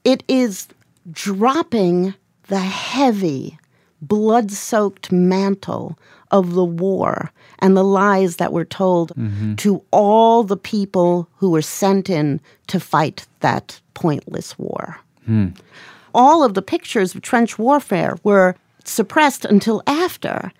It 0.05 0.23
is 0.29 0.69
dropping 1.11 2.15
the 2.47 2.61
heavy, 2.61 3.59
blood 4.01 4.51
soaked 4.51 5.11
mantle 5.11 5.99
of 6.31 6.55
the 6.55 6.65
war 6.65 7.31
and 7.59 7.77
the 7.77 7.85
lies 7.85 8.37
that 8.37 8.53
were 8.53 8.65
told 8.65 9.13
Mhm. 9.17 9.57
to 9.59 9.83
all 9.91 10.43
the 10.45 10.57
people 10.57 11.29
who 11.37 11.51
were 11.51 11.63
sent 11.63 12.09
in 12.11 12.41
to 12.69 12.79
fight 12.81 13.27
that 13.41 13.81
pointless 13.95 14.59
war. 14.59 14.99
Hmm. 15.27 15.49
All 16.15 16.43
of 16.43 16.55
the 16.55 16.63
pictures 16.63 17.15
of 17.15 17.23
trench 17.23 17.59
warfare 17.59 18.17
were 18.25 18.55
suppressed 18.85 19.45
until 19.45 19.83
after, 19.87 20.53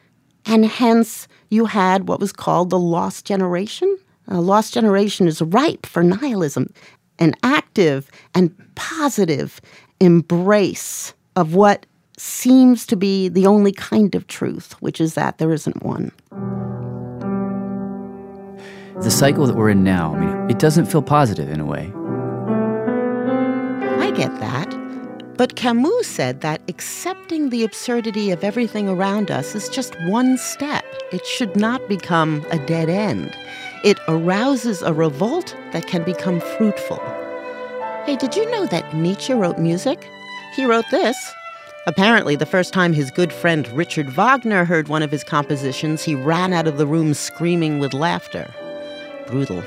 and 0.47 0.65
hence 0.67 1.27
you 1.49 1.65
had 1.67 2.07
what 2.09 2.21
was 2.21 2.33
called 2.33 2.71
the 2.71 2.79
lost 2.79 3.25
generation. 3.25 3.99
A 4.29 4.41
lost 4.41 4.73
generation 4.75 5.27
is 5.27 5.43
ripe 5.43 5.87
for 5.87 6.03
nihilism, 6.05 6.73
an 7.19 7.35
active 7.43 8.11
and 8.35 8.55
positive 8.77 9.61
embrace 10.01 11.13
of 11.37 11.55
what 11.55 11.87
seems 12.21 12.85
to 12.87 12.97
be 12.97 13.29
the 13.29 13.47
only 13.47 13.73
kind 13.73 14.15
of 14.15 14.27
truth, 14.27 14.75
which 14.81 15.01
is 15.01 15.15
that 15.15 15.39
there 15.39 15.53
isn't 15.53 15.83
one. 15.83 16.13
The 19.03 19.11
cycle 19.11 19.47
that 19.47 19.57
we're 19.57 19.71
in 19.71 19.83
now, 19.83 20.15
I 20.15 20.21
mean, 20.21 20.51
it 20.51 20.59
doesn't 20.59 20.87
feel 20.87 21.01
positive 21.01 21.51
in 21.51 21.61
a 21.61 21.65
way. 21.65 21.91
I 23.99 24.11
get 24.11 24.39
that. 24.41 24.69
But 25.39 25.57
Camus 25.57 26.07
said 26.07 26.43
that 26.43 26.61
accepting 26.69 27.49
the 27.49 27.65
absurdity 27.65 28.31
of 28.31 28.45
everything 28.45 28.91
around 28.91 29.31
us 29.31 29.55
is 29.55 29.71
just 29.71 29.97
one 30.03 30.37
step. 30.37 30.85
It 31.13 31.25
should 31.25 31.57
not 31.57 31.89
become 31.89 32.45
a 32.51 32.59
dead 32.67 32.91
end. 32.91 33.35
It 33.83 33.99
arouses 34.07 34.83
a 34.83 34.93
revolt 34.93 35.57
that 35.73 35.87
can 35.87 36.03
become 36.03 36.41
fruitful. 36.59 37.01
Hey, 38.05 38.17
did 38.17 38.37
you 38.37 38.51
know 38.51 38.67
that 38.67 38.95
Nietzsche 38.95 39.33
wrote 39.33 39.59
music? 39.59 40.07
He 40.55 40.67
wrote 40.67 40.85
this. 40.91 41.17
Apparently, 41.87 42.37
the 42.37 42.47
first 42.47 42.75
time 42.75 42.93
his 42.93 43.11
good 43.11 43.33
friend 43.33 43.67
Richard 43.69 44.11
Wagner 44.11 44.65
heard 44.67 44.89
one 44.89 45.03
of 45.03 45.11
his 45.11 45.25
compositions, 45.25 46.03
he 46.03 46.15
ran 46.15 46.53
out 46.53 46.67
of 46.67 46.77
the 46.77 46.87
room 46.87 47.15
screaming 47.15 47.79
with 47.79 47.95
laughter. 47.95 48.53
Brutal. 49.27 49.63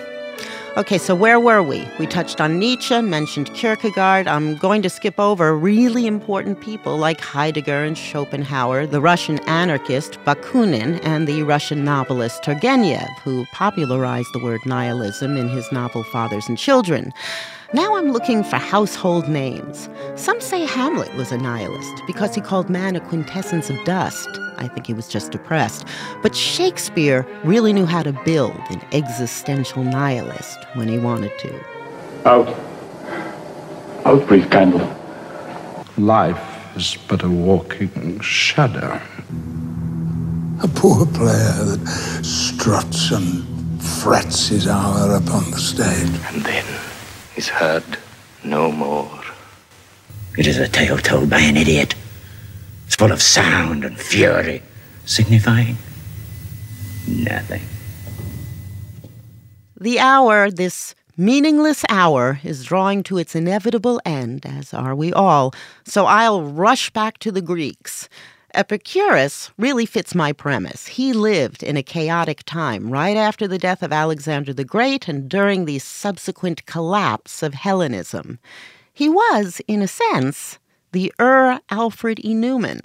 Okay, 0.77 0.97
so 0.97 1.13
where 1.13 1.39
were 1.39 1.61
we? 1.61 1.87
We 1.99 2.07
touched 2.07 2.41
on 2.41 2.57
Nietzsche, 2.57 2.99
mentioned 3.01 3.53
Kierkegaard. 3.53 4.27
I'm 4.27 4.57
going 4.57 4.81
to 4.83 4.89
skip 4.89 5.19
over 5.19 5.55
really 5.55 6.07
important 6.07 6.61
people 6.61 6.97
like 6.97 7.19
Heidegger 7.21 7.83
and 7.83 7.95
Schopenhauer, 7.95 8.87
the 8.87 9.01
Russian 9.01 9.37
anarchist 9.47 10.19
Bakunin, 10.25 10.99
and 11.03 11.27
the 11.27 11.43
Russian 11.43 11.83
novelist 11.83 12.41
Turgenev, 12.43 13.07
who 13.19 13.45
popularized 13.51 14.29
the 14.33 14.43
word 14.43 14.61
nihilism 14.65 15.37
in 15.37 15.47
his 15.47 15.71
novel 15.71 16.03
Fathers 16.03 16.47
and 16.47 16.57
Children. 16.57 17.11
Now 17.73 17.95
I'm 17.95 18.11
looking 18.11 18.43
for 18.43 18.57
household 18.57 19.27
names. 19.27 19.89
Some 20.15 20.39
say 20.39 20.63
Hamlet 20.63 21.11
was 21.15 21.31
a 21.31 21.39
nihilist 21.39 22.03
because 22.05 22.35
he 22.35 22.39
called 22.39 22.69
man 22.69 22.95
a 22.95 22.99
quintessence 22.99 23.67
of 23.71 23.83
dust. 23.83 24.29
I 24.57 24.67
think 24.67 24.85
he 24.85 24.93
was 24.93 25.07
just 25.07 25.31
depressed. 25.31 25.87
But 26.21 26.35
Shakespeare 26.35 27.25
really 27.43 27.73
knew 27.73 27.87
how 27.87 28.03
to 28.03 28.13
build 28.25 28.61
an 28.69 28.79
existential 28.91 29.83
nihilist 29.83 30.59
when 30.75 30.87
he 30.87 30.99
wanted 30.99 31.31
to. 31.39 31.63
Out. 32.25 32.55
Out, 34.05 34.27
brief 34.27 34.47
candle. 34.51 34.95
Life 35.97 36.75
is 36.75 36.95
but 37.07 37.23
a 37.23 37.29
walking 37.29 38.19
shadow. 38.19 39.01
A 40.61 40.67
poor 40.75 41.07
player 41.07 41.63
that 41.63 42.23
struts 42.23 43.09
and 43.09 43.43
frets 43.83 44.49
his 44.49 44.67
hour 44.67 45.15
upon 45.15 45.49
the 45.49 45.57
stage. 45.57 46.21
And 46.31 46.43
then 46.43 46.82
is 47.35 47.49
heard 47.49 47.83
no 48.43 48.71
more. 48.71 49.21
It 50.37 50.47
is 50.47 50.57
a 50.57 50.67
tale 50.67 50.97
told 50.97 51.29
by 51.29 51.39
an 51.39 51.57
idiot. 51.57 51.95
It's 52.85 52.95
full 52.95 53.11
of 53.11 53.21
sound 53.21 53.83
and 53.85 53.97
fury, 53.97 54.61
signifying 55.05 55.77
nothing. 57.07 57.61
The 59.79 59.99
hour, 59.99 60.49
this 60.49 60.95
meaningless 61.17 61.83
hour, 61.89 62.39
is 62.43 62.63
drawing 62.63 63.03
to 63.03 63.17
its 63.17 63.35
inevitable 63.35 63.99
end, 64.05 64.45
as 64.45 64.73
are 64.73 64.95
we 64.95 65.11
all, 65.13 65.53
so 65.83 66.05
I'll 66.05 66.41
rush 66.41 66.89
back 66.89 67.17
to 67.19 67.31
the 67.31 67.41
Greeks. 67.41 68.07
Epicurus 68.53 69.49
really 69.57 69.85
fits 69.85 70.13
my 70.13 70.31
premise. 70.31 70.85
He 70.85 71.11
lived 71.11 71.63
in 71.63 71.75
a 71.75 71.83
chaotic 71.83 72.43
time 72.43 72.91
right 72.91 73.17
after 73.17 73.47
the 73.47 73.57
death 73.57 73.81
of 73.81 73.91
Alexander 73.91 74.53
the 74.53 74.63
Great 74.63 75.07
and 75.07 75.27
during 75.27 75.65
the 75.65 75.79
subsequent 75.79 76.65
collapse 76.67 77.41
of 77.41 77.55
Hellenism. 77.55 78.37
He 78.93 79.09
was, 79.09 79.59
in 79.67 79.81
a 79.81 79.87
sense, 79.87 80.59
the 80.91 81.11
Ur 81.19 81.59
Alfred 81.71 82.23
E. 82.23 82.35
Neuman. 82.35 82.81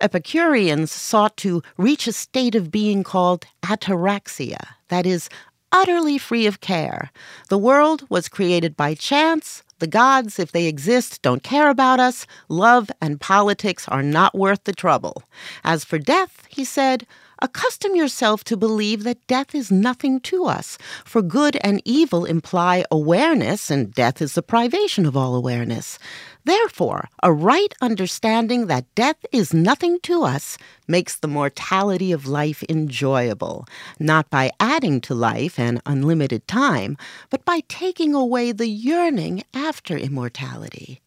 Epicureans 0.00 0.90
sought 0.90 1.36
to 1.36 1.62
reach 1.76 2.06
a 2.06 2.12
state 2.12 2.54
of 2.54 2.70
being 2.70 3.04
called 3.04 3.44
ataraxia, 3.62 4.76
that 4.88 5.04
is, 5.04 5.28
utterly 5.70 6.18
free 6.18 6.46
of 6.46 6.60
care. 6.60 7.10
The 7.48 7.58
world 7.58 8.04
was 8.08 8.28
created 8.28 8.76
by 8.76 8.94
chance. 8.94 9.62
The 9.82 9.88
gods, 9.88 10.38
if 10.38 10.52
they 10.52 10.66
exist, 10.66 11.22
don't 11.22 11.42
care 11.42 11.68
about 11.68 11.98
us. 11.98 12.24
Love 12.48 12.88
and 13.00 13.20
politics 13.20 13.88
are 13.88 14.00
not 14.00 14.32
worth 14.32 14.62
the 14.62 14.72
trouble. 14.72 15.24
As 15.64 15.82
for 15.82 15.98
death, 15.98 16.46
he 16.48 16.64
said, 16.64 17.04
accustom 17.40 17.96
yourself 17.96 18.44
to 18.44 18.56
believe 18.56 19.02
that 19.02 19.26
death 19.26 19.56
is 19.56 19.72
nothing 19.72 20.20
to 20.20 20.44
us. 20.44 20.78
For 21.04 21.20
good 21.20 21.56
and 21.62 21.82
evil 21.84 22.24
imply 22.24 22.84
awareness, 22.92 23.72
and 23.72 23.92
death 23.92 24.22
is 24.22 24.34
the 24.34 24.42
privation 24.42 25.04
of 25.04 25.16
all 25.16 25.34
awareness. 25.34 25.98
Therefore, 26.44 27.08
a 27.22 27.32
right 27.32 27.72
understanding 27.80 28.66
that 28.66 28.92
death 28.96 29.24
is 29.30 29.54
nothing 29.54 30.00
to 30.00 30.24
us 30.24 30.58
makes 30.88 31.16
the 31.16 31.28
mortality 31.28 32.10
of 32.10 32.26
life 32.26 32.64
enjoyable, 32.68 33.66
not 34.00 34.28
by 34.28 34.50
adding 34.58 35.00
to 35.02 35.14
life 35.14 35.58
an 35.58 35.80
unlimited 35.86 36.48
time, 36.48 36.96
but 37.30 37.44
by 37.44 37.60
taking 37.68 38.12
away 38.12 38.50
the 38.50 38.66
yearning 38.66 39.44
after 39.54 39.96
immortality. 39.96 41.00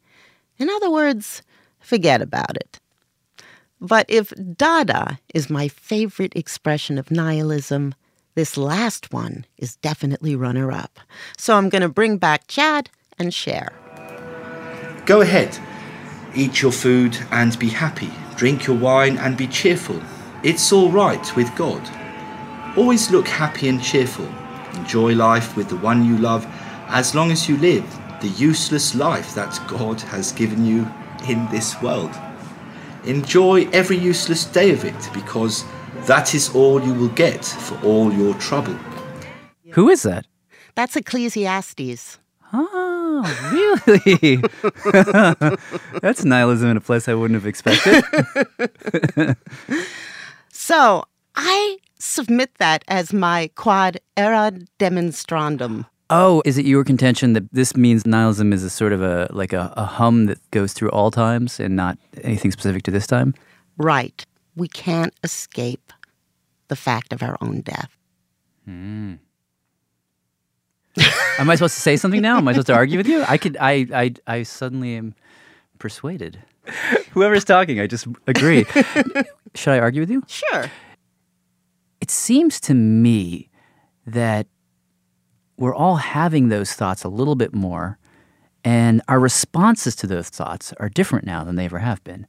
In 0.58 0.70
other 0.70 0.90
words, 0.90 1.42
forget 1.80 2.22
about 2.22 2.56
it. 2.56 2.80
But 3.82 4.06
if 4.08 4.32
Dada 4.56 5.20
is 5.34 5.50
my 5.50 5.68
favorite 5.68 6.36
expression 6.36 6.98
of 6.98 7.12
nihilism, 7.12 7.94
this 8.36 8.56
last 8.56 9.12
one 9.12 9.46
is 9.58 9.76
definitely 9.78 10.36
runner 10.36 10.72
up. 10.72 11.00
So 11.38 11.56
I'm 11.56 11.68
going 11.70 11.82
to 11.82 11.90
bring 11.90 12.18
back 12.18 12.48
Jad 12.48 12.90
and 13.20 13.34
share. 13.34 13.74
Go 15.06 15.22
ahead. 15.22 15.58
Eat 16.34 16.62
your 16.62 16.72
food 16.72 17.18
and 17.32 17.58
be 17.60 17.70
happy. 17.70 18.12
Drink 18.36 18.68
your 18.68 18.78
wine 18.78 19.18
and 19.18 19.38
be 19.38 19.48
cheerful. 19.48 20.02
It's 20.44 20.72
all 20.72 20.92
right 20.92 21.36
with 21.36 21.56
God. 21.56 21.82
Always 22.76 23.12
look 23.12 23.28
happy 23.28 23.70
and 23.70 23.82
cheerful. 23.82 24.28
Enjoy 24.74 25.14
life 25.14 25.56
with 25.56 25.70
the 25.70 25.78
one 25.78 26.04
you 26.04 26.18
love 26.18 26.46
as 26.88 27.16
long 27.16 27.32
as 27.32 27.48
you 27.48 27.58
live 27.58 27.86
the 28.22 28.28
useless 28.30 28.96
life 28.96 29.36
that 29.36 29.60
God 29.68 30.02
has 30.02 30.32
given 30.32 30.66
you 30.66 30.88
in 31.30 31.48
this 31.52 31.80
world. 31.82 32.14
Enjoy 33.04 33.68
every 33.72 33.98
useless 33.98 34.46
day 34.46 34.72
of 34.72 34.84
it 34.84 35.10
because 35.14 35.64
that 36.08 36.34
is 36.34 36.54
all 36.56 36.82
you 36.84 36.94
will 36.94 37.10
get 37.10 37.46
for 37.46 37.80
all 37.86 38.12
your 38.12 38.34
trouble. 38.36 38.78
Who 39.72 39.90
is 39.90 40.04
that? 40.04 40.26
That's 40.74 40.96
Ecclesiastes. 40.96 42.20
Oh, 42.54 43.82
really? 43.86 44.38
That's 46.02 46.24
nihilism 46.24 46.70
in 46.70 46.78
a 46.78 46.82
place 46.82 47.08
I 47.08 47.14
wouldn't 47.14 47.36
have 47.36 47.48
expected. 47.48 48.04
so 50.52 51.04
I 51.36 51.78
submit 52.00 52.56
that 52.60 52.84
as 52.88 53.14
my 53.14 53.50
quod 53.56 54.00
erat 54.18 54.64
demonstrandum. 54.80 55.86
Oh, 56.10 56.42
is 56.46 56.58
it 56.58 56.66
your 56.66 56.84
contention 56.84 57.34
that 57.34 57.52
this 57.52 57.76
means 57.76 58.06
nihilism 58.06 58.54
is 58.54 58.64
a 58.64 58.70
sort 58.70 58.94
of 58.94 59.02
a 59.02 59.28
like 59.32 59.54
a, 59.54 59.74
a 59.76 59.86
hum 59.86 60.28
that 60.28 60.40
goes 60.52 60.74
through 60.74 60.90
all 60.92 61.10
times 61.10 61.60
and 61.60 61.76
not 61.76 61.98
anything 62.24 62.52
specific 62.52 62.84
to 62.84 62.92
this 62.92 63.08
time? 63.08 63.34
Right. 63.78 64.24
We 64.56 64.68
can't 64.68 65.14
escape 65.24 65.92
the 66.68 66.76
fact 66.76 67.12
of 67.12 67.24
our 67.24 67.38
own 67.42 67.62
death. 67.62 67.98
Hmm. 68.66 69.16
Am 71.40 71.50
I 71.50 71.56
supposed 71.56 71.76
to 71.76 71.82
say 71.82 71.98
something 71.98 72.22
now? 72.22 72.38
Am 72.38 72.48
I 72.48 72.54
supposed 72.54 72.68
to 72.68 72.74
argue 72.74 72.98
with 72.98 73.08
you? 73.08 73.24
I 73.28 73.38
could. 73.38 73.58
I. 73.60 73.86
I. 73.94 74.14
I 74.28 74.44
suddenly 74.44 74.96
am 74.96 75.16
persuaded. 75.80 76.40
Whoever's 77.12 77.44
talking, 77.44 77.80
I 77.80 77.88
just 77.88 78.08
agree. 78.28 78.66
Should 79.56 79.74
I 79.74 79.80
argue 79.80 80.02
with 80.02 80.10
you? 80.10 80.24
Sure. 80.28 80.66
It 82.02 82.12
seems 82.12 82.60
to 82.62 82.74
me 82.74 83.50
that 84.06 84.48
we're 85.58 85.76
all 85.76 85.98
having 85.98 86.50
those 86.50 86.74
thoughts 86.74 87.04
a 87.04 87.10
little 87.10 87.36
bit 87.36 87.54
more, 87.54 87.98
and 88.64 89.02
our 89.08 89.20
responses 89.20 89.96
to 89.98 90.08
those 90.08 90.30
thoughts 90.30 90.74
are 90.80 90.90
different 90.90 91.26
now 91.26 91.44
than 91.44 91.56
they 91.56 91.66
ever 91.66 91.80
have 91.80 92.04
been. 92.04 92.28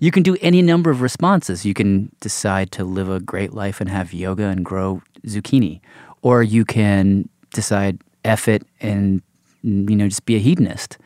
You 0.00 0.10
can 0.10 0.22
do 0.22 0.36
any 0.40 0.62
number 0.62 0.90
of 0.90 1.00
responses. 1.00 1.66
You 1.66 1.74
can 1.74 2.12
decide 2.20 2.70
to 2.72 2.84
live 2.84 3.08
a 3.08 3.20
great 3.20 3.52
life 3.52 3.80
and 3.80 3.90
have 3.90 4.12
yoga 4.12 4.44
and 4.44 4.64
grow 4.64 5.02
zucchini, 5.26 5.80
or 6.22 6.42
you 6.42 6.64
can 6.64 7.28
decide 7.56 8.00
F 8.24 8.48
it 8.48 8.62
and, 8.80 9.22
you 9.62 9.96
know, 9.96 10.06
just 10.06 10.24
be 10.24 10.36
a 10.36 10.38
hedonist. 10.38 10.98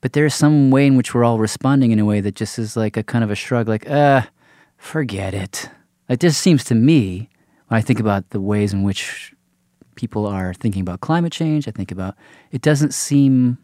But 0.00 0.12
there's 0.12 0.34
some 0.34 0.70
way 0.70 0.86
in 0.86 0.96
which 0.96 1.14
we're 1.14 1.24
all 1.24 1.38
responding 1.38 1.90
in 1.90 1.98
a 1.98 2.04
way 2.04 2.20
that 2.20 2.34
just 2.34 2.58
is 2.58 2.76
like 2.76 2.96
a 2.96 3.02
kind 3.02 3.24
of 3.24 3.30
a 3.30 3.34
shrug, 3.34 3.68
like, 3.68 3.88
uh, 3.88 4.22
forget 4.76 5.32
it. 5.32 5.70
It 6.08 6.20
just 6.20 6.40
seems 6.40 6.64
to 6.64 6.74
me, 6.74 7.30
when 7.68 7.78
I 7.78 7.80
think 7.80 8.00
about 8.00 8.30
the 8.30 8.40
ways 8.40 8.72
in 8.72 8.82
which 8.82 9.34
people 9.94 10.26
are 10.26 10.52
thinking 10.54 10.82
about 10.82 11.00
climate 11.00 11.32
change, 11.32 11.66
I 11.66 11.70
think 11.70 11.90
about 11.90 12.16
it 12.50 12.60
doesn't 12.62 12.92
seem. 12.92 13.58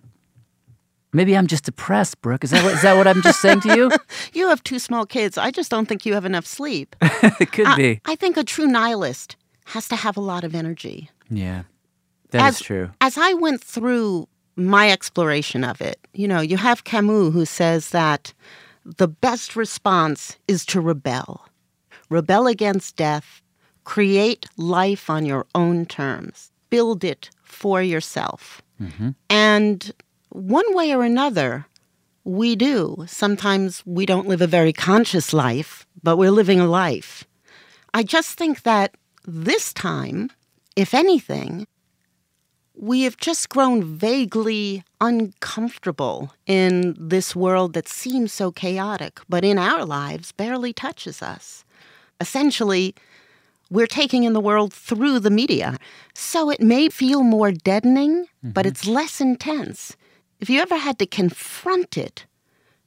Maybe 1.13 1.37
I'm 1.37 1.49
just 1.49 1.65
depressed, 1.65 2.21
Brooke. 2.23 2.45
Is 2.45 2.51
that 2.53 2.65
what, 2.65 2.73
is 2.75 2.83
that 2.83 2.97
what 2.97 3.09
I'm 3.09 3.21
just 3.21 3.41
saying 3.41 3.61
to 3.63 3.77
you? 3.77 3.91
you 4.33 4.49
have 4.49 4.63
two 4.63 4.79
small 4.79 5.05
kids. 5.05 5.37
I 5.37 5.51
just 5.51 5.71
don't 5.71 5.87
think 5.87 6.07
you 6.07 6.15
have 6.15 6.25
enough 6.25 6.47
sleep. 6.47 6.95
it 7.03 7.51
could 7.53 7.67
I, 7.67 7.77
be. 7.77 8.01
I 8.05 8.15
think 8.15 8.37
a 8.37 8.45
true 8.45 8.67
nihilist 8.67 9.37
has 9.67 9.89
to 9.89 9.97
have 9.97 10.17
a 10.17 10.21
lot 10.21 10.45
of 10.45 10.55
energy. 10.55 11.11
Yeah. 11.29 11.65
That 12.31 12.43
as, 12.43 12.55
is 12.57 12.61
true. 12.61 12.91
As 13.01 13.19
I 13.19 13.35
went 13.35 13.63
through 13.63 14.29
my 14.57 14.91
exploration 14.91 15.65
of 15.65 15.81
it, 15.81 15.99
you 16.13 16.29
know, 16.29 16.41
you 16.41 16.57
have 16.57 16.85
Camus 16.85 17.33
who 17.33 17.45
says 17.45 17.91
that 17.91 18.33
the 18.85 19.09
best 19.09 19.57
response 19.57 20.39
is 20.49 20.65
to 20.67 20.81
rebel. 20.81 21.47
Rebel 22.09 22.47
against 22.47 22.97
death, 22.97 23.43
create 23.85 24.47
life 24.57 25.09
on 25.09 25.25
your 25.25 25.47
own 25.55 25.87
terms, 25.87 26.51
build 26.71 27.05
it 27.05 27.31
for 27.43 27.83
yourself. 27.83 28.63
Mm-hmm. 28.81 29.11
And 29.29 29.93
one 30.31 30.75
way 30.75 30.95
or 30.95 31.05
another, 31.05 31.67
we 32.25 32.57
do. 32.57 33.05
Sometimes 33.07 33.83
we 33.87 34.07
don't 34.07 34.29
live 34.29 34.41
a 34.41 34.47
very 34.47 34.73
conscious 34.73 35.33
life, 35.33 35.87
but 36.03 36.17
we're 36.17 36.31
living 36.31 36.61
a 36.61 36.67
life. 36.67 37.25
I 37.95 38.03
just 38.03 38.39
think 38.39 38.63
that 38.63 38.95
this 39.27 39.73
time, 39.73 40.31
if 40.77 40.95
anything, 40.95 41.67
we 42.81 43.03
have 43.03 43.19
just 43.19 43.51
grown 43.51 43.85
vaguely 43.85 44.83
uncomfortable 45.03 46.33
in 46.47 46.97
this 46.99 47.37
world 47.37 47.75
that 47.75 47.87
seems 47.87 48.33
so 48.33 48.51
chaotic, 48.51 49.21
but 49.29 49.45
in 49.45 49.59
our 49.59 49.85
lives 49.85 50.33
barely 50.33 50.73
touches 50.73 51.21
us. 51.21 51.63
Essentially, 52.23 52.95
we're 53.71 53.87
taking 53.87 54.25
in 54.25 54.33
the 54.33 54.41
world 54.41 54.73
through 54.73 55.19
the 55.21 55.31
media. 55.31 55.77
So 56.15 56.49
it 56.49 56.63
may 56.63 56.89
feel 56.89 57.23
more 57.23 57.53
deadening, 57.53 58.25
mm-hmm. 58.25 58.53
but 58.53 58.65
it's 58.65 58.87
less 58.87 59.21
intense. 59.21 59.95
If 60.41 60.49
you 60.49 60.59
ever 60.63 60.77
had 60.77 60.99
to 61.01 61.07
confront 61.07 61.99
it 61.99 62.25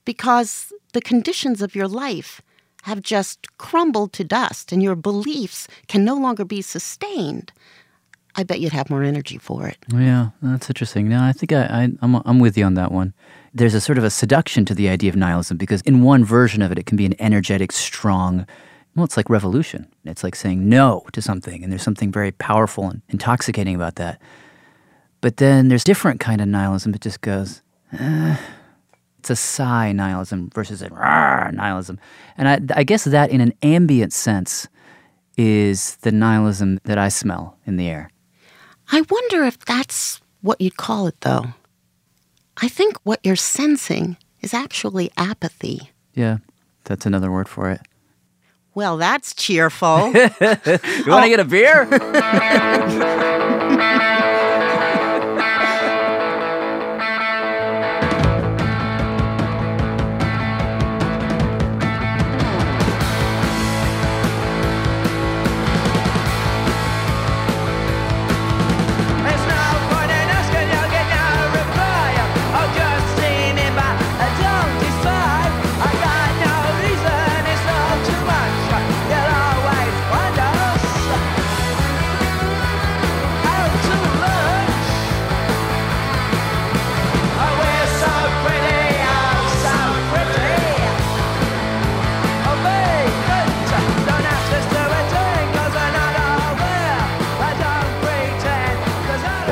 because 0.05 0.73
the 0.93 1.01
conditions 1.01 1.61
of 1.61 1.75
your 1.75 1.87
life 1.87 2.41
have 2.83 3.03
just 3.03 3.59
crumbled 3.59 4.11
to 4.13 4.23
dust 4.23 4.71
and 4.71 4.81
your 4.81 4.95
beliefs 4.95 5.67
can 5.87 6.03
no 6.03 6.15
longer 6.15 6.43
be 6.43 6.63
sustained, 6.63 7.53
I 8.36 8.43
bet 8.43 8.59
you'd 8.59 8.73
have 8.73 8.89
more 8.89 9.03
energy 9.03 9.38
for 9.38 9.67
it. 9.67 9.77
Yeah, 9.93 10.29
that's 10.41 10.69
interesting. 10.69 11.07
No, 11.07 11.21
I 11.21 11.34
think 11.34 11.53
I, 11.53 11.65
I, 11.65 11.89
I'm, 12.01 12.15
I'm 12.25 12.39
with 12.39 12.57
you 12.57 12.65
on 12.65 12.73
that 12.73 12.91
one. 12.91 13.13
There's 13.53 13.75
a 13.75 13.81
sort 13.81 13.97
of 13.99 14.03
a 14.03 14.09
seduction 14.09 14.65
to 14.65 14.73
the 14.73 14.89
idea 14.89 15.09
of 15.09 15.15
nihilism 15.15 15.57
because 15.57 15.81
in 15.81 16.01
one 16.01 16.25
version 16.25 16.61
of 16.61 16.71
it, 16.71 16.79
it 16.79 16.86
can 16.88 16.97
be 16.97 17.05
an 17.05 17.15
energetic, 17.19 17.71
strong, 17.71 18.47
well, 18.95 19.05
it's 19.05 19.17
like 19.17 19.29
revolution. 19.29 19.88
It's 20.05 20.23
like 20.23 20.36
saying 20.36 20.67
no 20.67 21.03
to 21.13 21.21
something, 21.21 21.63
and 21.63 21.71
there's 21.71 21.84
something 21.84 22.11
very 22.11 22.31
powerful 22.31 22.89
and 22.89 23.01
intoxicating 23.09 23.75
about 23.75 23.95
that. 23.95 24.21
But 25.21 25.38
then 25.38 25.69
there's 25.69 25.84
different 25.84 26.19
kind 26.19 26.41
of 26.41 26.47
nihilism 26.47 26.91
that 26.91 27.01
just 27.01 27.21
goes, 27.21 27.61
eh. 27.97 28.38
it's 29.19 29.29
a 29.29 29.36
sigh 29.36 29.91
nihilism 29.93 30.49
versus 30.53 30.81
a 30.81 30.89
nihilism. 30.89 31.99
And 32.38 32.47
I, 32.47 32.79
I 32.79 32.84
guess 32.84 33.05
that 33.05 33.31
in 33.31 33.41
an 33.41 33.53
ambient 33.63 34.13
sense 34.13 34.67
is 35.38 35.95
the 35.97 36.11
nihilism 36.11 36.79
that 36.84 36.97
I 36.97 37.09
smell 37.09 37.57
in 37.65 37.77
the 37.77 37.88
air. 37.88 38.09
I 38.91 39.03
wonder 39.09 39.43
if 39.43 39.59
that's 39.59 40.21
what 40.41 40.59
you'd 40.61 40.77
call 40.77 41.07
it, 41.07 41.19
though. 41.21 41.45
I 42.57 42.67
think 42.67 42.97
what 43.03 43.19
you're 43.23 43.36
sensing 43.36 44.17
is 44.41 44.53
actually 44.53 45.11
apathy. 45.17 45.91
Yeah, 46.13 46.38
that's 46.84 47.05
another 47.05 47.31
word 47.31 47.47
for 47.49 47.71
it. 47.71 47.81
Well, 48.75 48.97
that's 48.97 49.34
cheerful. 49.34 50.07
you 50.13 51.05
want 51.07 51.23
to 51.23 51.29
get 51.29 51.39
a 51.39 51.45
beer? 51.45 51.86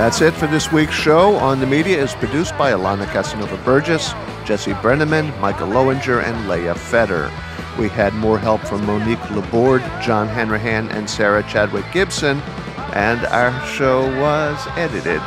That's 0.01 0.19
it 0.19 0.33
for 0.33 0.47
this 0.47 0.71
week's 0.71 0.95
show. 0.95 1.35
On 1.35 1.59
the 1.59 1.67
Media 1.67 2.01
is 2.01 2.15
produced 2.15 2.57
by 2.57 2.71
Alana 2.71 3.05
Casanova 3.05 3.55
Burgess, 3.57 4.13
Jesse 4.45 4.73
Brenneman, 4.73 5.39
Micah 5.39 5.63
Loewinger, 5.63 6.23
and 6.23 6.49
Leah 6.49 6.73
Feder. 6.73 7.31
We 7.77 7.87
had 7.87 8.11
more 8.15 8.39
help 8.39 8.61
from 8.61 8.83
Monique 8.87 9.23
Laborde, 9.29 9.83
John 10.01 10.27
Hanrahan, 10.27 10.89
and 10.89 11.07
Sarah 11.07 11.43
Chadwick 11.43 11.85
Gibson, 11.93 12.39
and 12.95 13.23
our 13.27 13.53
show 13.67 14.07
was 14.19 14.65
edited 14.75 15.19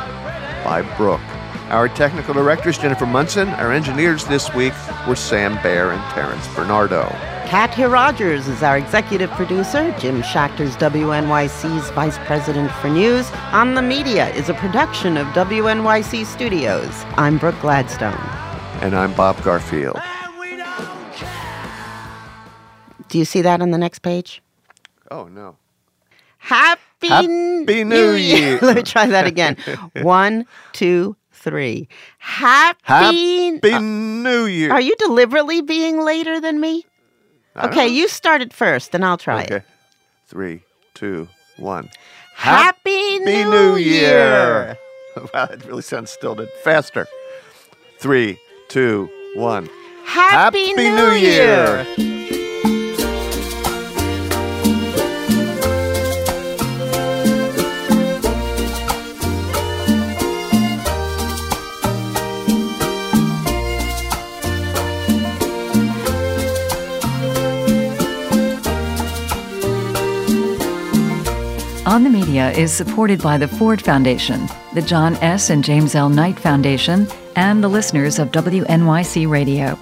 by 0.65 0.81
Brooke. 0.97 1.21
Our 1.69 1.87
technical 1.87 2.33
directors, 2.33 2.77
Jennifer 2.77 3.05
Munson. 3.05 3.47
Our 3.51 3.71
engineers 3.71 4.25
this 4.25 4.53
week 4.53 4.73
were 5.07 5.15
Sam 5.15 5.53
Bair 5.63 5.91
and 5.91 6.03
Terrence 6.11 6.53
Bernardo. 6.53 7.03
Katya 7.47 7.87
Rogers 7.87 8.47
is 8.47 8.63
our 8.63 8.75
executive 8.75 9.29
producer. 9.31 9.95
Jim 9.99 10.23
Schachter's 10.23 10.75
WNYC's 10.77 11.91
vice 11.91 12.17
president 12.25 12.71
for 12.71 12.89
news. 12.89 13.29
On 13.51 13.75
the 13.75 13.83
Media 13.83 14.29
is 14.33 14.49
a 14.49 14.55
production 14.55 15.15
of 15.15 15.27
WNYC 15.27 16.25
Studios. 16.25 16.89
I'm 17.17 17.37
Brooke 17.37 17.59
Gladstone. 17.61 18.19
And 18.81 18.95
I'm 18.95 19.13
Bob 19.13 19.41
Garfield. 19.43 20.01
Do 23.09 23.19
you 23.19 23.25
see 23.25 23.43
that 23.43 23.61
on 23.61 23.69
the 23.69 23.77
next 23.77 23.99
page? 23.99 24.41
Oh, 25.11 25.25
no. 25.27 25.55
Happy, 26.39 27.07
Happy 27.07 27.83
New 27.83 28.13
Year. 28.13 28.57
Let 28.63 28.75
me 28.77 28.81
try 28.81 29.05
that 29.05 29.27
again. 29.27 29.55
One, 30.01 30.47
two, 30.73 31.15
three. 31.31 31.87
Happy, 32.17 32.79
Happy 32.81 33.79
New 33.79 34.45
Year. 34.45 34.71
Are 34.71 34.81
you 34.81 34.95
deliberately 34.97 35.61
being 35.61 36.01
later 36.01 36.41
than 36.41 36.59
me? 36.59 36.85
Okay, 37.57 37.87
you 37.87 38.07
started 38.07 38.53
first, 38.53 38.91
then 38.91 39.03
I'll 39.03 39.17
try 39.17 39.43
Okay. 39.43 39.55
it. 39.57 39.63
Three, 40.27 40.63
two, 40.93 41.27
one. 41.57 41.89
Happy, 42.35 43.19
Happy 43.19 43.19
New, 43.19 43.49
New 43.49 43.75
Year. 43.77 43.77
Year. 43.77 44.77
wow, 45.33 45.45
it 45.45 45.65
really 45.65 45.81
sounds 45.81 46.09
stilted. 46.11 46.49
Faster. 46.63 47.07
Three, 47.99 48.37
two, 48.67 49.09
one. 49.35 49.69
Happy, 50.05 50.73
New, 50.73 51.11
Year. 51.11 51.85
On 71.95 72.03
the 72.03 72.09
Media 72.09 72.51
is 72.51 72.73
supported 72.73 73.21
by 73.21 73.37
the 73.37 73.47
Ford 73.47 73.81
Foundation, 73.81 74.49
the 74.73 74.81
John 74.81 75.15
S. 75.21 75.49
and 75.49 75.63
James 75.63 75.95
L. 75.95 76.09
Knight 76.09 76.37
Foundation, 76.37 77.07
and 77.37 77.63
the 77.63 77.69
listeners 77.69 78.19
of 78.19 78.33
WNYC 78.33 79.29
Radio. 79.29 79.79